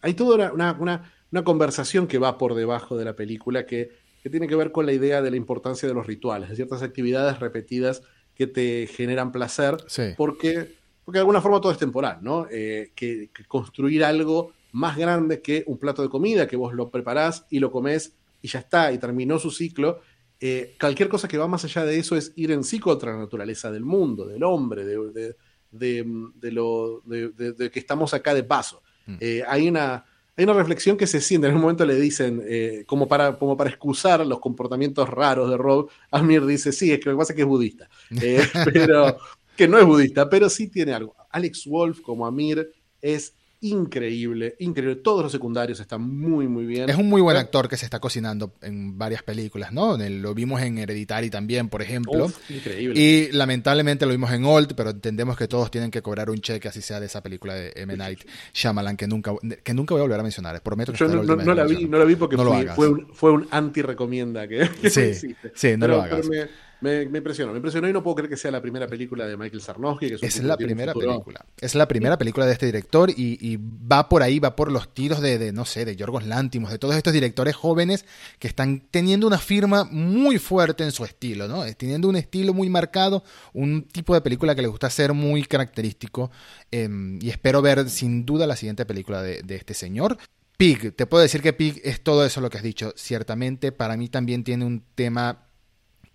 hay 0.00 0.14
toda 0.14 0.52
una, 0.52 0.72
una, 0.72 1.12
una 1.32 1.44
conversación 1.44 2.06
que 2.06 2.18
va 2.18 2.38
por 2.38 2.54
debajo 2.54 2.96
de 2.96 3.04
la 3.04 3.16
película 3.16 3.66
que, 3.66 3.90
que, 4.22 4.30
tiene 4.30 4.46
que 4.46 4.56
ver 4.56 4.72
con 4.72 4.86
la 4.86 4.92
idea 4.92 5.22
de 5.22 5.30
la 5.30 5.36
importancia 5.36 5.88
de 5.88 5.94
los 5.94 6.06
rituales, 6.06 6.48
de 6.48 6.56
ciertas 6.56 6.82
actividades 6.82 7.40
repetidas 7.40 8.02
que 8.34 8.46
te 8.46 8.86
generan 8.86 9.32
placer, 9.32 9.76
porque, 10.16 10.76
porque 11.04 11.18
de 11.18 11.20
alguna 11.20 11.40
forma 11.40 11.60
todo 11.60 11.72
es 11.72 11.78
temporal, 11.78 12.18
¿no? 12.22 12.46
Eh, 12.50 12.92
que, 12.94 13.30
que 13.34 13.44
construir 13.46 14.04
algo 14.04 14.52
más 14.72 14.96
grande 14.96 15.40
que 15.40 15.64
un 15.66 15.78
plato 15.78 16.02
de 16.02 16.08
comida, 16.08 16.46
que 16.46 16.56
vos 16.56 16.74
lo 16.74 16.90
preparás 16.90 17.46
y 17.50 17.58
lo 17.58 17.70
comés 17.70 18.14
y 18.42 18.48
ya 18.48 18.60
está, 18.60 18.92
y 18.92 18.98
terminó 18.98 19.38
su 19.38 19.50
ciclo. 19.50 20.00
Eh, 20.40 20.76
cualquier 20.78 21.08
cosa 21.08 21.26
que 21.26 21.38
va 21.38 21.48
más 21.48 21.64
allá 21.64 21.84
de 21.84 21.98
eso 21.98 22.16
es 22.16 22.32
ir 22.36 22.52
en 22.52 22.62
sí 22.62 22.78
contra 22.78 23.12
la 23.12 23.18
naturaleza 23.18 23.70
del 23.70 23.84
mundo, 23.84 24.26
del 24.26 24.44
hombre, 24.44 24.84
de, 24.84 25.34
de, 25.70 26.52
lo, 26.52 27.02
de, 27.04 27.70
que 27.72 27.78
estamos 27.78 28.14
acá 28.14 28.34
de 28.34 28.44
paso. 28.44 28.82
Mm. 29.06 29.16
Eh, 29.20 29.42
hay, 29.48 29.68
una, 29.68 30.04
hay 30.36 30.44
una 30.44 30.52
reflexión 30.52 30.96
que 30.96 31.06
se 31.06 31.20
siente, 31.20 31.48
en 31.48 31.54
un 31.54 31.60
momento 31.60 31.84
le 31.84 31.96
dicen, 31.96 32.42
eh, 32.46 32.84
como, 32.86 33.08
para, 33.08 33.36
como 33.36 33.56
para 33.56 33.70
excusar 33.70 34.24
los 34.24 34.38
comportamientos 34.38 35.08
raros 35.08 35.50
de 35.50 35.56
Rob, 35.56 35.90
Amir 36.10 36.46
dice, 36.46 36.72
sí, 36.72 36.92
es 36.92 37.00
que 37.00 37.06
lo 37.06 37.16
que 37.16 37.18
pasa 37.18 37.32
es 37.32 37.36
que 37.36 37.42
es 37.42 37.48
budista, 37.48 37.88
pero 38.64 39.16
que 39.56 39.66
no 39.66 39.78
es 39.78 39.84
budista, 39.84 40.30
pero 40.30 40.48
sí 40.48 40.68
tiene 40.68 40.92
algo. 40.92 41.16
Alex 41.30 41.66
Wolf 41.66 42.00
como 42.00 42.26
Amir 42.26 42.70
es 43.02 43.34
increíble, 43.60 44.56
increíble. 44.58 44.96
Todos 44.96 45.22
los 45.22 45.32
secundarios 45.32 45.80
están 45.80 46.02
muy, 46.02 46.48
muy 46.48 46.66
bien. 46.66 46.88
Es 46.88 46.96
un 46.96 47.08
muy 47.08 47.20
buen 47.20 47.36
actor 47.36 47.68
que 47.68 47.76
se 47.76 47.84
está 47.84 48.00
cocinando 48.00 48.54
en 48.62 48.96
varias 48.98 49.22
películas, 49.22 49.72
¿no? 49.72 49.96
lo 49.96 50.34
vimos 50.34 50.62
en 50.62 50.78
Hereditary 50.78 51.30
también, 51.30 51.68
por 51.68 51.82
ejemplo. 51.82 52.30
increíble. 52.48 52.98
Y 52.98 53.32
lamentablemente 53.32 54.06
lo 54.06 54.12
vimos 54.12 54.32
en 54.32 54.44
Old, 54.44 54.74
pero 54.74 54.90
entendemos 54.90 55.36
que 55.36 55.48
todos 55.48 55.70
tienen 55.70 55.90
que 55.90 56.02
cobrar 56.02 56.30
un 56.30 56.40
cheque, 56.40 56.68
así 56.68 56.80
sea 56.80 57.00
de 57.00 57.06
esa 57.06 57.22
película 57.22 57.54
de 57.54 57.72
M. 57.76 57.96
Night 57.96 58.20
Shyamalan, 58.52 58.96
que 58.96 59.06
nunca, 59.06 59.32
que 59.62 59.74
nunca 59.74 59.94
voy 59.94 60.00
a 60.00 60.04
volver 60.04 60.20
a 60.20 60.22
mencionar. 60.22 60.62
Prometo 60.62 60.92
que 60.92 60.98
Yo 60.98 61.08
no, 61.08 61.22
la, 61.22 61.64
vi, 61.64 61.86
no 61.86 61.98
la 61.98 62.04
vi 62.04 62.16
porque 62.16 62.36
fue, 62.36 62.88
un, 62.88 63.08
fue 63.12 63.32
un 63.32 63.48
anti-recomienda 63.50 64.48
que, 64.48 64.66
sí, 64.90 65.34
sí, 65.54 65.76
no 65.76 65.88
lo 65.88 66.02
hagas. 66.02 66.28
Me, 66.28 66.48
impresionó, 66.80 67.52
me 67.52 67.58
impresionó 67.58 67.88
y 67.88 67.92
no 67.92 68.02
puedo 68.02 68.16
creer 68.16 68.30
que 68.30 68.36
sea 68.36 68.50
la 68.50 68.60
primera 68.60 68.86
película 68.86 69.26
de 69.26 69.36
Michael 69.36 69.60
Sarnowski. 69.60 70.08
Que 70.16 70.26
es, 70.26 70.42
la 70.42 70.56
primera 70.56 70.94
película. 70.94 71.44
Es 71.60 71.74
la 71.74 71.88
primera 71.88 72.16
película 72.16 72.46
de 72.46 72.52
este 72.52 72.66
director 72.66 73.10
y, 73.10 73.58
va 73.60 74.08
por 74.08 74.22
ahí, 74.22 74.38
va 74.38 74.54
por 74.54 74.70
los 74.70 74.94
tiros 74.94 75.20
de, 75.20 75.52
no 75.52 75.64
sé, 75.64 75.84
de 75.84 75.96
Yorgos 75.96 76.26
Lántimos, 76.26 76.70
de 76.70 76.78
todos 76.78 76.94
estos 76.94 77.12
directores 77.12 77.56
jóvenes 77.56 78.04
que 78.38 78.46
están 78.46 78.86
teniendo 78.90 79.26
una 79.26 79.38
firma 79.38 79.84
muy 79.84 80.38
fuerte 80.38 80.84
en 80.84 80.92
su 80.92 81.04
estilo, 81.04 81.48
¿no? 81.48 81.64
Teniendo 81.74 82.08
un 82.08 82.16
estilo 82.16 82.54
muy 82.54 82.68
marcado, 82.68 83.24
un 83.52 83.82
tipo 83.82 84.14
de 84.14 84.20
película 84.20 84.54
que 84.54 84.62
les 84.62 84.70
gusta 84.70 84.88
ser 84.90 85.12
muy 85.12 85.42
característico. 85.42 86.30
Em, 86.70 87.18
y 87.20 87.30
espero 87.30 87.60
ver 87.60 87.88
sin 87.90 88.24
duda 88.24 88.46
la 88.46 88.56
siguiente 88.56 88.86
película 88.86 89.22
de, 89.22 89.42
de 89.42 89.56
este 89.56 89.74
señor. 89.74 90.18
Pig, 90.56 90.94
te 90.94 91.06
puedo 91.06 91.22
decir 91.22 91.40
que 91.40 91.52
Pig 91.52 91.80
es 91.84 92.02
todo 92.02 92.24
eso 92.26 92.40
lo 92.40 92.50
que 92.50 92.58
has 92.58 92.64
dicho. 92.64 92.92
Ciertamente, 92.96 93.72
para 93.72 93.96
mí 93.96 94.08
también 94.08 94.42
tiene 94.42 94.64
un 94.64 94.82
tema 94.94 95.47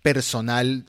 personal 0.04 0.84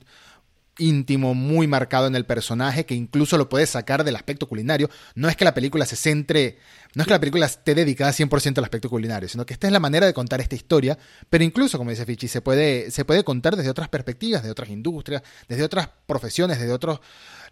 íntimo, 0.78 1.34
muy 1.34 1.66
marcado 1.66 2.06
en 2.06 2.16
el 2.16 2.26
personaje, 2.26 2.84
que 2.84 2.94
incluso 2.94 3.38
lo 3.38 3.48
puedes 3.48 3.70
sacar 3.70 4.04
del 4.04 4.16
aspecto 4.16 4.48
culinario. 4.48 4.90
No 5.14 5.28
es 5.28 5.36
que 5.36 5.44
la 5.44 5.54
película 5.54 5.86
se 5.86 5.96
centre, 5.96 6.58
no 6.94 7.02
es 7.02 7.06
que 7.06 7.14
la 7.14 7.20
película 7.20 7.46
esté 7.46 7.74
dedicada 7.74 8.12
100% 8.12 8.58
al 8.58 8.64
aspecto 8.64 8.88
culinario, 8.88 9.28
sino 9.28 9.46
que 9.46 9.54
esta 9.54 9.66
es 9.66 9.72
la 9.72 9.80
manera 9.80 10.06
de 10.06 10.14
contar 10.14 10.40
esta 10.40 10.54
historia, 10.54 10.98
pero 11.30 11.44
incluso, 11.44 11.78
como 11.78 11.90
dice 11.90 12.04
Fichi, 12.04 12.28
se 12.28 12.40
puede, 12.40 12.90
se 12.90 13.04
puede 13.04 13.24
contar 13.24 13.56
desde 13.56 13.70
otras 13.70 13.88
perspectivas, 13.88 14.42
de 14.42 14.50
otras 14.50 14.70
industrias, 14.70 15.22
desde 15.48 15.64
otras 15.64 15.88
profesiones, 16.06 16.58
desde 16.58 16.72
otros 16.72 17.00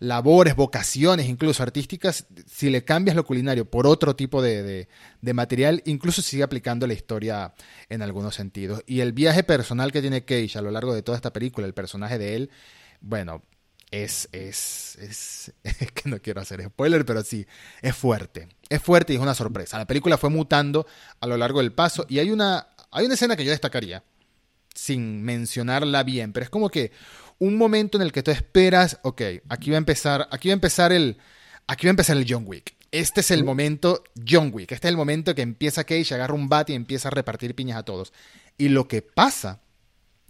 labores, 0.00 0.56
vocaciones, 0.56 1.28
incluso 1.28 1.62
artísticas. 1.62 2.26
Si 2.46 2.70
le 2.70 2.84
cambias 2.84 3.16
lo 3.16 3.24
culinario 3.24 3.70
por 3.70 3.86
otro 3.86 4.16
tipo 4.16 4.42
de, 4.42 4.88
de 5.20 5.34
material, 5.34 5.82
incluso 5.86 6.22
sigue 6.22 6.42
aplicando 6.42 6.86
la 6.86 6.94
historia 6.94 7.54
en 7.88 8.02
algunos 8.02 8.34
sentidos. 8.34 8.82
Y 8.86 9.00
el 9.00 9.12
viaje 9.12 9.44
personal 9.44 9.92
que 9.92 10.00
tiene 10.00 10.24
Cage 10.24 10.58
a 10.58 10.62
lo 10.62 10.70
largo 10.70 10.94
de 10.94 11.02
toda 11.02 11.16
esta 11.16 11.32
película, 11.32 11.66
el 11.66 11.74
personaje 11.74 12.18
de 12.18 12.36
él, 12.36 12.50
bueno, 13.04 13.42
es, 13.90 14.28
es, 14.32 14.96
es, 15.00 15.52
es, 15.62 15.92
que 15.92 16.08
no 16.08 16.18
quiero 16.20 16.40
hacer 16.40 16.62
spoiler, 16.64 17.04
pero 17.04 17.22
sí, 17.22 17.46
es 17.82 17.94
fuerte. 17.94 18.48
Es 18.68 18.82
fuerte 18.82 19.12
y 19.12 19.16
es 19.16 19.22
una 19.22 19.34
sorpresa. 19.34 19.78
La 19.78 19.86
película 19.86 20.18
fue 20.18 20.30
mutando 20.30 20.86
a 21.20 21.26
lo 21.26 21.36
largo 21.36 21.60
del 21.60 21.72
paso 21.72 22.06
y 22.08 22.18
hay 22.18 22.30
una, 22.30 22.68
hay 22.90 23.04
una 23.04 23.14
escena 23.14 23.36
que 23.36 23.44
yo 23.44 23.50
destacaría, 23.50 24.02
sin 24.74 25.22
mencionarla 25.22 26.02
bien, 26.02 26.32
pero 26.32 26.44
es 26.44 26.50
como 26.50 26.70
que 26.70 26.92
un 27.38 27.56
momento 27.56 27.98
en 27.98 28.02
el 28.02 28.12
que 28.12 28.22
tú 28.22 28.30
esperas, 28.30 28.98
ok, 29.02 29.22
aquí 29.48 29.70
va 29.70 29.76
a 29.76 29.78
empezar, 29.78 30.28
aquí 30.30 30.48
va 30.48 30.52
a 30.52 30.54
empezar 30.54 30.92
el, 30.92 31.18
aquí 31.66 31.86
va 31.86 31.90
a 31.90 31.92
empezar 31.92 32.16
el 32.16 32.26
John 32.28 32.44
Wick. 32.46 32.74
Este 32.90 33.20
es 33.20 33.30
el 33.32 33.44
momento 33.44 34.04
John 34.26 34.50
Wick. 34.52 34.70
Este 34.70 34.86
es 34.86 34.90
el 34.90 34.96
momento 34.96 35.34
que 35.34 35.42
empieza 35.42 35.82
Cage, 35.82 36.14
agarra 36.14 36.34
un 36.34 36.48
bat 36.48 36.70
y 36.70 36.74
empieza 36.74 37.08
a 37.08 37.10
repartir 37.10 37.56
piñas 37.56 37.78
a 37.78 37.82
todos. 37.82 38.12
Y 38.56 38.68
lo 38.68 38.86
que 38.86 39.02
pasa 39.02 39.63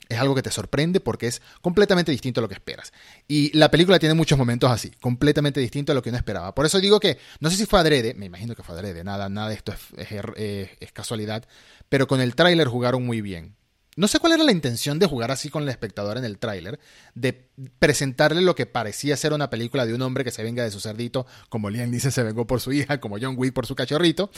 es 0.09 0.19
algo 0.19 0.35
que 0.35 0.43
te 0.43 0.51
sorprende 0.51 1.01
porque 1.01 1.27
es 1.27 1.43
completamente 1.61 2.12
distinto 2.12 2.40
a 2.40 2.43
lo 2.43 2.49
que 2.49 2.55
esperas. 2.55 2.93
Y 3.29 3.57
la 3.57 3.71
película 3.71 3.99
tiene 3.99 4.14
muchos 4.14 4.38
momentos 4.38 4.71
así, 4.71 4.90
completamente 5.01 5.61
distinto 5.61 5.93
a 5.93 5.95
lo 5.95 6.03
que 6.03 6.11
uno 6.11 6.19
esperaba. 6.19 6.55
Por 6.55 6.67
eso 6.67 6.81
digo 6.81 7.01
que, 7.01 7.19
no 7.40 7.51
sé 7.51 7.57
si 7.57 7.67
fue 7.67 7.81
adrede, 7.81 8.14
me 8.14 8.27
imagino 8.27 8.55
que 8.55 8.62
fue 8.62 8.75
adrede, 8.75 9.05
nada, 9.05 9.29
nada 9.29 9.49
de 9.49 9.55
esto 9.55 9.73
es, 9.73 10.71
es 10.81 10.93
casualidad, 10.93 11.45
pero 11.88 12.07
con 12.07 12.21
el 12.21 12.35
tráiler 12.35 12.69
jugaron 12.69 13.05
muy 13.05 13.21
bien. 13.21 13.57
No 13.97 14.09
sé 14.09 14.19
cuál 14.19 14.33
era 14.33 14.43
la 14.43 14.51
intención 14.51 14.99
de 14.99 15.07
jugar 15.07 15.31
así 15.31 15.51
con 15.51 15.62
el 15.62 15.69
espectador 15.69 16.19
en 16.19 16.25
el 16.25 16.38
tráiler, 16.38 16.81
de 17.14 17.49
presentarle 17.79 18.43
lo 18.43 18.57
que 18.57 18.67
parecía 18.67 19.17
ser 19.17 19.33
una 19.33 19.51
película 19.51 19.87
de 19.87 19.95
un 19.95 20.03
hombre 20.03 20.25
que 20.25 20.33
se 20.33 20.43
venga 20.43 20.64
de 20.64 20.73
su 20.73 20.81
cerdito, 20.81 21.27
como 21.49 21.71
Liam 21.71 21.93
dice, 21.93 22.11
se 22.11 22.25
vengó 22.25 22.47
por 22.47 22.61
su 22.61 22.73
hija, 22.73 22.99
como 22.99 23.19
John 23.21 23.35
Wick 23.37 23.53
por 23.53 23.67
su 23.67 23.77
cachorrito, 23.77 24.31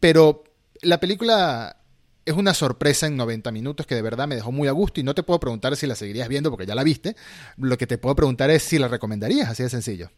pero 0.00 0.44
la 0.80 0.98
película 0.98 1.76
es 2.26 2.34
una 2.34 2.54
sorpresa 2.54 3.06
en 3.06 3.16
90 3.16 3.52
minutos 3.52 3.86
que 3.86 3.94
de 3.94 4.02
verdad 4.02 4.26
me 4.26 4.34
dejó 4.34 4.50
muy 4.50 4.66
a 4.66 4.72
gusto 4.72 5.00
y 5.00 5.04
no 5.04 5.14
te 5.14 5.22
puedo 5.22 5.38
preguntar 5.38 5.76
si 5.76 5.86
la 5.86 5.94
seguirías 5.94 6.28
viendo 6.28 6.50
porque 6.50 6.66
ya 6.66 6.74
la 6.74 6.82
viste. 6.82 7.14
Lo 7.56 7.78
que 7.78 7.86
te 7.86 7.98
puedo 7.98 8.16
preguntar 8.16 8.50
es 8.50 8.64
si 8.64 8.78
la 8.78 8.88
recomendarías, 8.88 9.48
así 9.48 9.62
de 9.62 9.70
sencillo. 9.70 10.10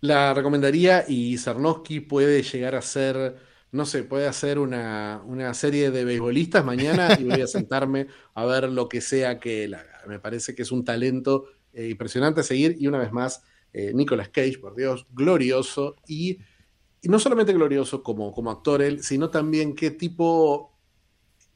La 0.00 0.34
recomendaría 0.34 1.04
y 1.06 1.38
Sarnowski 1.38 2.00
puede 2.00 2.42
llegar 2.42 2.74
a 2.74 2.82
ser, 2.82 3.36
no 3.70 3.86
sé, 3.86 4.02
puede 4.02 4.26
hacer 4.26 4.58
una, 4.58 5.22
serie 5.54 5.92
de 5.92 6.04
beisbolistas 6.04 6.64
mañana 6.64 7.16
y 7.18 7.24
voy 7.24 7.40
a 7.40 7.46
sentarme 7.46 8.08
a 8.34 8.44
ver 8.44 8.68
lo 8.68 8.88
que 8.88 9.00
sea 9.00 9.38
que 9.38 9.64
él 9.64 9.74
haga. 9.74 10.02
Me 10.08 10.18
parece 10.18 10.56
que 10.56 10.62
es 10.62 10.72
un 10.72 10.84
talento 10.84 11.44
eh, 11.72 11.88
impresionante 11.88 12.40
a 12.40 12.44
seguir 12.44 12.76
y 12.80 12.88
una 12.88 12.98
vez 12.98 13.12
más, 13.12 13.44
eh, 13.72 13.92
Nicolas 13.94 14.28
Cage, 14.30 14.58
por 14.58 14.74
Dios, 14.74 15.06
glorioso 15.12 15.94
y, 16.08 16.38
no 17.04 17.20
solamente 17.20 17.52
glorioso 17.52 18.02
como, 18.02 18.32
como 18.32 18.50
actor 18.50 18.82
él, 18.82 19.04
sino 19.04 19.30
también 19.30 19.76
qué 19.76 19.92
tipo 19.92 20.67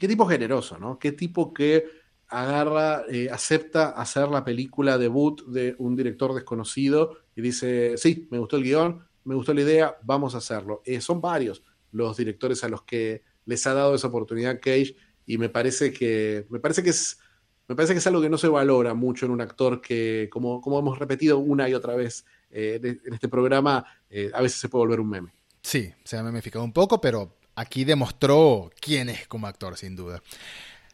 qué 0.03 0.09
tipo 0.09 0.27
generoso, 0.27 0.79
¿no? 0.79 0.99
Qué 0.99 1.12
tipo 1.12 1.55
que 1.55 1.85
agarra, 2.27 3.05
eh, 3.09 3.29
acepta 3.31 3.91
hacer 3.91 4.29
la 4.31 4.43
película 4.43 4.99
debut 4.99 5.47
de 5.47 5.77
un 5.79 5.95
director 5.95 6.35
desconocido 6.35 7.19
y 7.37 7.41
dice, 7.41 7.97
sí, 7.97 8.27
me 8.33 8.38
gustó 8.38 8.57
el 8.57 8.65
guion, 8.65 9.07
me 9.23 9.37
gustó 9.37 9.55
la 9.55 9.61
idea, 9.61 9.97
vamos 10.03 10.35
a 10.35 10.38
hacerlo. 10.38 10.83
Eh, 10.85 11.01
son 11.01 11.21
varios 11.21 11.62
los 11.93 12.17
directores 12.17 12.65
a 12.65 12.69
los 12.69 12.83
que 12.83 13.23
les 13.45 13.65
ha 13.69 13.75
dado 13.75 13.95
esa 13.95 14.09
oportunidad 14.09 14.59
Cage 14.61 14.97
y 15.25 15.38
me 15.38 15.49
parece 15.49 15.92
que, 15.92 16.46
me 16.50 16.59
parece 16.59 16.83
que 16.83 16.90
es... 16.90 17.21
Me 17.69 17.77
parece 17.77 17.94
que 17.94 18.00
es 18.00 18.07
algo 18.09 18.21
que 18.21 18.29
no 18.29 18.38
se 18.38 18.48
valora 18.48 18.94
mucho 18.94 19.25
en 19.25 19.31
un 19.31 19.40
actor 19.40 19.81
que, 19.81 20.29
como, 20.33 20.61
como 20.61 20.81
hemos 20.81 20.98
repetido 20.98 21.38
una 21.38 21.69
y 21.69 21.75
otra 21.75 21.94
vez 21.94 22.27
eh, 22.50 22.81
en 22.83 23.15
este 23.15 23.29
programa, 23.29 23.87
a 24.35 24.42
veces 24.42 24.59
se 24.59 24.69
puede 24.69 24.87
volver 24.87 24.98
un 24.98 25.09
meme. 25.09 25.33
Sí, 25.63 25.92
se 26.03 26.19
ha 26.19 26.25
memeficado 26.25 26.65
un 26.65 26.73
poco, 26.73 27.00
pero 27.00 27.37
aquí 27.55 27.85
demostró 27.85 28.71
quién 28.81 29.09
es 29.09 29.27
como 29.27 29.46
actor, 29.46 29.77
sin 29.77 29.96
duda. 29.96 30.23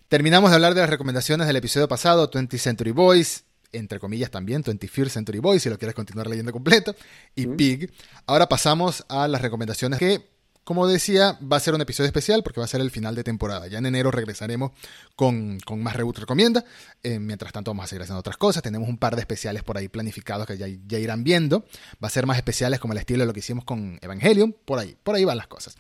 Terminamos 0.09 0.51
de 0.51 0.57
hablar 0.57 0.75
de 0.75 0.81
las 0.81 0.91
recomendaciones 0.91 1.47
del 1.47 1.57
episodio 1.57 1.89
pasado, 1.89 2.31
20th 2.31 2.59
Century 2.59 2.93
Boys. 2.93 3.45
entre 3.71 3.99
comillas 3.99 4.31
también, 4.31 4.65
21st 4.65 5.11
Century 5.11 5.41
Boys, 5.41 5.63
si 5.63 5.69
lo 5.69 5.77
quieres 5.77 5.95
continuar 5.95 6.27
leyendo 6.27 6.53
completo, 6.53 6.97
y 7.35 7.47
Pig. 7.47 7.93
Ahora 8.27 8.49
pasamos 8.49 9.05
a 9.11 9.29
las 9.29 9.43
recomendaciones 9.43 9.99
que 9.99 10.27
como 10.69 10.87
decía, 10.87 11.39
va 11.43 11.57
a 11.57 11.61
ser 11.61 11.73
un 11.73 11.81
episodio 11.81 12.09
especial 12.09 12.43
porque 12.43 12.61
va 12.61 12.67
a 12.67 12.69
ser 12.69 12.83
el 12.83 12.91
final 12.91 13.15
de 13.15 13.25
temporada. 13.25 13.69
Ya 13.69 13.79
en 13.79 13.87
enero 13.87 14.11
regresaremos 14.11 14.73
con, 15.17 15.59
más 15.79 15.97
Reboot 15.97 16.19
Recomienda. 16.19 16.63
Eh, 17.03 17.19
mientras 17.19 17.55
tanto 17.55 17.71
vamos 17.71 17.85
a 17.85 17.89
seguir 17.89 18.03
haciendo 18.03 18.21
otras 18.21 18.37
cosas. 18.37 18.63
Tenemos 18.63 18.87
un 18.87 18.99
par 18.99 19.17
de 19.17 19.23
especiales 19.23 19.63
por 19.63 19.79
ahí 19.79 19.89
planificados 19.89 20.47
que 20.47 20.59
ya, 20.59 20.67
ya, 20.67 20.99
irán 20.99 21.25
viendo. 21.25 21.65
Va 22.05 22.09
a 22.09 22.11
ser 22.11 22.27
más 22.27 22.37
especiales 22.37 22.81
como 22.81 22.93
el 22.93 22.99
estilo 22.99 23.21
de 23.21 23.29
lo 23.29 23.33
que 23.33 23.41
hicimos 23.41 23.65
con 23.65 23.99
Evangelion. 24.03 24.55
Por 24.67 24.79
ahí, 24.79 24.95
por 25.03 25.15
ahí 25.15 25.25
van 25.25 25.39
las 25.39 25.47
cosas. 25.47 25.75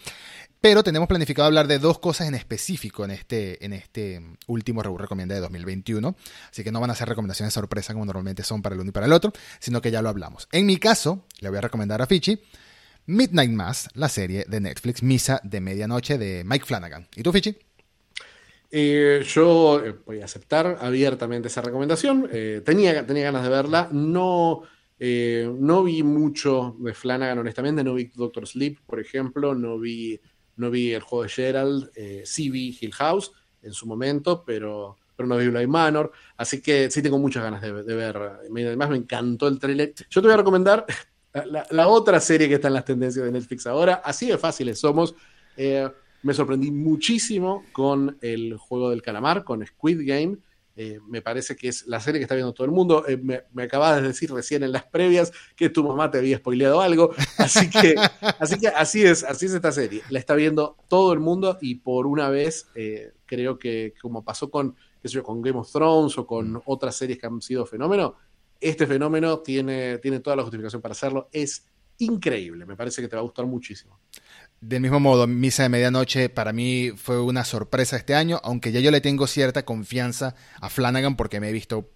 Pero 0.61 0.82
tenemos 0.82 1.09
planificado 1.09 1.46
hablar 1.46 1.68
de 1.68 1.78
dos 1.78 1.98
cosas 1.98 2.26
en 2.26 2.34
específico 2.34 3.04
en 3.04 3.12
este, 3.12 3.64
en 3.64 3.72
este 3.72 4.20
último 4.46 4.82
Reboot 4.82 5.02
Recomienda 5.02 5.34
de 5.34 5.40
2021. 5.40 6.16
Así 6.50 6.64
que 6.64 6.72
no 6.72 6.80
van 6.80 6.90
a 6.90 6.94
ser 6.94 7.09
recomendaciones 7.09 7.54
sorpresa 7.54 7.92
como 7.92 8.04
normalmente 8.04 8.42
son 8.42 8.61
para 8.61 8.74
el 8.74 8.80
uno 8.80 8.88
y 8.90 8.92
para 8.92 9.06
el 9.06 9.12
otro, 9.12 9.32
sino 9.61 9.80
que 9.80 9.90
ya 9.90 10.02
lo 10.02 10.09
hablamos. 10.09 10.48
En 10.50 10.66
mi 10.66 10.78
caso, 10.78 11.24
le 11.40 11.48
voy 11.48 11.59
a 11.59 11.62
recomendar 11.62 12.02
a 12.02 12.06
Fichi 12.06 12.40
Midnight 13.06 13.50
Mass, 13.50 13.88
la 13.94 14.11
serie 14.11 14.44
de 14.46 14.61
Netflix, 14.61 15.02
Misa 15.02 15.40
de 15.42 15.62
Medianoche 15.62 16.18
de 16.18 16.42
Mike 16.44 16.66
Flanagan. 16.66 17.09
¿Y 17.16 17.22
tú, 17.22 17.32
Fichi? 17.32 17.56
Eh, 18.70 19.24
yo 19.26 19.82
eh, 19.82 19.94
voy 20.04 20.20
a 20.20 20.26
aceptar 20.26 20.76
abiertamente 20.80 21.48
esa 21.48 21.62
recomendación. 21.62 22.28
Eh, 22.30 22.61
tenía, 22.62 23.06
tenía 23.06 23.24
ganas 23.24 23.44
de 23.44 23.48
verla. 23.48 23.88
No, 23.92 24.62
no 25.00 25.84
vi 25.84 26.02
mucho 26.02 26.76
de 26.80 26.92
Flanagan, 26.92 27.38
honestamente. 27.38 27.82
No 27.82 27.94
vi 27.94 28.11
Doctor 28.14 28.46
Sleep, 28.46 28.80
por 28.86 29.00
ejemplo. 29.00 29.54
No 29.54 29.78
vi, 29.78 30.20
no 30.59 30.70
vi 30.70 30.92
el 30.92 31.02
juego 31.02 31.22
de 31.22 31.28
Gerald. 31.30 31.90
sí 32.24 32.50
vi 32.50 32.76
Hill 32.80 32.92
House 32.92 33.32
en 33.62 33.72
su 33.72 33.86
momento, 33.86 34.44
pero, 34.44 34.96
pero 35.16 35.26
no 35.26 35.36
vi 35.36 35.48
Blind 35.48 35.68
Manor. 35.68 36.12
Así 36.36 36.61
que 36.61 36.90
sí 36.90 37.02
tengo 37.02 37.18
muchas 37.18 37.42
ganas 37.42 37.62
de, 37.62 37.82
de 37.82 37.94
ver. 37.94 38.16
Además, 38.16 38.90
me 38.90 38.96
encantó 38.96 39.48
el 39.48 39.59
trailer. 39.59 39.94
Yo 40.11 40.20
te 40.20 40.28
voy 40.28 40.34
a 40.34 40.38
recomendar 40.38 40.86
la, 41.32 41.88
otra 41.88 42.20
serie 42.20 42.48
que 42.48 42.54
está 42.54 42.68
en 42.68 42.74
las 42.74 42.84
tendencias 42.84 43.24
de 43.24 43.32
Netflix 43.32 43.66
ahora, 43.66 44.02
así 44.04 44.26
de 44.26 44.38
fáciles 44.38 44.78
somos. 44.78 45.14
Eh, 45.56 45.88
me 46.22 46.34
sorprendí 46.34 46.70
muchísimo 46.70 47.64
con 47.72 48.18
el 48.20 48.56
juego 48.56 48.90
del 48.90 49.02
calamar, 49.02 49.44
con 49.44 49.64
Squid 49.64 50.00
Game. 50.06 50.38
Eh, 50.81 51.01
me 51.09 51.20
parece 51.22 51.57
que 51.57 51.66
es 51.66 51.89
la 51.89 51.99
serie 51.99 52.20
que 52.20 52.22
está 52.22 52.37
viendo 52.37 52.55
todo 52.55 52.64
el 52.64 52.70
mundo. 52.70 53.05
Eh, 53.09 53.16
me, 53.16 53.43
me, 53.53 53.64
acabas 53.64 54.01
de 54.01 54.07
decir 54.07 54.33
recién 54.33 54.62
en 54.62 54.70
las 54.70 54.85
previas 54.85 55.33
que 55.57 55.68
tu 55.70 55.83
mamá 55.83 56.09
te 56.09 56.18
había 56.18 56.39
spoileado 56.39 56.81
algo. 56.81 57.11
Así 57.37 57.68
que, 57.68 57.97
así, 58.39 58.61
que 58.61 58.68
así, 58.68 59.03
es, 59.03 59.24
así 59.24 59.47
es 59.47 59.55
esta 59.55 59.72
serie. 59.72 60.03
La 60.09 60.20
está 60.20 60.37
viendo 60.37 60.76
todo 60.87 61.12
el 61.12 61.18
mundo 61.18 61.59
y 61.61 61.74
por 61.76 62.07
una 62.07 62.29
vez 62.29 62.68
creo 63.26 63.59
que 63.59 63.95
como 64.01 64.24
pasó 64.24 64.53
con, 64.53 64.76
qué 65.03 65.09
sé 65.09 65.14
yo, 65.14 65.24
con 65.24 65.43
Game 65.43 65.59
of 65.59 65.72
Thrones 65.72 66.16
o 66.16 66.24
con 66.24 66.53
mm. 66.53 66.62
otras 66.66 66.95
series 66.95 67.18
que 67.18 67.26
han 67.26 67.43
sido 67.43 67.66
fenómeno, 67.66 68.14
este 68.61 68.87
fenómeno 68.87 69.41
tiene, 69.41 69.99
tiene 69.99 70.20
toda 70.20 70.37
la 70.37 70.43
justificación 70.43 70.81
para 70.81 70.93
hacerlo. 70.93 71.29
Es 71.33 71.66
increíble, 71.99 72.66
me 72.66 72.76
parece 72.76 73.03
que 73.03 73.09
te 73.09 73.16
va 73.16 73.20
a 73.20 73.24
gustar 73.24 73.47
muchísimo. 73.47 73.99
Del 74.61 74.80
mismo 74.80 74.98
modo, 74.98 75.26
Misa 75.26 75.62
de 75.62 75.68
Medianoche 75.68 76.28
para 76.28 76.52
mí 76.52 76.90
fue 76.96 77.20
una 77.20 77.44
sorpresa 77.44 77.96
este 77.96 78.14
año, 78.14 78.40
aunque 78.42 78.72
ya 78.72 78.80
yo 78.80 78.90
le 78.90 79.00
tengo 79.00 79.26
cierta 79.26 79.64
confianza 79.64 80.34
a 80.61 80.68
Flanagan 80.68 81.16
porque 81.16 81.38
me 81.38 81.48
he 81.48 81.52
visto 81.52 81.90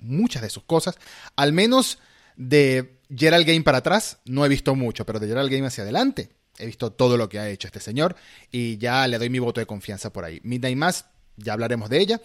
muchas 0.00 0.42
de 0.42 0.50
sus 0.50 0.64
cosas. 0.64 0.98
Al 1.36 1.52
menos 1.52 1.98
de 2.36 2.98
Gerald 3.14 3.46
Game 3.46 3.62
para 3.62 3.78
atrás, 3.78 4.18
no 4.24 4.44
he 4.44 4.48
visto 4.48 4.74
mucho, 4.74 5.06
pero 5.06 5.20
de 5.20 5.28
Gerald 5.28 5.50
Game 5.50 5.66
hacia 5.66 5.84
adelante 5.84 6.30
he 6.58 6.66
visto 6.66 6.92
todo 6.92 7.16
lo 7.16 7.28
que 7.28 7.38
ha 7.38 7.48
hecho 7.48 7.68
este 7.68 7.80
señor 7.80 8.16
y 8.50 8.78
ya 8.78 9.06
le 9.06 9.18
doy 9.18 9.30
mi 9.30 9.38
voto 9.38 9.60
de 9.60 9.66
confianza 9.66 10.12
por 10.12 10.24
ahí. 10.24 10.40
Midnight 10.42 10.76
Mass, 10.76 11.06
ya 11.36 11.52
hablaremos 11.52 11.88
de 11.88 12.00
ella. 12.00 12.20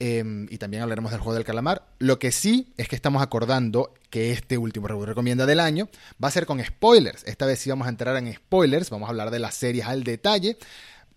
Em, 0.00 0.48
y 0.50 0.58
también 0.58 0.82
hablaremos 0.82 1.12
del 1.12 1.20
juego 1.20 1.34
del 1.34 1.44
calamar. 1.44 1.86
Lo 1.98 2.18
que 2.18 2.32
sí 2.32 2.72
es 2.76 2.88
que 2.88 2.96
estamos 2.96 3.22
acordando 3.22 3.94
que 4.10 4.32
este 4.32 4.58
último 4.58 4.88
review 4.88 5.06
recomienda 5.06 5.46
del 5.46 5.60
año 5.60 5.88
va 6.22 6.28
a 6.28 6.32
ser 6.32 6.46
con 6.46 6.62
spoilers. 6.62 7.22
Esta 7.24 7.46
vez 7.46 7.60
sí 7.60 7.70
vamos 7.70 7.86
a 7.86 7.90
entrar 7.90 8.16
en 8.16 8.32
spoilers, 8.34 8.90
vamos 8.90 9.06
a 9.06 9.10
hablar 9.10 9.30
de 9.30 9.38
las 9.38 9.54
series 9.54 9.86
al 9.86 10.02
detalle. 10.02 10.58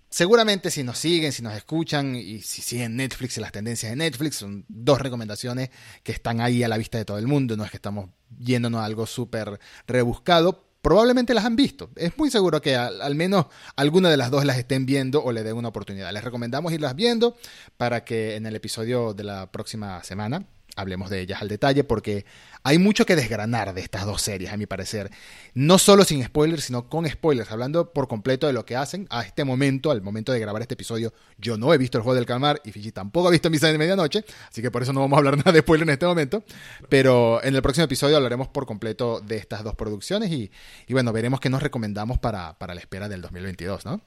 Seguramente 0.10 0.70
si 0.72 0.84
nos 0.84 1.00
siguen, 1.00 1.32
si 1.32 1.42
nos 1.42 1.54
escuchan 1.54 2.16
y 2.16 2.42
si 2.42 2.62
siguen 2.62 2.96
Netflix 2.96 3.38
y 3.38 3.42
las 3.42 3.52
tendencias 3.52 3.92
de 3.92 3.96
Netflix, 3.96 4.38
son 4.38 4.64
dos 4.70 5.02
recomendaciones 5.02 5.70
que 6.04 6.12
están 6.12 6.40
ahí 6.40 6.64
a 6.64 6.68
la 6.68 6.78
vista 6.78 7.00
de 7.00 7.06
todo 7.06 7.18
el 7.18 7.28
mundo. 7.28 7.58
No 7.58 7.66
es 7.66 7.72
que 7.72 7.78
estamos 7.78 8.10
yéndonos 8.38 8.82
a 8.82 8.86
algo 8.86 9.08
súper 9.08 9.60
rebuscado, 9.88 10.67
probablemente 10.88 11.34
las 11.34 11.44
han 11.44 11.58
visto. 11.58 11.90
Es 11.98 12.18
muy 12.18 12.32
seguro 12.32 12.62
que 12.62 12.78
al, 12.78 13.14
menos 13.14 13.48
alguna 13.76 14.10
de 14.10 14.16
las 14.16 14.32
dos 14.32 14.46
las 14.46 14.58
estén 14.58 14.86
viendo 14.86 15.22
o 15.22 15.34
le 15.34 15.44
den 15.44 15.58
una 15.58 15.68
oportunidad. 15.68 16.14
Les 16.14 16.24
recomendamos 16.24 16.72
irlas 16.72 16.96
viendo 16.96 17.36
para 17.76 18.06
que 18.06 18.38
en 18.38 18.46
el 18.46 18.56
episodio 18.56 19.14
de 19.14 19.26
la 19.26 19.52
próxima 19.52 20.02
semana 20.06 20.46
hablemos 20.78 21.10
de 21.10 21.20
ellas 21.20 21.42
al 21.42 21.50
detalle 21.50 21.84
porque 21.84 22.26
hay 22.64 22.78
mucho 22.78 23.06
que 23.06 23.16
desgranar 23.16 23.74
de 23.74 23.82
estas 23.82 24.06
dos 24.06 24.22
series, 24.22 24.52
a 24.52 24.58
mi 24.58 24.66
parecer. 24.66 25.12
No 25.54 25.78
solo 25.78 26.04
sin 26.04 26.24
spoilers, 26.24 26.66
sino 26.66 26.88
con 26.90 27.08
spoilers, 27.08 27.52
hablando 27.52 27.92
por 27.92 28.08
completo 28.08 28.48
de 28.48 28.54
lo 28.54 28.66
que 28.66 28.76
hacen. 28.76 29.08
A 29.10 29.24
este 29.24 29.44
momento, 29.44 29.92
al 29.92 30.02
momento 30.02 30.32
de 30.32 30.40
grabar 30.40 30.62
este 30.62 30.76
episodio, 30.76 31.14
yo 31.38 31.58
no 31.58 31.74
he 31.74 31.78
visto 31.78 31.98
el 31.98 32.04
juego 32.04 32.16
del 32.16 32.26
calmar 32.26 32.62
y 32.64 32.72
Fiji 32.72 32.92
tampoco 32.92 33.28
ha 33.28 33.32
visto 33.32 33.50
Misa 33.50 33.68
de 33.68 33.78
Medianoche, 33.78 34.24
así 34.50 34.62
que 34.62 34.72
por 34.72 34.84
eso 34.84 34.94
no 34.94 35.02
vamos 35.02 35.16
a 35.16 35.20
hablar 35.20 35.38
nada 35.38 35.52
de 35.52 35.60
spoilers 35.60 35.88
en 35.88 35.94
este 35.94 36.06
momento. 36.06 36.44
Pero 36.90 37.44
en 37.44 37.56
el 37.56 37.62
próximo 37.62 37.86
episodio 37.86 38.18
hablaremos 38.18 38.48
por 38.48 38.66
completo 38.66 39.20
de 39.22 39.38
estas 39.38 39.64
dos 39.64 39.76
producciones 39.76 40.32
y, 40.32 40.52
bueno, 40.90 41.12
veremos 41.12 41.40
qué 41.40 41.50
nos 41.50 41.64
recomendamos 41.64 42.20
para, 42.20 42.58
para 42.58 42.76
la 42.76 42.82
espera 42.82 43.10
del 43.10 43.22
2022, 43.22 43.86
¿no? 43.86 44.02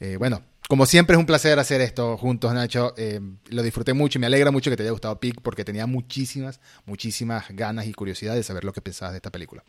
Eh, 0.00 0.16
bueno, 0.16 0.42
como 0.68 0.86
siempre 0.86 1.14
es 1.14 1.20
un 1.20 1.26
placer 1.26 1.58
hacer 1.58 1.80
esto 1.80 2.16
juntos, 2.16 2.52
Nacho. 2.54 2.94
Eh, 2.96 3.20
lo 3.50 3.62
disfruté 3.62 3.92
mucho 3.92 4.18
y 4.18 4.20
me 4.20 4.26
alegra 4.26 4.50
mucho 4.50 4.70
que 4.70 4.76
te 4.76 4.82
haya 4.82 4.92
gustado 4.92 5.18
Pig 5.20 5.40
porque 5.42 5.64
tenía 5.64 5.86
muchísimas, 5.86 6.60
muchísimas 6.86 7.46
ganas 7.50 7.86
y 7.86 7.92
curiosidad 7.92 8.34
de 8.34 8.42
saber 8.42 8.64
lo 8.64 8.72
que 8.72 8.80
pensabas 8.80 9.12
de 9.12 9.18
esta 9.18 9.30
película. 9.30 9.64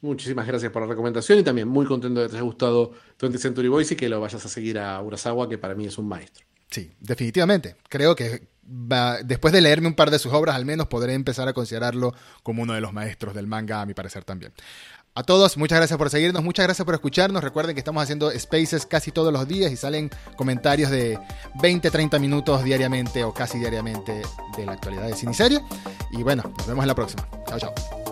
Muchísimas 0.00 0.46
gracias 0.46 0.70
por 0.70 0.82
la 0.82 0.88
recomendación 0.88 1.38
y 1.38 1.42
también 1.42 1.68
muy 1.68 1.86
contento 1.86 2.20
de 2.20 2.26
que 2.26 2.30
te 2.32 2.36
haya 2.36 2.44
gustado 2.44 2.92
20 3.20 3.38
Century 3.38 3.68
Boys 3.68 3.90
y 3.92 3.96
que 3.96 4.08
lo 4.08 4.20
vayas 4.20 4.44
a 4.44 4.48
seguir 4.48 4.78
a 4.78 5.00
Urasawa, 5.00 5.48
que 5.48 5.56
para 5.56 5.74
mí 5.74 5.86
es 5.86 5.96
un 5.96 6.08
maestro. 6.08 6.44
Sí, 6.70 6.92
definitivamente. 7.00 7.76
Creo 7.88 8.14
que 8.14 8.48
después 9.24 9.52
de 9.52 9.60
leerme 9.60 9.88
un 9.88 9.94
par 9.94 10.10
de 10.10 10.18
sus 10.18 10.32
obras, 10.32 10.56
al 10.56 10.64
menos 10.64 10.88
podré 10.88 11.14
empezar 11.14 11.48
a 11.48 11.52
considerarlo 11.52 12.14
como 12.42 12.62
uno 12.62 12.74
de 12.74 12.80
los 12.80 12.92
maestros 12.92 13.34
del 13.34 13.46
manga, 13.46 13.80
a 13.80 13.86
mi 13.86 13.94
parecer 13.94 14.24
también. 14.24 14.52
A 15.16 15.22
todos, 15.22 15.56
muchas 15.56 15.78
gracias 15.78 15.96
por 15.96 16.10
seguirnos, 16.10 16.42
muchas 16.42 16.66
gracias 16.66 16.84
por 16.84 16.92
escucharnos. 16.92 17.44
Recuerden 17.44 17.76
que 17.76 17.78
estamos 17.78 18.02
haciendo 18.02 18.32
spaces 18.36 18.84
casi 18.84 19.12
todos 19.12 19.32
los 19.32 19.46
días 19.46 19.70
y 19.70 19.76
salen 19.76 20.10
comentarios 20.34 20.90
de 20.90 21.20
20, 21.62 21.88
30 21.88 22.18
minutos 22.18 22.64
diariamente 22.64 23.22
o 23.22 23.32
casi 23.32 23.60
diariamente 23.60 24.22
de 24.56 24.66
la 24.66 24.72
actualidad 24.72 25.06
de 25.06 25.34
serie. 25.34 25.60
Y 26.10 26.24
bueno, 26.24 26.42
nos 26.58 26.66
vemos 26.66 26.82
en 26.82 26.88
la 26.88 26.94
próxima. 26.96 27.28
Chao, 27.46 27.60
chao. 27.60 28.03